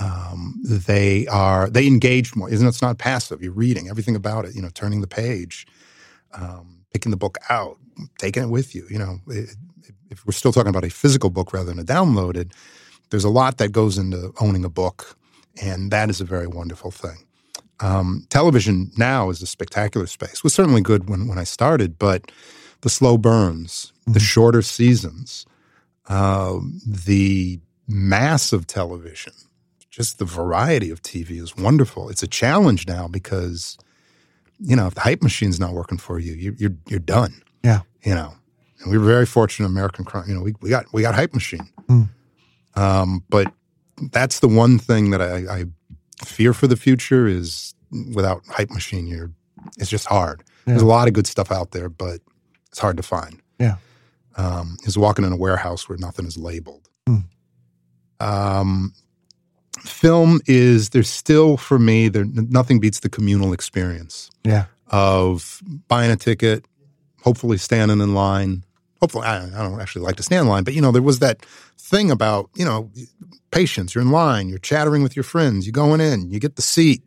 um, 0.00 0.60
they 0.64 1.26
are, 1.28 1.70
they 1.70 1.86
engage 1.86 2.34
more. 2.34 2.50
Isn't? 2.50 2.66
It's 2.66 2.82
not 2.82 2.98
passive. 2.98 3.42
You're 3.42 3.52
reading 3.52 3.88
everything 3.88 4.16
about 4.16 4.44
it, 4.46 4.54
you 4.56 4.62
know, 4.62 4.70
turning 4.74 5.00
the 5.00 5.06
page, 5.06 5.66
um, 6.32 6.81
picking 6.92 7.10
the 7.10 7.16
book 7.16 7.38
out, 7.48 7.78
taking 8.18 8.42
it 8.42 8.48
with 8.48 8.74
you. 8.74 8.86
You 8.90 8.98
know, 8.98 9.18
it, 9.28 9.56
if 10.10 10.26
we're 10.26 10.32
still 10.32 10.52
talking 10.52 10.70
about 10.70 10.84
a 10.84 10.90
physical 10.90 11.30
book 11.30 11.52
rather 11.52 11.66
than 11.66 11.78
a 11.78 11.84
downloaded, 11.84 12.52
there's 13.10 13.24
a 13.24 13.30
lot 13.30 13.58
that 13.58 13.72
goes 13.72 13.98
into 13.98 14.32
owning 14.40 14.64
a 14.64 14.70
book, 14.70 15.16
and 15.62 15.90
that 15.90 16.10
is 16.10 16.20
a 16.20 16.24
very 16.24 16.46
wonderful 16.46 16.90
thing. 16.90 17.26
Um, 17.80 18.26
television 18.30 18.92
now 18.96 19.28
is 19.30 19.42
a 19.42 19.46
spectacular 19.46 20.06
space. 20.06 20.34
It 20.34 20.44
was 20.44 20.54
certainly 20.54 20.80
good 20.80 21.08
when, 21.08 21.26
when 21.26 21.38
I 21.38 21.44
started, 21.44 21.98
but 21.98 22.30
the 22.82 22.90
slow 22.90 23.18
burns, 23.18 23.92
mm-hmm. 24.02 24.12
the 24.12 24.20
shorter 24.20 24.62
seasons, 24.62 25.46
uh, 26.08 26.58
the 26.86 27.60
mass 27.88 28.52
of 28.52 28.66
television, 28.66 29.32
just 29.90 30.18
the 30.18 30.24
variety 30.24 30.90
of 30.90 31.02
TV 31.02 31.40
is 31.40 31.56
wonderful. 31.56 32.08
It's 32.08 32.22
a 32.22 32.28
challenge 32.28 32.86
now 32.86 33.08
because, 33.08 33.76
you 34.62 34.76
know, 34.76 34.86
if 34.86 34.94
the 34.94 35.00
hype 35.00 35.22
machine's 35.22 35.58
not 35.58 35.72
working 35.72 35.98
for 35.98 36.18
you, 36.18 36.34
you 36.34 36.54
you're, 36.58 36.76
you're 36.86 37.00
done. 37.00 37.42
Yeah. 37.64 37.80
You 38.02 38.14
know, 38.14 38.34
and 38.80 38.90
we 38.90 38.98
were 38.98 39.04
very 39.04 39.26
fortunate 39.26 39.66
in 39.66 39.72
American 39.72 40.04
crime. 40.04 40.24
You 40.28 40.34
know, 40.34 40.42
we, 40.42 40.54
we 40.60 40.70
got 40.70 40.86
we 40.92 41.02
got 41.02 41.14
hype 41.14 41.34
machine. 41.34 41.68
Mm. 41.88 42.08
Um, 42.74 43.24
but 43.28 43.52
that's 44.10 44.40
the 44.40 44.48
one 44.48 44.78
thing 44.78 45.10
that 45.10 45.20
I, 45.20 45.60
I 45.60 45.64
fear 46.24 46.52
for 46.52 46.66
the 46.66 46.76
future 46.76 47.26
is 47.26 47.74
without 48.14 48.42
hype 48.48 48.70
machine, 48.70 49.06
you're 49.06 49.30
it's 49.78 49.90
just 49.90 50.06
hard. 50.06 50.42
Yeah. 50.66 50.74
There's 50.74 50.82
a 50.82 50.86
lot 50.86 51.08
of 51.08 51.14
good 51.14 51.26
stuff 51.26 51.50
out 51.52 51.72
there, 51.72 51.88
but 51.88 52.20
it's 52.68 52.78
hard 52.78 52.96
to 52.96 53.02
find. 53.02 53.40
Yeah. 53.58 53.76
Um, 54.36 54.76
is 54.84 54.96
walking 54.96 55.24
in 55.24 55.32
a 55.32 55.36
warehouse 55.36 55.88
where 55.88 55.98
nothing 55.98 56.26
is 56.26 56.38
labeled. 56.38 56.88
Mm. 57.08 57.24
Um, 58.18 58.94
film 59.84 60.40
is 60.46 60.90
there's 60.90 61.10
still 61.10 61.56
for 61.56 61.78
me 61.78 62.08
there 62.08 62.24
nothing 62.24 62.80
beats 62.80 63.00
the 63.00 63.08
communal 63.08 63.52
experience. 63.52 64.30
Yeah. 64.44 64.66
Of 64.88 65.62
buying 65.88 66.10
a 66.10 66.16
ticket, 66.16 66.66
hopefully 67.22 67.56
standing 67.56 68.00
in 68.00 68.14
line. 68.14 68.64
Hopefully, 69.00 69.26
I, 69.26 69.46
I 69.46 69.62
don't 69.62 69.80
actually 69.80 70.02
like 70.02 70.16
to 70.16 70.22
stand 70.22 70.42
in 70.42 70.48
line, 70.48 70.64
but 70.64 70.74
you 70.74 70.82
know 70.82 70.92
there 70.92 71.02
was 71.02 71.18
that 71.20 71.44
thing 71.78 72.10
about 72.10 72.50
you 72.54 72.64
know 72.64 72.90
patience. 73.50 73.94
You're 73.94 74.02
in 74.02 74.10
line, 74.10 74.48
you're 74.48 74.58
chattering 74.58 75.02
with 75.02 75.16
your 75.16 75.22
friends, 75.22 75.66
you're 75.66 75.72
going 75.72 76.00
in, 76.00 76.30
you 76.30 76.38
get 76.38 76.56
the 76.56 76.62
seat 76.62 77.02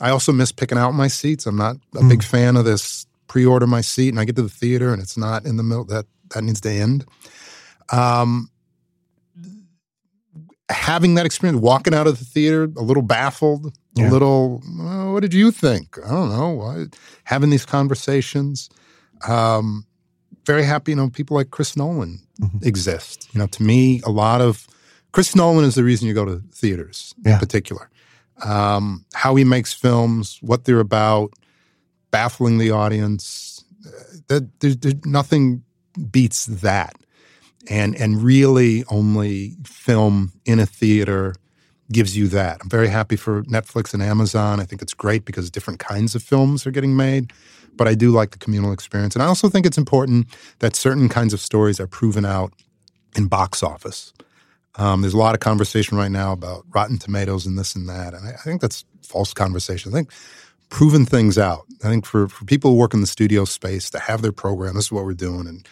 I 0.00 0.10
also 0.10 0.32
miss 0.32 0.52
picking 0.52 0.78
out 0.78 0.92
my 0.92 1.08
seats. 1.08 1.46
I'm 1.46 1.56
not 1.56 1.76
a 1.94 2.00
mm. 2.00 2.08
big 2.08 2.22
fan 2.22 2.56
of 2.56 2.64
this 2.64 3.06
pre-order 3.26 3.66
my 3.66 3.80
seat 3.80 4.10
and 4.10 4.20
I 4.20 4.24
get 4.24 4.36
to 4.36 4.42
the 4.42 4.48
theater 4.48 4.92
and 4.92 5.02
it's 5.02 5.16
not 5.16 5.44
in 5.44 5.56
the 5.56 5.62
middle. 5.62 5.84
That 5.84 6.06
that 6.30 6.44
needs 6.44 6.60
to 6.62 6.70
end. 6.70 7.04
Um, 7.90 8.50
having 10.70 11.14
that 11.14 11.26
experience, 11.26 11.60
walking 11.60 11.94
out 11.94 12.06
of 12.06 12.18
the 12.18 12.24
theater 12.24 12.64
a 12.64 12.82
little 12.82 13.02
baffled, 13.02 13.76
yeah. 13.94 14.08
a 14.08 14.10
little, 14.10 14.62
well, 14.78 15.12
what 15.12 15.20
did 15.20 15.34
you 15.34 15.50
think? 15.50 15.96
I 16.04 16.10
don't 16.10 16.30
know. 16.30 16.86
Having 17.24 17.50
these 17.50 17.66
conversations. 17.66 18.68
Um, 19.26 19.86
very 20.44 20.64
happy, 20.64 20.92
you 20.92 20.96
know, 20.96 21.10
people 21.10 21.36
like 21.36 21.50
Chris 21.50 21.76
Nolan 21.76 22.20
mm-hmm. 22.40 22.66
exist. 22.66 23.28
You 23.32 23.40
know, 23.40 23.46
to 23.48 23.62
me, 23.62 24.00
a 24.04 24.10
lot 24.10 24.40
of 24.40 24.66
Chris 25.12 25.34
Nolan 25.34 25.64
is 25.64 25.74
the 25.74 25.84
reason 25.84 26.06
you 26.06 26.14
go 26.14 26.24
to 26.24 26.42
theaters 26.52 27.14
yeah. 27.24 27.34
in 27.34 27.38
particular 27.38 27.90
um, 28.44 29.04
how 29.14 29.34
he 29.34 29.44
makes 29.44 29.72
films, 29.72 30.38
what 30.42 30.64
they're 30.64 30.80
about, 30.80 31.32
baffling 32.10 32.58
the 32.58 32.70
audience. 32.70 33.64
Uh, 34.30 34.40
there's, 34.60 34.76
there's 34.78 35.04
nothing 35.04 35.62
beats 36.10 36.46
that, 36.46 36.96
and 37.68 37.94
and 37.96 38.22
really 38.22 38.84
only 38.88 39.56
film 39.64 40.32
in 40.44 40.58
a 40.58 40.66
theater 40.66 41.34
gives 41.90 42.16
you 42.16 42.28
that. 42.28 42.58
I'm 42.62 42.68
very 42.68 42.88
happy 42.88 43.16
for 43.16 43.42
Netflix 43.44 43.94
and 43.94 44.02
Amazon. 44.02 44.60
I 44.60 44.64
think 44.64 44.82
it's 44.82 44.94
great 44.94 45.24
because 45.24 45.50
different 45.50 45.80
kinds 45.80 46.14
of 46.14 46.22
films 46.22 46.66
are 46.66 46.70
getting 46.70 46.96
made. 46.96 47.32
But 47.76 47.88
I 47.88 47.94
do 47.94 48.10
like 48.10 48.32
the 48.32 48.38
communal 48.38 48.72
experience, 48.72 49.14
and 49.14 49.22
I 49.22 49.26
also 49.26 49.48
think 49.48 49.64
it's 49.64 49.78
important 49.78 50.26
that 50.58 50.74
certain 50.74 51.08
kinds 51.08 51.32
of 51.32 51.40
stories 51.40 51.78
are 51.78 51.86
proven 51.86 52.24
out 52.24 52.52
in 53.16 53.28
box 53.28 53.62
office. 53.62 54.12
Um, 54.74 55.00
there's 55.00 55.14
a 55.14 55.18
lot 55.18 55.34
of 55.34 55.40
conversation 55.40 55.96
right 55.96 56.10
now 56.10 56.32
about 56.32 56.64
Rotten 56.74 56.98
Tomatoes 56.98 57.46
and 57.46 57.56
this 57.56 57.76
and 57.76 57.88
that, 57.88 58.14
and 58.14 58.26
I, 58.26 58.32
I 58.32 58.36
think 58.36 58.60
that's 58.60 58.84
false 59.02 59.32
conversation. 59.32 59.92
I 59.92 59.94
think 59.94 60.10
proving 60.70 61.06
things 61.06 61.38
out. 61.38 61.66
I 61.84 61.88
think 61.88 62.04
for, 62.04 62.28
for 62.28 62.44
people 62.44 62.72
who 62.72 62.76
work 62.76 62.94
in 62.94 63.00
the 63.00 63.06
studio 63.06 63.44
space 63.44 63.90
to 63.90 64.00
have 64.00 64.22
their 64.22 64.32
program, 64.32 64.74
this 64.74 64.86
is 64.86 64.92
what 64.92 65.04
we're 65.04 65.14
doing, 65.14 65.46
and 65.46 65.66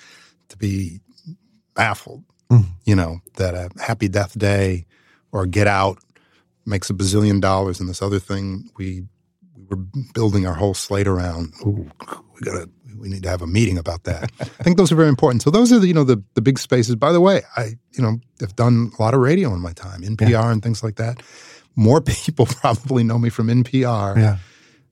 to 0.48 0.56
be 0.56 1.00
baffled, 1.76 2.24
mm. 2.50 2.64
you 2.84 2.96
know, 2.96 3.20
that 3.36 3.54
a 3.54 3.70
Happy 3.80 4.08
Death 4.08 4.36
Day 4.36 4.86
or 5.30 5.46
Get 5.46 5.68
Out 5.68 5.98
makes 6.64 6.90
a 6.90 6.94
bazillion 6.94 7.40
dollars, 7.40 7.78
and 7.78 7.88
this 7.88 8.02
other 8.02 8.18
thing 8.18 8.68
we 8.76 9.04
we 9.54 9.64
were 9.70 9.76
building 10.12 10.46
our 10.46 10.54
whole 10.54 10.74
slate 10.74 11.06
around. 11.06 11.54
Ooh, 11.64 11.88
we 12.34 12.40
gotta 12.42 12.68
we 12.98 13.08
need 13.08 13.22
to 13.22 13.28
have 13.28 13.42
a 13.42 13.46
meeting 13.46 13.78
about 13.78 14.04
that. 14.04 14.32
I 14.40 14.62
think 14.64 14.76
those 14.76 14.90
are 14.90 14.96
very 14.96 15.08
important. 15.08 15.42
So 15.42 15.50
those 15.50 15.72
are 15.72 15.78
the, 15.78 15.86
you 15.86 15.94
know 15.94 16.04
the 16.04 16.22
the 16.34 16.42
big 16.42 16.58
spaces. 16.58 16.96
By 16.96 17.12
the 17.12 17.20
way, 17.20 17.42
I 17.56 17.74
you 17.92 18.02
know 18.02 18.18
have 18.40 18.56
done 18.56 18.90
a 18.98 19.02
lot 19.02 19.14
of 19.14 19.20
radio 19.20 19.54
in 19.54 19.60
my 19.60 19.72
time, 19.72 20.02
NPR 20.02 20.30
yeah. 20.30 20.50
and 20.50 20.62
things 20.62 20.82
like 20.82 20.96
that. 20.96 21.22
More 21.76 22.00
people 22.24 22.46
probably 22.46 23.04
know 23.04 23.18
me 23.18 23.28
from 23.28 23.48
NPR 23.48 24.16
yeah. 24.16 24.38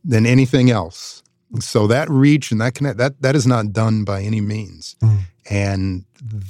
than 0.04 0.26
anything 0.26 0.70
else. 0.70 1.22
So 1.60 1.86
that 1.86 2.08
reach 2.10 2.50
and 2.50 2.60
that 2.60 2.74
connect 2.74 2.98
that 2.98 3.20
that 3.22 3.36
is 3.36 3.46
not 3.46 3.72
done 3.72 4.04
by 4.04 4.22
any 4.22 4.40
means, 4.40 4.96
mm. 5.02 5.18
and 5.48 6.04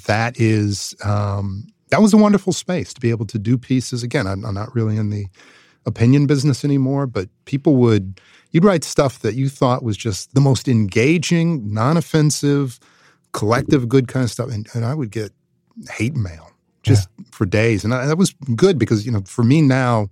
that 0.06 0.40
is 0.40 0.94
um, 1.04 1.66
that 1.90 2.00
was 2.00 2.12
a 2.12 2.16
wonderful 2.16 2.52
space 2.52 2.92
to 2.94 3.00
be 3.00 3.10
able 3.10 3.26
to 3.26 3.38
do 3.38 3.58
pieces. 3.58 4.02
Again, 4.02 4.26
I'm, 4.26 4.44
I'm 4.44 4.54
not 4.54 4.74
really 4.74 4.96
in 4.96 5.10
the 5.10 5.26
opinion 5.86 6.26
business 6.26 6.64
anymore, 6.64 7.06
but 7.06 7.28
people 7.44 7.76
would 7.76 8.20
you'd 8.50 8.64
write 8.64 8.84
stuff 8.84 9.20
that 9.20 9.34
you 9.34 9.48
thought 9.48 9.82
was 9.82 9.96
just 9.96 10.34
the 10.34 10.40
most 10.40 10.68
engaging, 10.68 11.72
non-offensive, 11.72 12.78
collective 13.32 13.88
good 13.88 14.08
kind 14.08 14.24
of 14.24 14.30
stuff, 14.30 14.50
and, 14.50 14.68
and 14.74 14.84
I 14.84 14.94
would 14.94 15.10
get 15.10 15.32
hate 15.90 16.14
mail 16.14 16.50
just 16.82 17.08
yeah. 17.18 17.24
for 17.32 17.46
days, 17.46 17.84
and 17.84 17.92
I, 17.92 18.06
that 18.06 18.16
was 18.16 18.34
good 18.54 18.78
because 18.78 19.04
you 19.04 19.12
know 19.12 19.22
for 19.26 19.42
me 19.42 19.60
now, 19.60 20.08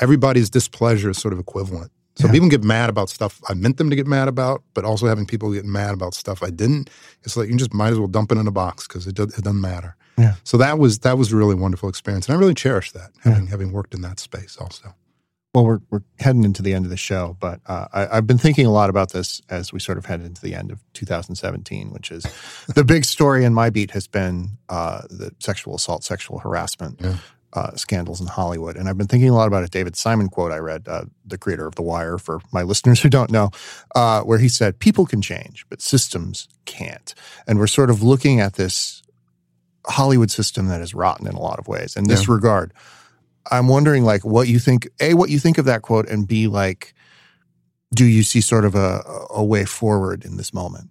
everybody's 0.00 0.50
displeasure 0.50 1.10
is 1.10 1.18
sort 1.18 1.32
of 1.32 1.38
equivalent. 1.38 1.90
So 2.16 2.26
yeah. 2.26 2.32
people 2.32 2.48
get 2.48 2.62
mad 2.62 2.90
about 2.90 3.10
stuff 3.10 3.40
I 3.48 3.54
meant 3.54 3.76
them 3.76 3.90
to 3.90 3.96
get 3.96 4.06
mad 4.06 4.28
about, 4.28 4.62
but 4.72 4.84
also 4.84 5.06
having 5.06 5.26
people 5.26 5.52
get 5.52 5.64
mad 5.64 5.94
about 5.94 6.14
stuff 6.14 6.42
I 6.42 6.50
didn't. 6.50 6.88
It's 7.24 7.36
like 7.36 7.48
you 7.48 7.56
just 7.56 7.74
might 7.74 7.92
as 7.92 7.98
well 7.98 8.08
dump 8.08 8.30
it 8.30 8.38
in 8.38 8.46
a 8.46 8.52
box 8.52 8.86
because 8.86 9.06
it, 9.06 9.16
do, 9.16 9.24
it 9.24 9.34
doesn't 9.42 9.60
matter. 9.60 9.96
Yeah. 10.16 10.34
So 10.44 10.56
that 10.58 10.78
was 10.78 11.00
that 11.00 11.18
was 11.18 11.32
a 11.32 11.36
really 11.36 11.56
wonderful 11.56 11.88
experience, 11.88 12.28
and 12.28 12.36
I 12.36 12.38
really 12.38 12.54
cherish 12.54 12.92
that 12.92 13.10
having 13.22 13.44
yeah. 13.44 13.50
having 13.50 13.72
worked 13.72 13.94
in 13.94 14.02
that 14.02 14.20
space 14.20 14.56
also. 14.56 14.94
Well, 15.54 15.64
we're, 15.64 15.80
we're 15.88 16.02
heading 16.18 16.42
into 16.42 16.62
the 16.62 16.74
end 16.74 16.84
of 16.84 16.90
the 16.90 16.96
show, 16.96 17.36
but 17.38 17.60
uh, 17.66 17.86
I, 17.92 18.16
have 18.16 18.26
been 18.26 18.38
thinking 18.38 18.66
a 18.66 18.72
lot 18.72 18.90
about 18.90 19.12
this 19.12 19.40
as 19.48 19.72
we 19.72 19.78
sort 19.78 19.98
of 19.98 20.06
head 20.06 20.20
into 20.20 20.42
the 20.42 20.52
end 20.52 20.72
of 20.72 20.82
2017, 20.94 21.92
which 21.92 22.10
is 22.10 22.26
the 22.74 22.82
big 22.82 23.04
story 23.04 23.44
in 23.44 23.54
my 23.54 23.70
beat 23.70 23.92
has 23.92 24.08
been 24.08 24.58
uh, 24.68 25.02
the 25.08 25.32
sexual 25.38 25.76
assault, 25.76 26.02
sexual 26.02 26.40
harassment. 26.40 27.00
Yeah. 27.00 27.18
Uh, 27.54 27.74
scandals 27.76 28.20
in 28.20 28.26
Hollywood. 28.26 28.76
And 28.76 28.88
I've 28.88 28.98
been 28.98 29.06
thinking 29.06 29.30
a 29.30 29.34
lot 29.34 29.46
about 29.46 29.64
a 29.64 29.68
David 29.68 29.96
Simon 29.96 30.28
quote 30.28 30.52
I 30.52 30.58
read, 30.58 30.88
uh, 30.88 31.04
the 31.24 31.38
creator 31.38 31.66
of 31.66 31.76
The 31.76 31.82
Wire, 31.82 32.18
for 32.18 32.40
my 32.52 32.62
listeners 32.62 33.00
who 33.00 33.08
don't 33.08 33.30
know, 33.30 33.50
uh, 33.94 34.22
where 34.22 34.38
he 34.38 34.48
said, 34.48 34.78
People 34.78 35.06
can 35.06 35.22
change, 35.22 35.64
but 35.68 35.80
systems 35.80 36.48
can't. 36.64 37.14
And 37.46 37.58
we're 37.58 37.66
sort 37.66 37.90
of 37.90 38.02
looking 38.02 38.40
at 38.40 38.54
this 38.54 39.02
Hollywood 39.86 40.30
system 40.30 40.68
that 40.68 40.80
is 40.80 40.94
rotten 40.94 41.26
in 41.26 41.34
a 41.34 41.40
lot 41.40 41.58
of 41.58 41.68
ways. 41.68 41.96
In 41.96 42.04
this 42.04 42.26
yeah. 42.26 42.34
regard, 42.34 42.72
I'm 43.50 43.68
wondering, 43.68 44.04
like, 44.04 44.24
what 44.24 44.48
you 44.48 44.58
think, 44.58 44.88
A, 45.00 45.14
what 45.14 45.30
you 45.30 45.38
think 45.38 45.58
of 45.58 45.66
that 45.66 45.82
quote, 45.82 46.08
and 46.08 46.26
B, 46.26 46.48
like, 46.48 46.94
do 47.94 48.04
you 48.04 48.22
see 48.22 48.40
sort 48.40 48.64
of 48.64 48.74
a, 48.74 49.02
a 49.30 49.44
way 49.44 49.64
forward 49.64 50.24
in 50.24 50.36
this 50.36 50.52
moment? 50.52 50.90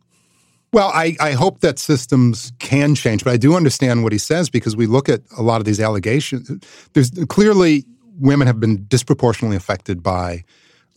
Well, 0.73 0.89
I, 0.93 1.15
I 1.19 1.31
hope 1.33 1.59
that 1.59 1.77
systems 1.77 2.51
can 2.57 2.95
change, 2.95 3.23
but 3.23 3.31
I 3.31 3.37
do 3.37 3.55
understand 3.55 4.03
what 4.03 4.11
he 4.11 4.17
says 4.17 4.49
because 4.49 4.75
we 4.75 4.87
look 4.87 5.07
at 5.07 5.21
a 5.37 5.43
lot 5.43 5.61
of 5.61 5.65
these 5.65 5.79
allegations. 5.79 6.51
There's 6.93 7.11
clearly 7.29 7.85
women 8.19 8.47
have 8.47 8.59
been 8.59 8.85
disproportionately 8.87 9.55
affected 9.55 10.01
by 10.01 10.43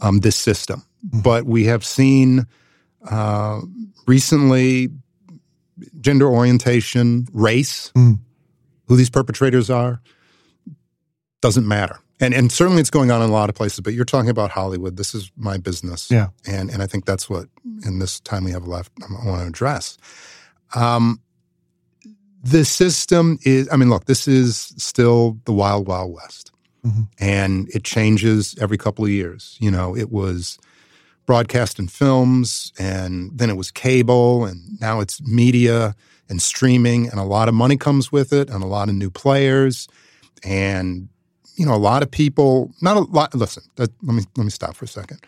um, 0.01 0.21
this 0.21 0.35
system, 0.35 0.83
mm-hmm. 1.07 1.21
but 1.21 1.45
we 1.45 1.65
have 1.65 1.85
seen 1.85 2.47
uh, 3.11 3.61
recently 4.07 4.89
gender 6.01 6.27
orientation, 6.27 7.29
race, 7.35 7.93
mm. 7.95 8.19
who 8.87 8.97
these 8.97 9.11
perpetrators 9.11 9.69
are, 9.69 10.01
doesn't 11.43 11.69
matter 11.69 12.01
and 12.21 12.35
and 12.35 12.51
certainly 12.51 12.81
it's 12.81 12.91
going 12.91 13.11
on 13.11 13.23
in 13.23 13.29
a 13.29 13.33
lot 13.33 13.49
of 13.49 13.55
places. 13.55 13.81
But 13.81 13.95
you're 13.95 14.05
talking 14.05 14.31
about 14.31 14.51
Hollywood. 14.51 14.97
This 14.97 15.15
is 15.15 15.31
my 15.37 15.59
business. 15.59 16.11
Yeah, 16.11 16.29
and 16.47 16.71
and 16.71 16.83
I 16.83 16.87
think 16.87 17.05
that's 17.05 17.29
what 17.29 17.49
in 17.85 17.99
this 17.99 18.21
time 18.21 18.45
we 18.45 18.53
have 18.53 18.67
left 18.67 18.93
I 19.03 19.27
want 19.27 19.43
to 19.43 19.49
address. 19.49 19.99
Um, 20.75 21.21
the 22.43 22.65
system 22.65 23.39
is. 23.43 23.69
I 23.71 23.77
mean, 23.77 23.91
look, 23.91 24.07
this 24.07 24.27
is 24.27 24.73
still 24.77 25.39
the 25.45 25.53
wild, 25.53 25.87
wild 25.87 26.15
west, 26.15 26.53
mm-hmm. 26.85 27.03
and 27.19 27.69
it 27.75 27.85
changes 27.85 28.57
every 28.61 28.79
couple 28.79 29.05
of 29.05 29.11
years. 29.11 29.57
You 29.61 29.71
know, 29.71 29.97
it 29.97 30.11
was 30.11 30.59
broadcast 31.27 31.79
and 31.79 31.91
films, 31.91 32.73
and 32.79 33.37
then 33.37 33.51
it 33.51 33.57
was 33.57 33.71
cable, 33.71 34.45
and 34.45 34.81
now 34.81 35.01
it's 35.01 35.21
media 35.23 35.95
and 36.29 36.41
streaming, 36.41 37.09
and 37.09 37.21
a 37.21 37.25
lot 37.25 37.49
of 37.49 37.55
money 37.55 37.77
comes 37.77 38.11
with 38.11 38.33
it, 38.33 38.49
and 38.49 38.63
a 38.63 38.67
lot 38.67 38.89
of 38.89 38.95
new 38.95 39.11
players, 39.11 39.89
and 40.43 41.09
you 41.57 41.67
know, 41.67 41.75
a 41.75 41.77
lot 41.77 42.03
of 42.03 42.11
people, 42.11 42.71
not 42.81 42.97
a 42.97 43.01
lot, 43.01 43.35
listen, 43.35 43.63
that, 43.77 43.91
let 44.03 44.15
me, 44.15 44.23
let 44.37 44.45
me 44.45 44.51
stop 44.51 44.77
for 44.77 44.85
a 44.85 44.89
second. 44.89 45.21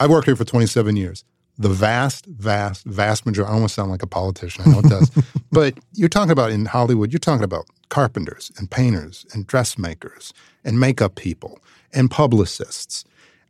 I've 0.00 0.10
worked 0.10 0.26
here 0.26 0.36
for 0.36 0.44
27 0.44 0.96
years. 0.96 1.24
The 1.58 1.68
vast, 1.68 2.26
vast, 2.26 2.84
vast 2.84 3.26
majority, 3.26 3.50
I 3.50 3.54
almost 3.54 3.74
sound 3.74 3.90
like 3.90 4.02
a 4.02 4.06
politician, 4.06 4.62
I 4.64 4.70
know 4.70 4.78
it 4.78 4.84
does, 4.88 5.10
but 5.50 5.74
you're 5.92 6.08
talking 6.08 6.30
about 6.30 6.52
in 6.52 6.66
Hollywood, 6.66 7.12
you're 7.12 7.18
talking 7.18 7.42
about 7.42 7.66
carpenters 7.88 8.52
and 8.56 8.70
painters 8.70 9.26
and 9.32 9.46
dressmakers 9.46 10.32
and 10.64 10.78
makeup 10.78 11.16
people 11.16 11.58
and 11.92 12.10
publicists. 12.10 13.04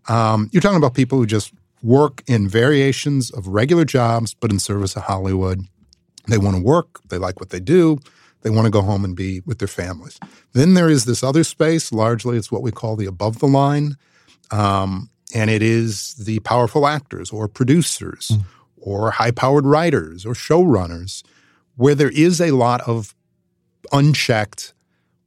Um, 0.08 0.48
you're 0.52 0.62
talking 0.62 0.78
about 0.78 0.94
people 0.94 1.18
who 1.18 1.26
just 1.26 1.52
work 1.82 2.22
in 2.26 2.48
variations 2.48 3.30
of 3.30 3.46
regular 3.46 3.84
jobs, 3.84 4.34
but 4.34 4.50
in 4.50 4.58
service 4.58 4.96
of 4.96 5.02
Hollywood. 5.02 5.60
They 6.26 6.38
want 6.38 6.56
to 6.56 6.62
work, 6.62 7.00
they 7.08 7.18
like 7.18 7.40
what 7.40 7.50
they 7.50 7.60
do, 7.60 7.98
they 8.42 8.50
want 8.50 8.66
to 8.66 8.70
go 8.70 8.82
home 8.82 9.04
and 9.04 9.16
be 9.16 9.40
with 9.40 9.58
their 9.58 9.68
families. 9.68 10.18
Then 10.52 10.74
there 10.74 10.88
is 10.88 11.04
this 11.04 11.22
other 11.22 11.44
space, 11.44 11.92
largely 11.92 12.36
it's 12.36 12.52
what 12.52 12.62
we 12.62 12.70
call 12.70 12.96
the 12.96 13.06
above 13.06 13.38
the 13.38 13.46
line. 13.46 13.96
Um, 14.50 15.10
and 15.34 15.50
it 15.50 15.62
is 15.62 16.14
the 16.14 16.38
powerful 16.40 16.86
actors 16.86 17.30
or 17.30 17.48
producers 17.48 18.30
mm. 18.32 18.44
or 18.78 19.10
high 19.10 19.30
powered 19.30 19.66
writers 19.66 20.24
or 20.24 20.32
showrunners, 20.32 21.22
where 21.76 21.94
there 21.94 22.10
is 22.10 22.40
a 22.40 22.52
lot 22.52 22.80
of 22.82 23.14
unchecked 23.92 24.72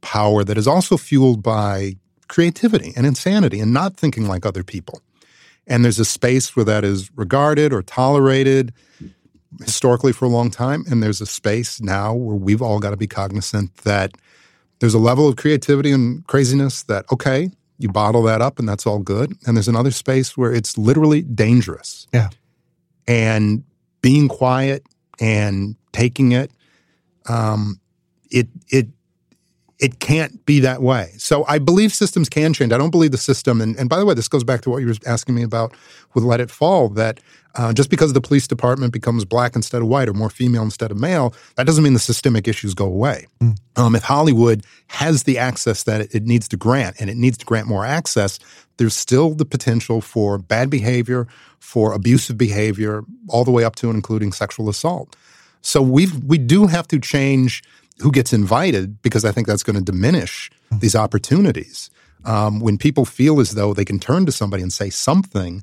power 0.00 0.42
that 0.44 0.58
is 0.58 0.66
also 0.66 0.96
fueled 0.96 1.42
by 1.42 1.96
creativity 2.28 2.92
and 2.96 3.06
insanity 3.06 3.60
and 3.60 3.72
not 3.72 3.96
thinking 3.96 4.26
like 4.26 4.44
other 4.44 4.64
people. 4.64 5.00
And 5.66 5.84
there's 5.84 6.00
a 6.00 6.04
space 6.04 6.56
where 6.56 6.64
that 6.64 6.84
is 6.84 7.10
regarded 7.16 7.72
or 7.72 7.82
tolerated 7.82 8.72
historically 9.60 10.12
for 10.12 10.24
a 10.24 10.28
long 10.28 10.50
time. 10.50 10.84
And 10.90 11.02
there's 11.02 11.20
a 11.20 11.26
space 11.26 11.80
now 11.80 12.14
where 12.14 12.36
we've 12.36 12.62
all 12.62 12.78
got 12.78 12.90
to 12.90 12.96
be 12.96 13.06
cognizant 13.06 13.74
that 13.78 14.12
there's 14.78 14.94
a 14.94 14.98
level 14.98 15.28
of 15.28 15.36
creativity 15.36 15.92
and 15.92 16.26
craziness 16.26 16.82
that, 16.84 17.04
okay, 17.12 17.50
you 17.78 17.88
bottle 17.88 18.22
that 18.22 18.40
up 18.40 18.58
and 18.58 18.68
that's 18.68 18.86
all 18.86 18.98
good. 18.98 19.32
And 19.46 19.56
there's 19.56 19.68
another 19.68 19.90
space 19.90 20.36
where 20.36 20.52
it's 20.52 20.78
literally 20.78 21.22
dangerous. 21.22 22.06
Yeah. 22.12 22.28
And 23.06 23.64
being 24.00 24.28
quiet 24.28 24.84
and 25.20 25.76
taking 25.92 26.32
it, 26.32 26.50
um, 27.28 27.80
it, 28.30 28.48
it, 28.68 28.88
it 29.78 29.98
can't 29.98 30.46
be 30.46 30.60
that 30.60 30.80
way. 30.80 31.12
So 31.18 31.44
I 31.48 31.58
believe 31.58 31.92
systems 31.92 32.28
can 32.28 32.52
change. 32.52 32.72
I 32.72 32.78
don't 32.78 32.90
believe 32.90 33.10
the 33.10 33.18
system, 33.18 33.60
and, 33.60 33.76
and 33.76 33.88
by 33.88 33.98
the 33.98 34.06
way, 34.06 34.14
this 34.14 34.28
goes 34.28 34.44
back 34.44 34.60
to 34.62 34.70
what 34.70 34.78
you 34.78 34.86
were 34.86 34.94
asking 35.06 35.34
me 35.34 35.42
about 35.42 35.74
with 36.14 36.22
Let 36.22 36.40
It 36.40 36.52
Fall, 36.52 36.88
that 36.90 37.18
uh, 37.54 37.72
just 37.72 37.90
because 37.90 38.12
the 38.12 38.20
police 38.20 38.46
department 38.46 38.92
becomes 38.92 39.24
black 39.24 39.54
instead 39.54 39.82
of 39.82 39.88
white 39.88 40.08
or 40.08 40.14
more 40.14 40.30
female 40.30 40.62
instead 40.62 40.90
of 40.90 40.96
male, 40.96 41.34
that 41.56 41.66
doesn't 41.66 41.84
mean 41.84 41.92
the 41.92 41.98
systemic 41.98 42.48
issues 42.48 42.74
go 42.74 42.86
away. 42.86 43.26
Mm. 43.40 43.56
Um, 43.76 43.94
if 43.94 44.02
Hollywood 44.02 44.64
has 44.88 45.24
the 45.24 45.38
access 45.38 45.82
that 45.84 46.00
it, 46.00 46.14
it 46.14 46.24
needs 46.24 46.48
to 46.48 46.56
grant, 46.56 46.96
and 47.00 47.10
it 47.10 47.16
needs 47.16 47.38
to 47.38 47.46
grant 47.46 47.66
more 47.66 47.84
access, 47.84 48.38
there's 48.78 48.94
still 48.94 49.34
the 49.34 49.44
potential 49.44 50.00
for 50.00 50.38
bad 50.38 50.70
behavior, 50.70 51.26
for 51.58 51.92
abusive 51.92 52.38
behavior, 52.38 53.04
all 53.28 53.44
the 53.44 53.50
way 53.50 53.64
up 53.64 53.76
to 53.76 53.88
and 53.88 53.96
including 53.96 54.32
sexual 54.32 54.68
assault. 54.68 55.16
So 55.60 55.80
we 55.80 56.08
we 56.26 56.38
do 56.38 56.66
have 56.66 56.88
to 56.88 56.98
change 56.98 57.62
who 57.98 58.10
gets 58.10 58.32
invited 58.32 59.00
because 59.02 59.24
I 59.24 59.32
think 59.32 59.46
that's 59.46 59.62
going 59.62 59.76
to 59.76 59.82
diminish 59.82 60.50
mm-hmm. 60.50 60.78
these 60.80 60.96
opportunities. 60.96 61.90
Um, 62.24 62.60
when 62.60 62.78
people 62.78 63.04
feel 63.04 63.40
as 63.40 63.52
though 63.52 63.74
they 63.74 63.84
can 63.84 63.98
turn 63.98 64.26
to 64.26 64.32
somebody 64.32 64.62
and 64.62 64.72
say 64.72 64.90
something, 64.90 65.62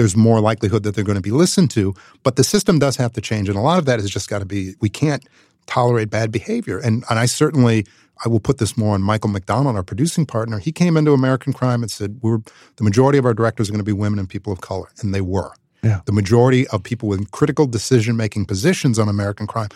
there's 0.00 0.16
more 0.16 0.40
likelihood 0.40 0.82
that 0.84 0.94
they're 0.94 1.04
going 1.04 1.16
to 1.18 1.22
be 1.22 1.30
listened 1.30 1.70
to. 1.72 1.94
But 2.22 2.36
the 2.36 2.42
system 2.42 2.78
does 2.78 2.96
have 2.96 3.12
to 3.12 3.20
change, 3.20 3.50
and 3.50 3.58
a 3.58 3.60
lot 3.60 3.78
of 3.78 3.84
that 3.84 4.00
has 4.00 4.08
just 4.08 4.30
got 4.30 4.38
to 4.38 4.46
be. 4.46 4.74
We 4.80 4.88
can't 4.88 5.28
tolerate 5.66 6.08
bad 6.08 6.32
behavior, 6.32 6.78
and 6.78 7.04
and 7.10 7.18
I 7.18 7.26
certainly. 7.26 7.86
I 8.22 8.28
will 8.28 8.40
put 8.40 8.58
this 8.58 8.76
more 8.76 8.92
on 8.94 9.00
Michael 9.00 9.30
McDonald, 9.30 9.76
our 9.76 9.82
producing 9.82 10.26
partner. 10.26 10.58
He 10.58 10.72
came 10.72 10.98
into 10.98 11.12
American 11.12 11.54
Crime 11.54 11.80
and 11.82 11.90
said, 11.90 12.18
"We're 12.20 12.40
the 12.76 12.84
majority 12.84 13.18
of 13.18 13.24
our 13.24 13.32
directors 13.32 13.68
are 13.68 13.72
going 13.72 13.80
to 13.80 13.84
be 13.84 13.94
women 13.94 14.18
and 14.18 14.28
people 14.28 14.52
of 14.52 14.60
color," 14.60 14.88
and 15.00 15.14
they 15.14 15.22
were. 15.22 15.52
Yeah. 15.82 16.00
The 16.04 16.12
majority 16.12 16.66
of 16.68 16.82
people 16.82 17.08
with 17.08 17.30
critical 17.30 17.66
decision 17.66 18.16
making 18.16 18.44
positions 18.44 18.98
on 18.98 19.08
American 19.08 19.46
Crime 19.46 19.68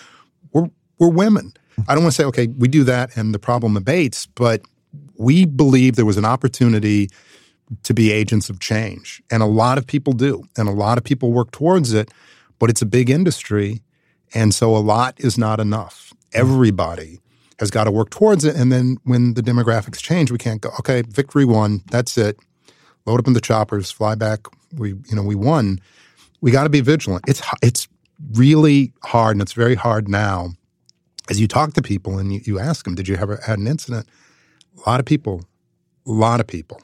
were 0.52 0.68
were 0.98 1.08
women. 1.08 1.54
I 1.88 1.94
don't 1.94 2.04
want 2.04 2.14
to 2.14 2.22
say, 2.22 2.26
okay, 2.26 2.46
we 2.46 2.68
do 2.68 2.84
that 2.84 3.16
and 3.16 3.34
the 3.34 3.38
problem 3.38 3.76
abates, 3.76 4.26
but 4.26 4.62
we 5.16 5.44
believe 5.44 5.96
there 5.96 6.06
was 6.06 6.16
an 6.16 6.24
opportunity 6.24 7.08
to 7.82 7.94
be 7.94 8.12
agents 8.12 8.50
of 8.50 8.60
change. 8.60 9.22
And 9.30 9.42
a 9.42 9.46
lot 9.46 9.78
of 9.78 9.86
people 9.86 10.12
do. 10.12 10.44
And 10.56 10.68
a 10.68 10.72
lot 10.72 10.98
of 10.98 11.04
people 11.04 11.32
work 11.32 11.50
towards 11.50 11.92
it, 11.92 12.10
but 12.58 12.70
it's 12.70 12.82
a 12.82 12.86
big 12.86 13.10
industry. 13.10 13.82
And 14.34 14.54
so 14.54 14.76
a 14.76 14.78
lot 14.78 15.14
is 15.18 15.38
not 15.38 15.60
enough. 15.60 16.12
Mm-hmm. 16.12 16.40
Everybody 16.40 17.20
has 17.58 17.70
got 17.70 17.84
to 17.84 17.90
work 17.90 18.10
towards 18.10 18.44
it. 18.44 18.56
And 18.56 18.72
then 18.72 18.96
when 19.04 19.34
the 19.34 19.42
demographics 19.42 19.98
change, 19.98 20.30
we 20.30 20.38
can't 20.38 20.60
go, 20.60 20.70
okay, 20.80 21.02
victory 21.02 21.44
won. 21.44 21.82
That's 21.90 22.18
it. 22.18 22.38
Load 23.06 23.20
up 23.20 23.26
in 23.26 23.32
the 23.32 23.40
choppers, 23.40 23.90
fly 23.90 24.14
back. 24.14 24.40
We, 24.72 24.90
you 24.90 25.14
know, 25.14 25.22
we 25.22 25.34
won. 25.34 25.80
We 26.40 26.50
got 26.50 26.64
to 26.64 26.70
be 26.70 26.80
vigilant. 26.80 27.24
It's, 27.28 27.42
it's 27.62 27.88
really 28.32 28.92
hard 29.04 29.36
and 29.36 29.42
it's 29.42 29.52
very 29.52 29.74
hard 29.74 30.08
now 30.08 30.50
as 31.28 31.40
you 31.40 31.48
talk 31.48 31.72
to 31.74 31.82
people 31.82 32.18
and 32.18 32.32
you, 32.32 32.40
you 32.44 32.58
ask 32.58 32.84
them, 32.84 32.94
did 32.94 33.08
you 33.08 33.16
ever 33.16 33.40
had 33.46 33.58
an 33.58 33.66
incident? 33.66 34.08
A 34.76 34.88
lot 34.88 35.00
of 35.00 35.06
people, 35.06 35.44
a 36.06 36.10
lot 36.10 36.40
of 36.40 36.46
people. 36.46 36.80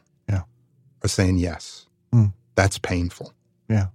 Are 1.03 1.09
saying 1.09 1.38
yes. 1.38 1.86
Mm. 2.14 2.32
That's 2.55 2.78
painful. 2.78 3.32
Yeah. 3.68 3.86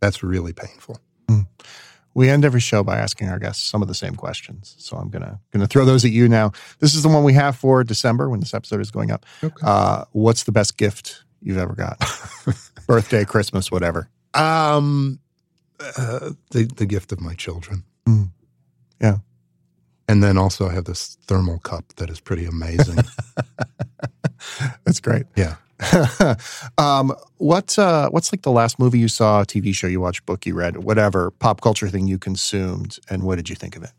That's 0.00 0.22
really 0.22 0.52
painful. 0.52 1.00
Mm. 1.28 1.46
We 2.14 2.28
end 2.28 2.44
every 2.44 2.60
show 2.60 2.82
by 2.82 2.98
asking 2.98 3.28
our 3.28 3.38
guests 3.38 3.62
some 3.62 3.82
of 3.82 3.88
the 3.88 3.94
same 3.94 4.14
questions. 4.14 4.74
So 4.78 4.96
I'm 4.96 5.08
gonna 5.08 5.40
gonna 5.52 5.66
throw 5.66 5.84
those 5.84 6.04
at 6.04 6.10
you 6.10 6.28
now. 6.28 6.52
This 6.80 6.94
is 6.94 7.02
the 7.02 7.08
one 7.08 7.22
we 7.22 7.34
have 7.34 7.56
for 7.56 7.84
December 7.84 8.28
when 8.28 8.40
this 8.40 8.54
episode 8.54 8.80
is 8.80 8.90
going 8.90 9.10
up. 9.10 9.24
Okay. 9.44 9.54
Uh, 9.62 10.04
what's 10.12 10.44
the 10.44 10.52
best 10.52 10.76
gift 10.76 11.22
you've 11.40 11.58
ever 11.58 11.74
got? 11.74 12.02
Birthday, 12.86 13.24
Christmas, 13.24 13.70
whatever. 13.70 14.08
Um, 14.34 15.20
uh, 15.80 16.30
the 16.50 16.64
the 16.76 16.86
gift 16.86 17.12
of 17.12 17.20
my 17.20 17.34
children. 17.34 17.84
Mm. 18.08 18.30
Yeah. 19.00 19.18
And 20.08 20.22
then 20.22 20.38
also 20.38 20.68
I 20.68 20.72
have 20.72 20.86
this 20.86 21.18
thermal 21.26 21.58
cup 21.58 21.94
that 21.96 22.08
is 22.10 22.18
pretty 22.18 22.46
amazing. 22.46 22.98
That's 24.84 25.00
great. 25.00 25.26
Yeah. 25.36 25.56
um, 26.78 27.14
what 27.36 27.78
uh, 27.78 28.08
what's 28.10 28.32
like 28.32 28.42
the 28.42 28.50
last 28.50 28.78
movie 28.78 28.98
you 28.98 29.08
saw, 29.08 29.44
TV 29.44 29.74
show 29.74 29.86
you 29.86 30.00
watched, 30.00 30.26
book 30.26 30.44
you 30.46 30.54
read, 30.54 30.78
whatever 30.78 31.30
pop 31.30 31.60
culture 31.60 31.88
thing 31.88 32.06
you 32.06 32.18
consumed, 32.18 32.98
and 33.08 33.22
what 33.22 33.36
did 33.36 33.48
you 33.48 33.54
think 33.54 33.76
of 33.76 33.82
it? 33.82 33.92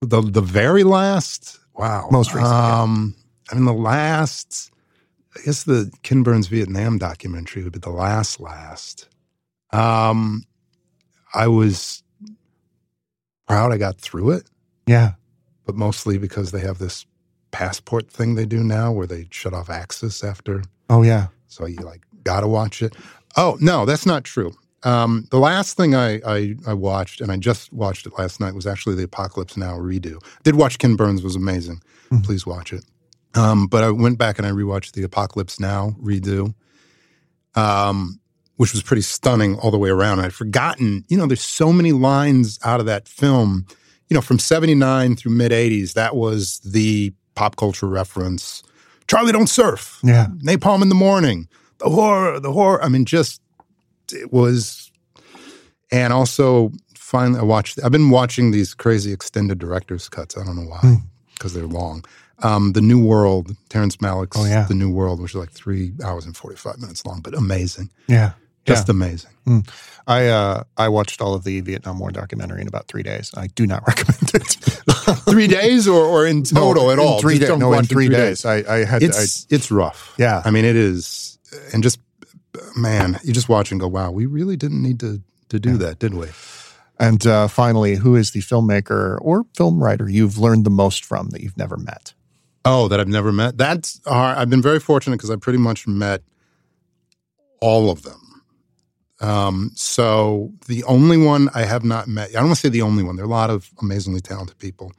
The 0.00 0.20
the 0.22 0.40
very 0.40 0.84
last, 0.84 1.58
wow, 1.74 2.08
most 2.10 2.32
recent. 2.34 2.52
Um, 2.52 3.14
yeah. 3.16 3.52
I 3.52 3.54
mean, 3.56 3.64
the 3.64 3.72
last, 3.72 4.70
I 5.36 5.40
guess 5.44 5.64
the 5.64 5.90
Ken 6.02 6.22
Burns 6.22 6.46
Vietnam 6.46 6.98
documentary 6.98 7.64
would 7.64 7.72
be 7.72 7.78
the 7.78 7.90
last 7.90 8.40
last. 8.40 9.08
Um, 9.72 10.44
I 11.34 11.48
was 11.48 12.02
proud 13.48 13.72
I 13.72 13.78
got 13.78 13.98
through 13.98 14.30
it. 14.30 14.44
Yeah. 14.86 15.12
But 15.66 15.74
mostly 15.74 16.18
because 16.18 16.50
they 16.50 16.60
have 16.60 16.78
this 16.78 17.06
passport 17.52 18.10
thing 18.10 18.34
they 18.34 18.46
do 18.46 18.64
now 18.64 18.90
where 18.90 19.06
they 19.06 19.28
shut 19.30 19.54
off 19.54 19.70
access 19.70 20.24
after. 20.24 20.64
Oh 20.90 21.02
yeah. 21.02 21.28
So 21.46 21.66
you 21.66 21.76
like 21.76 22.02
gotta 22.24 22.48
watch 22.48 22.82
it. 22.82 22.96
Oh 23.36 23.56
no, 23.60 23.86
that's 23.86 24.06
not 24.06 24.24
true. 24.24 24.52
Um, 24.84 25.28
the 25.30 25.38
last 25.38 25.76
thing 25.76 25.94
I, 25.94 26.20
I, 26.26 26.56
I 26.66 26.74
watched, 26.74 27.20
and 27.20 27.30
I 27.30 27.36
just 27.36 27.72
watched 27.72 28.06
it 28.06 28.18
last 28.18 28.40
night, 28.40 28.54
was 28.54 28.66
actually 28.66 28.96
the 28.96 29.04
Apocalypse 29.04 29.56
Now 29.56 29.78
redo. 29.78 30.18
Did 30.42 30.56
watch 30.56 30.78
Ken 30.78 30.96
Burns 30.96 31.22
was 31.22 31.36
amazing. 31.36 31.80
Mm-hmm. 32.10 32.22
Please 32.22 32.44
watch 32.46 32.72
it. 32.72 32.84
Um, 33.34 33.66
but 33.66 33.84
I 33.84 33.90
went 33.90 34.18
back 34.18 34.38
and 34.38 34.46
I 34.46 34.50
rewatched 34.50 34.92
the 34.92 35.04
Apocalypse 35.04 35.60
Now 35.60 35.94
redo, 36.02 36.54
um, 37.54 38.20
which 38.56 38.72
was 38.72 38.82
pretty 38.82 39.02
stunning 39.02 39.56
all 39.58 39.70
the 39.70 39.78
way 39.78 39.88
around. 39.88 40.20
I'd 40.20 40.34
forgotten, 40.34 41.04
you 41.08 41.16
know, 41.16 41.26
there's 41.26 41.42
so 41.42 41.72
many 41.72 41.92
lines 41.92 42.58
out 42.64 42.80
of 42.80 42.86
that 42.86 43.06
film. 43.08 43.66
You 44.08 44.14
know, 44.14 44.20
from 44.20 44.38
'79 44.38 45.16
through 45.16 45.32
mid 45.32 45.52
'80s, 45.52 45.94
that 45.94 46.16
was 46.16 46.58
the 46.58 47.14
pop 47.34 47.56
culture 47.56 47.86
reference. 47.86 48.62
Charlie 49.06 49.32
don't 49.32 49.48
surf. 49.48 49.98
Yeah. 50.02 50.28
Napalm 50.42 50.82
in 50.82 50.88
the 50.88 50.94
morning. 50.94 51.48
The 51.78 51.90
horror, 51.90 52.40
the 52.40 52.52
horror. 52.52 52.82
I 52.82 52.88
mean, 52.88 53.04
just 53.04 53.40
it 54.12 54.32
was, 54.32 54.90
and 55.90 56.12
also 56.12 56.72
finally 56.94 57.40
I 57.40 57.42
watched. 57.42 57.80
I've 57.84 57.92
been 57.92 58.10
watching 58.10 58.52
these 58.52 58.74
crazy 58.74 59.12
extended 59.12 59.58
director's 59.58 60.08
cuts. 60.08 60.36
I 60.36 60.44
don't 60.44 60.56
know 60.56 60.70
why, 60.70 60.98
because 61.34 61.52
hmm. 61.52 61.58
they're 61.58 61.68
long. 61.68 62.04
Um, 62.38 62.72
the 62.72 62.80
New 62.80 63.04
World, 63.04 63.54
Terrence 63.68 63.96
Malick's 63.98 64.36
oh, 64.36 64.44
yeah. 64.44 64.64
The 64.64 64.74
New 64.74 64.90
World, 64.90 65.20
which 65.20 65.32
is 65.32 65.36
like 65.36 65.50
three 65.50 65.92
hours 66.04 66.24
and 66.24 66.36
forty 66.36 66.56
five 66.56 66.80
minutes 66.80 67.04
long, 67.04 67.20
but 67.20 67.34
amazing. 67.34 67.90
Yeah, 68.06 68.32
just 68.64 68.88
yeah. 68.88 68.92
amazing. 68.92 69.30
Mm. 69.46 69.68
I 70.06 70.26
uh, 70.26 70.64
I 70.76 70.88
watched 70.88 71.20
all 71.20 71.34
of 71.34 71.44
the 71.44 71.60
Vietnam 71.60 71.98
War 71.98 72.10
documentary 72.10 72.60
in 72.60 72.68
about 72.68 72.88
three 72.88 73.02
days. 73.02 73.30
I 73.36 73.48
do 73.48 73.66
not 73.66 73.82
recommend 73.86 74.34
it. 74.34 74.42
three 75.30 75.46
days, 75.46 75.86
or, 75.86 76.04
or 76.04 76.26
in 76.26 76.42
total 76.42 76.86
no, 76.86 76.90
at 76.90 76.98
all? 76.98 77.20
Three 77.20 77.38
days. 77.38 77.48
No, 77.56 77.72
in 77.74 77.84
three, 77.84 78.06
three 78.06 78.08
days. 78.08 78.42
days. 78.42 78.66
I, 78.66 78.74
I, 78.74 78.84
had. 78.84 79.02
It's 79.02 79.46
I, 79.46 79.54
it's 79.54 79.70
rough. 79.70 80.14
Yeah, 80.18 80.42
I 80.44 80.50
mean 80.50 80.64
it 80.64 80.76
is, 80.76 81.38
and 81.72 81.82
just 81.82 82.00
man, 82.76 83.18
you 83.22 83.32
just 83.32 83.48
watch 83.48 83.70
and 83.70 83.80
go, 83.80 83.88
wow, 83.88 84.10
we 84.10 84.26
really 84.26 84.56
didn't 84.56 84.82
need 84.82 85.00
to 85.00 85.22
to 85.48 85.60
do 85.60 85.72
yeah. 85.72 85.76
that, 85.78 85.98
did 85.98 86.14
we? 86.14 86.28
And 86.98 87.26
uh, 87.26 87.48
finally, 87.48 87.96
who 87.96 88.16
is 88.16 88.30
the 88.30 88.40
filmmaker 88.40 89.18
or 89.20 89.44
film 89.56 89.82
writer 89.82 90.08
you've 90.08 90.38
learned 90.38 90.64
the 90.64 90.70
most 90.70 91.04
from 91.04 91.30
that 91.30 91.40
you've 91.40 91.56
never 91.56 91.76
met? 91.76 92.14
Oh, 92.64 92.88
that 92.88 93.00
I've 93.00 93.08
never 93.08 93.32
met. 93.32 93.58
That's 93.58 94.00
hard. 94.06 94.38
I've 94.38 94.50
been 94.50 94.62
very 94.62 94.78
fortunate 94.78 95.16
because 95.16 95.30
I 95.30 95.36
pretty 95.36 95.58
much 95.58 95.86
met 95.86 96.22
all 97.60 97.90
of 97.90 98.02
them. 98.02 98.21
Um, 99.22 99.70
so 99.76 100.52
the 100.66 100.82
only 100.84 101.16
one 101.16 101.48
I 101.54 101.62
have 101.64 101.84
not 101.84 102.08
met, 102.08 102.30
I 102.30 102.32
don't 102.32 102.46
want 102.46 102.56
to 102.56 102.60
say 102.60 102.68
the 102.68 102.82
only 102.82 103.04
one. 103.04 103.14
There 103.14 103.24
are 103.24 103.28
a 103.28 103.30
lot 103.30 103.50
of 103.50 103.70
amazingly 103.80 104.20
talented 104.20 104.58
people 104.58 104.92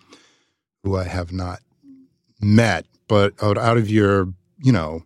who 0.84 0.96
I 0.96 1.04
have 1.04 1.34
not 1.34 1.60
met, 2.40 2.86
but 3.10 3.34
out, 3.44 3.58
of 3.58 3.90
your, 3.90 4.30
you 4.60 4.72
know, 4.72 5.04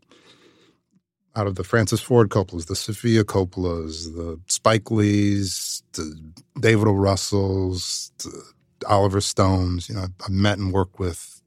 out 1.36 1.48
of 1.48 1.56
the 1.56 1.64
Francis 1.64 2.00
Ford 2.00 2.30
Coppolas, 2.30 2.68
the 2.68 2.76
Sofia 2.76 3.24
Coppolas, 3.24 4.16
the 4.16 4.40
Spike 4.50 4.92
Lees, 4.92 5.82
the 5.94 6.16
David 6.60 6.88
O. 6.88 6.92
Russells, 6.92 8.12
the 8.20 8.44
Oliver 8.88 9.22
Stones. 9.22 9.90
You 9.90 9.96
know, 9.96 10.08
I've 10.24 10.30
met 10.30 10.60
and 10.60 10.72
worked 10.72 11.00
with 11.00 11.42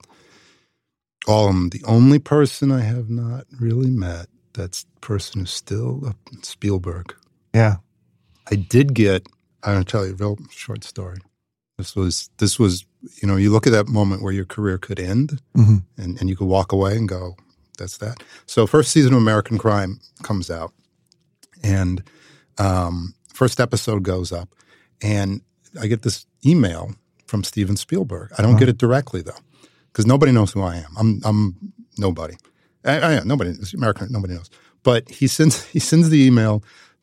all 1.28 1.48
of 1.48 1.54
them. 1.54 1.68
The 1.68 1.84
only 1.84 2.18
person 2.18 2.72
I 2.72 2.80
have 2.80 3.10
not 3.10 3.46
really 3.60 3.90
met 3.90 4.26
that's 4.54 4.86
person 5.00 5.40
who's 5.40 5.52
still 5.52 6.14
Spielberg. 6.42 7.14
Yeah. 7.54 7.76
I 8.50 8.56
did 8.56 8.94
get, 8.94 9.26
I'm 9.62 9.74
going 9.74 9.84
to 9.84 9.90
tell 9.90 10.06
you 10.06 10.12
a 10.12 10.16
real 10.16 10.38
short 10.50 10.84
story. 10.84 11.18
This 11.78 11.96
was, 11.96 12.30
this 12.38 12.58
was, 12.58 12.84
you 13.22 13.28
know, 13.28 13.36
you 13.36 13.50
look 13.50 13.66
at 13.66 13.72
that 13.72 13.88
moment 13.88 14.22
where 14.22 14.32
your 14.32 14.44
career 14.44 14.76
could 14.78 15.00
end 15.00 15.40
mm-hmm. 15.56 15.78
and, 15.96 16.20
and 16.20 16.28
you 16.28 16.36
could 16.36 16.46
walk 16.46 16.72
away 16.72 16.96
and 16.96 17.08
go, 17.08 17.36
that's 17.80 17.96
that. 17.98 18.22
So 18.46 18.66
first 18.66 18.92
season 18.92 19.14
of 19.14 19.18
American 19.18 19.58
Crime 19.58 20.00
comes 20.22 20.50
out, 20.50 20.72
and 21.62 22.02
um, 22.58 23.14
first 23.32 23.58
episode 23.58 24.02
goes 24.04 24.32
up, 24.32 24.50
and 25.02 25.40
I 25.80 25.86
get 25.86 26.02
this 26.02 26.26
email 26.44 26.92
from 27.26 27.42
Steven 27.42 27.76
Spielberg. 27.76 28.32
I 28.38 28.42
don't 28.42 28.58
get 28.58 28.68
it 28.68 28.78
directly 28.78 29.22
though, 29.22 29.32
because 29.90 30.06
nobody 30.06 30.30
knows 30.30 30.52
who 30.52 30.62
I 30.62 30.76
am. 30.76 30.94
I'm 30.98 31.20
I'm 31.24 31.72
nobody. 31.98 32.34
I, 32.84 33.00
I, 33.00 33.20
nobody. 33.24 33.54
American. 33.74 34.08
Nobody 34.10 34.34
knows. 34.34 34.50
But 34.82 35.08
he 35.10 35.26
sends 35.26 35.64
he 35.72 35.80
sends 35.80 36.10
the 36.10 36.22
email 36.22 36.62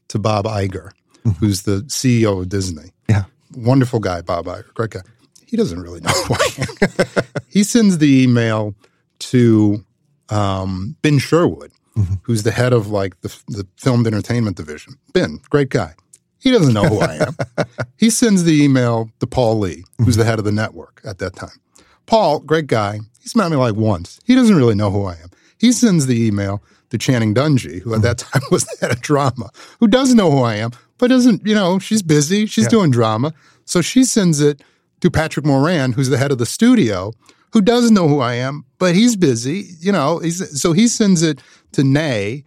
to 0.10 0.20
Bob 0.20 0.45
Iger, 0.45 0.91
mm-hmm. 1.24 1.32
who's 1.32 1.64
the 1.64 1.82
CEO 1.88 2.41
of 2.41 2.49
Disney. 2.49 2.91
Yeah, 3.10 3.26
wonderful 3.55 3.99
guy, 3.99 4.22
Bob 4.22 4.45
Iger, 4.45 4.74
great 4.74 4.91
guy. 4.91 5.01
He 5.45 5.55
doesn't 5.55 5.82
really 5.82 6.01
know 6.01 6.10
who 6.10 6.34
I 6.34 6.49
am. 6.58 7.26
he 7.47 7.64
sends 7.64 7.99
the 7.99 8.24
email 8.24 8.76
to 9.20 9.86
um, 10.30 10.95
Ben 11.01 11.20
Sherwood, 11.20 11.72
mm-hmm. 11.97 12.16
who's 12.24 12.43
the 12.43 12.51
head 12.51 12.74
of 12.74 12.88
like 12.88 13.20
the, 13.22 13.36
the 13.47 13.68
filmed 13.78 14.08
entertainment 14.08 14.58
division. 14.58 14.95
Ben, 15.14 15.39
great 15.49 15.70
guy. 15.70 15.93
He 16.39 16.51
doesn't 16.51 16.74
know 16.74 16.84
who 16.84 16.99
I 16.99 17.16
am. 17.16 17.66
he 17.97 18.10
sends 18.10 18.43
the 18.43 18.64
email 18.64 19.10
to 19.20 19.28
Paul 19.28 19.60
Lee, 19.60 19.84
who's 19.97 20.10
mm-hmm. 20.10 20.20
the 20.20 20.26
head 20.26 20.39
of 20.39 20.45
the 20.45 20.51
network 20.51 21.01
at 21.03 21.18
that 21.20 21.36
time. 21.36 21.60
Paul, 22.05 22.39
great 22.39 22.68
guy. 22.68 22.99
He's 23.20 23.36
met 23.36 23.51
me 23.51 23.58
like 23.58 23.76
once. 23.76 24.20
He 24.26 24.36
doesn't 24.36 24.55
really 24.55 24.76
know 24.76 24.91
who 24.91 25.05
I 25.05 25.14
am. 25.14 25.30
He 25.58 25.72
sends 25.72 26.05
the 26.05 26.26
email 26.26 26.62
to 26.89 26.97
Channing 26.97 27.33
Dungey, 27.33 27.81
who 27.81 27.93
at 27.93 28.01
that 28.01 28.17
mm-hmm. 28.17 28.39
time 28.39 28.47
was 28.51 28.65
the 28.65 28.77
head 28.81 28.91
of 28.91 29.01
drama, 29.01 29.49
who 29.79 29.88
does 29.88 30.13
know 30.13 30.31
who 30.31 30.41
I 30.41 30.55
am, 30.55 30.71
but 30.97 31.07
doesn't, 31.07 31.45
you 31.45 31.55
know, 31.55 31.79
she's 31.79 32.01
busy. 32.01 32.45
She's 32.45 32.65
yeah. 32.65 32.69
doing 32.69 32.91
drama. 32.91 33.33
So 33.65 33.81
she 33.81 34.03
sends 34.03 34.39
it 34.39 34.61
to 35.01 35.11
Patrick 35.11 35.45
Moran, 35.45 35.91
who's 35.91 36.09
the 36.09 36.17
head 36.17 36.31
of 36.31 36.38
the 36.38 36.45
studio, 36.45 37.13
who 37.53 37.61
does 37.61 37.91
know 37.91 38.07
who 38.07 38.19
I 38.19 38.33
am, 38.33 38.65
but 38.79 38.95
he's 38.95 39.15
busy, 39.15 39.67
you 39.79 39.91
know. 39.91 40.21
so 40.21 40.73
he 40.73 40.88
sends 40.88 41.21
it 41.21 41.41
to 41.73 41.83
Nay, 41.83 42.43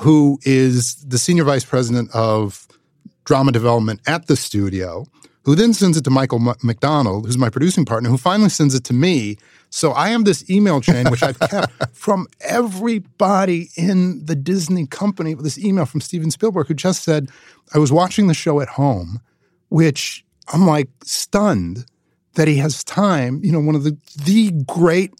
who 0.00 0.38
is 0.42 0.96
the 1.04 1.18
senior 1.18 1.44
vice 1.44 1.64
president 1.64 2.10
of 2.14 2.66
drama 3.24 3.52
development 3.52 4.00
at 4.06 4.26
the 4.26 4.36
studio, 4.36 5.06
who 5.44 5.54
then 5.54 5.72
sends 5.72 5.96
it 5.96 6.04
to 6.04 6.10
Michael 6.10 6.48
M- 6.48 6.56
McDonald, 6.62 7.26
who's 7.26 7.38
my 7.38 7.50
producing 7.50 7.84
partner, 7.84 8.08
who 8.08 8.18
finally 8.18 8.48
sends 8.48 8.74
it 8.74 8.84
to 8.84 8.94
me. 8.94 9.36
So 9.74 9.90
I 9.90 10.10
am 10.10 10.22
this 10.22 10.48
email 10.48 10.80
chain, 10.80 11.10
which 11.10 11.24
I've 11.24 11.40
kept 11.40 11.72
from 11.96 12.28
everybody 12.42 13.70
in 13.76 14.24
the 14.24 14.36
Disney 14.36 14.86
company. 14.86 15.34
This 15.34 15.58
email 15.58 15.84
from 15.84 16.00
Steven 16.00 16.30
Spielberg, 16.30 16.68
who 16.68 16.74
just 16.74 17.02
said, 17.02 17.28
I 17.74 17.78
was 17.78 17.90
watching 17.90 18.28
the 18.28 18.34
show 18.34 18.60
at 18.60 18.68
home, 18.68 19.18
which 19.70 20.24
I'm 20.52 20.64
like 20.64 20.90
stunned 21.02 21.86
that 22.34 22.46
he 22.46 22.58
has 22.58 22.84
time. 22.84 23.40
You 23.42 23.50
know, 23.50 23.58
one 23.58 23.74
of 23.74 23.82
the 23.82 23.98
the 24.24 24.52
great 24.64 25.12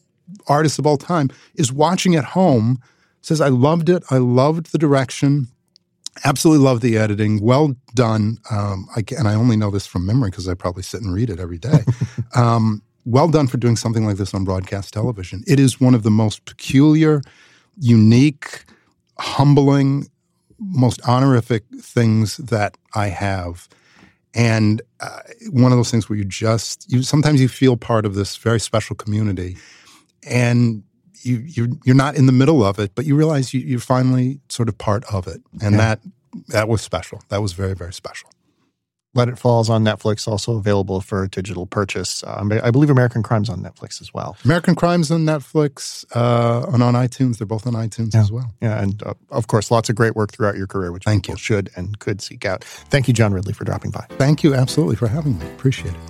artists 0.46 0.78
of 0.78 0.86
all 0.86 0.98
time 0.98 1.30
is 1.56 1.72
watching 1.72 2.14
at 2.14 2.24
home. 2.24 2.78
Says, 3.22 3.40
I 3.40 3.48
loved 3.48 3.88
it. 3.88 4.04
I 4.08 4.18
loved 4.18 4.70
the 4.70 4.78
direction. 4.78 5.48
Absolutely 6.24 6.64
loved 6.64 6.80
the 6.80 6.96
editing. 6.96 7.40
Well 7.40 7.74
done. 7.92 8.38
Um, 8.52 8.86
I, 8.94 9.02
and 9.18 9.26
I 9.26 9.34
only 9.34 9.56
know 9.56 9.72
this 9.72 9.84
from 9.88 10.06
memory 10.06 10.30
because 10.30 10.46
I 10.46 10.54
probably 10.54 10.84
sit 10.84 11.02
and 11.02 11.12
read 11.12 11.28
it 11.28 11.40
every 11.40 11.58
day. 11.58 11.80
um, 12.36 12.82
well 13.04 13.28
done 13.28 13.46
for 13.46 13.56
doing 13.56 13.76
something 13.76 14.06
like 14.06 14.16
this 14.16 14.34
on 14.34 14.44
broadcast 14.44 14.92
television. 14.92 15.42
It 15.46 15.60
is 15.60 15.80
one 15.80 15.94
of 15.94 16.02
the 16.02 16.10
most 16.10 16.44
peculiar, 16.44 17.22
unique, 17.78 18.64
humbling, 19.18 20.08
most 20.58 21.00
honorific 21.06 21.64
things 21.80 22.38
that 22.38 22.76
I 22.94 23.08
have 23.08 23.68
and 24.34 24.82
uh, 25.00 25.20
one 25.50 25.70
of 25.70 25.78
those 25.78 25.90
things 25.90 26.08
where 26.08 26.18
you 26.18 26.24
just 26.24 26.90
you 26.90 27.02
sometimes 27.02 27.40
you 27.40 27.48
feel 27.48 27.76
part 27.76 28.04
of 28.04 28.14
this 28.14 28.36
very 28.36 28.60
special 28.60 28.96
community 28.96 29.56
and 30.24 30.82
you 31.22 31.38
you're, 31.46 31.68
you're 31.84 31.94
not 31.94 32.16
in 32.16 32.26
the 32.26 32.32
middle 32.32 32.64
of 32.64 32.78
it 32.78 32.92
but 32.94 33.04
you 33.06 33.14
realize 33.14 33.54
you, 33.54 33.60
you're 33.60 33.78
finally 33.78 34.40
sort 34.48 34.68
of 34.68 34.76
part 34.76 35.04
of 35.12 35.26
it 35.26 35.40
and 35.62 35.72
yeah. 35.72 35.78
that 35.78 36.00
that 36.48 36.68
was 36.68 36.82
special 36.82 37.22
that 37.28 37.40
was 37.40 37.52
very 37.52 37.74
very 37.74 37.92
special 37.92 38.28
let 39.14 39.28
It 39.28 39.38
Falls 39.38 39.70
on 39.70 39.84
Netflix, 39.84 40.26
also 40.28 40.56
available 40.56 41.00
for 41.00 41.26
digital 41.28 41.66
purchase. 41.66 42.22
Um, 42.26 42.52
I 42.52 42.70
believe 42.70 42.90
American 42.90 43.22
Crime's 43.22 43.48
on 43.48 43.60
Netflix 43.60 44.00
as 44.00 44.12
well. 44.12 44.36
American 44.44 44.74
Crime's 44.74 45.10
on 45.10 45.24
Netflix 45.24 46.04
uh, 46.14 46.66
and 46.72 46.82
on 46.82 46.94
iTunes. 46.94 47.38
They're 47.38 47.46
both 47.46 47.66
on 47.66 47.74
iTunes 47.74 48.14
yeah. 48.14 48.20
as 48.20 48.32
well. 48.32 48.52
Yeah, 48.60 48.82
and 48.82 49.02
uh, 49.02 49.14
of 49.30 49.46
course, 49.46 49.70
lots 49.70 49.88
of 49.88 49.96
great 49.96 50.16
work 50.16 50.32
throughout 50.32 50.56
your 50.56 50.66
career, 50.66 50.92
which 50.92 51.04
Thank 51.04 51.24
people 51.24 51.34
you. 51.34 51.38
should 51.38 51.70
and 51.76 51.98
could 51.98 52.20
seek 52.20 52.44
out. 52.44 52.64
Thank 52.64 53.08
you, 53.08 53.14
John 53.14 53.32
Ridley, 53.32 53.52
for 53.52 53.64
dropping 53.64 53.92
by. 53.92 54.06
Thank 54.10 54.42
you, 54.42 54.54
absolutely, 54.54 54.96
for 54.96 55.08
having 55.08 55.38
me. 55.38 55.46
Appreciate 55.46 55.94
it. 55.94 56.00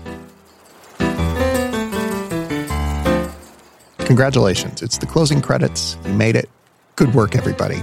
Congratulations. 4.06 4.82
It's 4.82 4.98
the 4.98 5.06
closing 5.06 5.40
credits. 5.40 5.96
You 6.04 6.12
made 6.12 6.36
it. 6.36 6.48
Good 6.96 7.14
work, 7.14 7.34
everybody. 7.34 7.80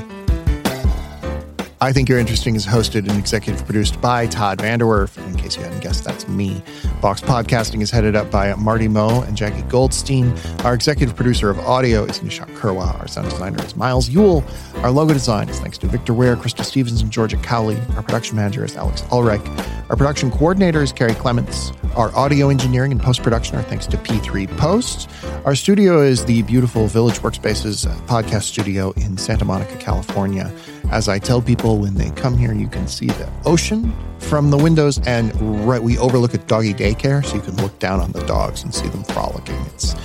I 1.83 1.91
Think 1.91 2.09
You're 2.09 2.19
Interesting 2.19 2.55
is 2.55 2.63
hosted 2.63 3.09
and 3.09 3.17
executive 3.17 3.65
produced 3.65 3.99
by 3.99 4.27
Todd 4.27 4.59
VanDerWerff. 4.59 5.17
In 5.25 5.35
case 5.35 5.57
you 5.57 5.63
hadn't 5.63 5.79
guessed, 5.79 6.03
that's 6.03 6.27
me. 6.27 6.61
Vox 7.01 7.21
Podcasting 7.21 7.81
is 7.81 7.89
headed 7.89 8.15
up 8.15 8.29
by 8.29 8.53
Marty 8.53 8.87
Moe 8.87 9.23
and 9.23 9.35
Jackie 9.35 9.63
Goldstein. 9.63 10.31
Our 10.63 10.75
executive 10.75 11.15
producer 11.15 11.49
of 11.49 11.57
audio 11.61 12.03
is 12.03 12.19
Nishant 12.19 12.55
Kurwa. 12.55 12.99
Our 12.99 13.07
sound 13.07 13.31
designer 13.31 13.65
is 13.65 13.75
Miles 13.75 14.09
Yule. 14.09 14.43
Our 14.83 14.91
logo 14.91 15.13
design 15.13 15.49
is 15.49 15.59
thanks 15.59 15.79
to 15.79 15.87
Victor 15.87 16.13
Ware, 16.13 16.35
Crystal 16.35 16.63
Stevens, 16.63 17.01
and 17.01 17.09
Georgia 17.09 17.37
Cowley. 17.37 17.79
Our 17.95 18.03
production 18.03 18.35
manager 18.35 18.63
is 18.63 18.75
Alex 18.75 19.03
Ulrich. 19.11 19.41
Our 19.89 19.95
production 19.95 20.29
coordinator 20.29 20.83
is 20.83 20.91
Carrie 20.91 21.15
Clements. 21.15 21.71
Our 21.95 22.15
audio 22.15 22.49
engineering 22.49 22.91
and 22.91 23.01
post 23.01 23.23
production 23.23 23.57
are 23.57 23.63
thanks 23.63 23.87
to 23.87 23.97
P3 23.97 24.55
Post. 24.55 25.09
Our 25.45 25.55
studio 25.55 26.03
is 26.03 26.25
the 26.25 26.43
beautiful 26.43 26.85
Village 26.85 27.21
Workspaces 27.21 27.87
podcast 28.05 28.43
studio 28.43 28.91
in 28.97 29.17
Santa 29.17 29.45
Monica, 29.45 29.77
California. 29.77 30.53
As 30.91 31.07
I 31.07 31.19
tell 31.19 31.41
people 31.41 31.77
when 31.77 31.95
they 31.95 32.09
come 32.11 32.37
here, 32.37 32.53
you 32.53 32.67
can 32.67 32.85
see 32.85 33.07
the 33.07 33.29
ocean 33.45 33.95
from 34.19 34.51
the 34.51 34.57
windows, 34.57 34.99
and 35.07 35.33
right 35.65 35.81
we 35.81 35.97
overlook 35.97 36.33
a 36.33 36.37
doggy 36.39 36.73
daycare, 36.73 37.25
so 37.25 37.35
you 37.35 37.41
can 37.41 37.55
look 37.57 37.77
down 37.79 38.01
on 38.01 38.11
the 38.11 38.21
dogs 38.25 38.63
and 38.63 38.75
see 38.75 38.89
them 38.89 39.05
frolicking. 39.05 39.55
It's 39.67 39.95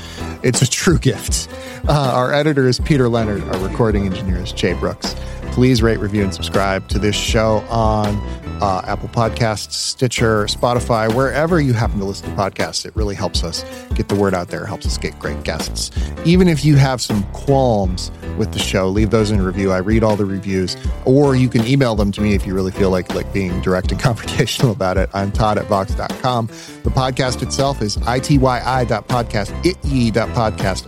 it's 0.45 0.63
a 0.63 0.71
true 0.71 0.99
gift. 0.99 1.49
Uh, 1.89 2.13
our 2.15 2.33
editor 2.33 2.69
is 2.69 2.79
Peter 2.79 3.09
Leonard. 3.09 3.43
Our 3.43 3.69
recording 3.69 4.07
engineer 4.07 4.37
is 4.37 4.53
Jay 4.53 4.75
Brooks. 4.75 5.17
Please 5.57 5.81
rate, 5.81 5.99
review, 6.01 6.23
and 6.23 6.35
subscribe 6.35 6.87
to 6.89 6.99
this 6.99 7.17
show 7.17 7.65
on 7.71 8.15
uh, 8.61 8.83
Apple 8.87 9.09
Podcasts, 9.09 9.73
Stitcher, 9.73 10.45
Spotify, 10.45 11.11
wherever 11.15 11.63
you 11.63 11.73
happen 11.73 11.99
to 11.99 12.05
listen 12.05 12.29
to 12.29 12.37
podcasts. 12.37 12.85
It 12.85 12.95
really 12.95 13.15
helps 13.15 13.43
us 13.43 13.65
get 13.95 14.09
the 14.09 14.17
word 14.17 14.35
out 14.35 14.49
there, 14.49 14.67
helps 14.67 14.85
us 14.85 14.99
get 14.99 15.19
great 15.19 15.43
guests. 15.45 15.93
Even 16.27 16.47
if 16.47 16.63
you 16.63 16.77
have 16.77 17.01
some 17.01 17.23
qualms 17.33 18.11
with 18.37 18.53
the 18.53 18.59
show, 18.59 18.91
leave 18.91 19.09
those 19.09 19.31
in 19.31 19.41
review. 19.41 19.73
I 19.73 19.79
read 19.79 20.05
all 20.05 20.15
the 20.15 20.27
reviews, 20.27 20.77
or 21.07 21.35
you 21.35 21.49
can 21.49 21.67
email 21.67 21.95
them 21.95 22.13
to 22.13 22.21
me 22.21 22.35
if 22.35 22.47
you 22.47 22.55
really 22.55 22.73
feel 22.73 22.91
like 22.91 23.15
like 23.15 23.33
being 23.33 23.59
direct 23.63 23.91
and 23.91 24.01
confrontational 24.03 24.73
about 24.73 24.99
it. 24.99 25.09
I'm 25.15 25.33
Todd 25.33 25.57
at 25.57 25.65
Vox.com. 25.69 26.51
The 26.87 26.93
podcast 26.93 27.43
itself 27.43 27.83
is 27.83 27.97
ityi.podcast 27.97 29.51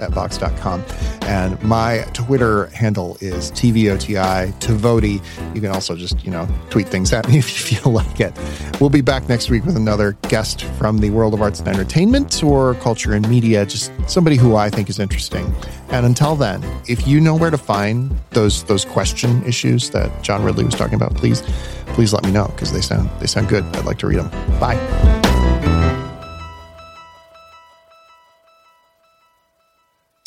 at 0.01 0.11
Vox.com. 0.13 0.85
And 1.23 1.61
my 1.65 2.05
Twitter 2.13 2.67
handle 2.67 3.19
is 3.21 3.51
TVOTI, 3.51 4.53
Tvoti. 4.61 5.21
You 5.57 5.61
can 5.61 5.73
also 5.73 5.97
just, 5.97 6.25
you 6.25 6.31
know, 6.31 6.47
tweet 6.71 6.87
things 6.87 7.13
at 7.13 7.27
me 7.29 7.39
if 7.41 7.51
you 7.51 7.77
feel 7.77 7.91
like 7.91 8.21
it. 8.21 8.33
We'll 8.81 8.91
be 8.91 9.01
back 9.01 9.29
next 9.29 9.51
week 9.51 9.65
with 9.65 9.77
another 9.77 10.13
guest 10.29 10.63
from 10.79 10.99
the 10.99 11.11
world 11.11 11.35
of 11.35 11.43
arts 11.43 11.59
and 11.59 11.67
entertainment 11.67 12.45
or 12.45 12.75
culture 12.75 13.15
and 13.15 13.29
media, 13.29 13.67
just 13.67 13.91
somebody 14.07 14.37
who 14.37 14.55
I 14.55 14.71
think 14.71 14.89
is 14.89 15.01
interesting. 15.01 15.53
And 15.89 16.07
until 16.07 16.37
then, 16.37 16.63
if 16.87 17.09
you 17.09 17.21
know 17.21 17.35
where 17.35 17.51
to 17.51 17.59
find 17.59 18.17
those 18.31 18.63
those 18.65 18.85
question 18.85 19.43
issues 19.45 19.91
that 19.91 20.23
John 20.23 20.45
Ridley 20.45 20.63
was 20.63 20.77
talking 20.77 20.95
about, 20.95 21.17
please 21.17 21.43
please 21.89 22.13
let 22.13 22.23
me 22.23 22.31
know 22.31 22.47
because 22.47 22.73
they 22.73 22.83
sound 22.83 23.11
they 23.19 23.27
sound 23.27 23.49
good. 23.49 23.65
I'd 23.75 23.85
like 23.85 23.99
to 23.99 24.07
read 24.07 24.21
them. 24.21 24.31
Bye. 24.61 25.28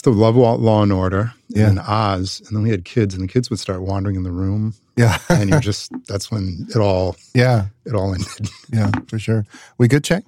So 0.03 0.09
love 0.11 0.35
Law 0.35 0.81
and 0.83 0.91
Order 0.91 1.33
Yeah. 1.49 1.69
and 1.69 1.79
Oz, 1.79 2.41
and 2.47 2.55
then 2.55 2.63
we 2.63 2.71
had 2.71 2.85
kids, 2.85 3.13
and 3.13 3.23
the 3.23 3.27
kids 3.27 3.49
would 3.51 3.59
start 3.59 3.81
wandering 3.83 4.15
in 4.15 4.23
the 4.23 4.31
room, 4.31 4.73
Yeah. 4.97 5.17
and 5.29 5.49
you're 5.49 5.59
just 5.59 5.91
that's 6.07 6.31
when 6.31 6.65
it 6.69 6.77
all 6.77 7.15
yeah. 7.35 7.65
it 7.85 7.93
all 7.93 8.13
ended. 8.13 8.49
Yeah, 8.73 8.89
for 9.07 9.19
sure. 9.19 9.45
We 9.77 9.87
good, 9.87 10.03
Check? 10.03 10.23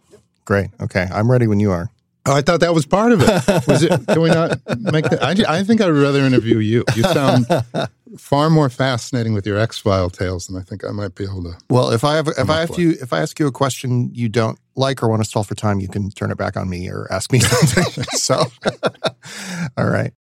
Great. 0.45 0.69
Okay. 0.81 1.07
I'm 1.11 1.31
ready 1.31 1.47
when 1.47 1.59
you 1.61 1.71
are. 1.71 1.89
Oh, 2.25 2.33
I 2.33 2.41
thought 2.41 2.59
that 2.59 2.73
was 2.73 2.85
part 2.85 3.11
of 3.13 3.21
it. 3.21 3.67
Was 3.67 3.83
it? 3.83 4.05
Can 4.07 4.21
we 4.21 4.29
not 4.29 4.59
make 4.79 5.05
that? 5.05 5.23
I, 5.23 5.59
I 5.59 5.63
think 5.63 5.81
I'd 5.81 5.89
rather 5.89 6.19
interview 6.21 6.57
you. 6.59 6.83
You 6.95 7.03
sound 7.03 7.45
far 8.17 8.49
more 8.49 8.69
fascinating 8.69 9.33
with 9.33 9.45
your 9.45 9.57
X 9.57 9.79
File 9.79 10.09
tales 10.09 10.47
than 10.47 10.57
I 10.57 10.61
think 10.61 10.83
I 10.85 10.91
might 10.91 11.15
be 11.15 11.23
able 11.23 11.43
to. 11.43 11.53
Well, 11.69 11.91
if 11.91 12.03
I 12.03 12.15
have 12.15 12.27
if 12.27 12.49
I 12.49 12.63
ask 12.63 12.77
you 12.77 12.91
if 13.01 13.13
I 13.13 13.21
ask 13.21 13.39
you 13.39 13.47
a 13.47 13.51
question 13.51 14.09
you 14.13 14.29
don't 14.29 14.59
like 14.75 15.03
or 15.03 15.07
want 15.07 15.23
to 15.23 15.29
stall 15.29 15.43
for 15.43 15.55
time, 15.55 15.79
you 15.79 15.87
can 15.87 16.09
turn 16.11 16.31
it 16.31 16.37
back 16.37 16.57
on 16.57 16.69
me 16.69 16.89
or 16.89 17.07
ask 17.11 17.31
me 17.31 17.39
something. 17.41 18.03
so 18.11 18.35
all 19.77 19.85
right. 19.85 20.11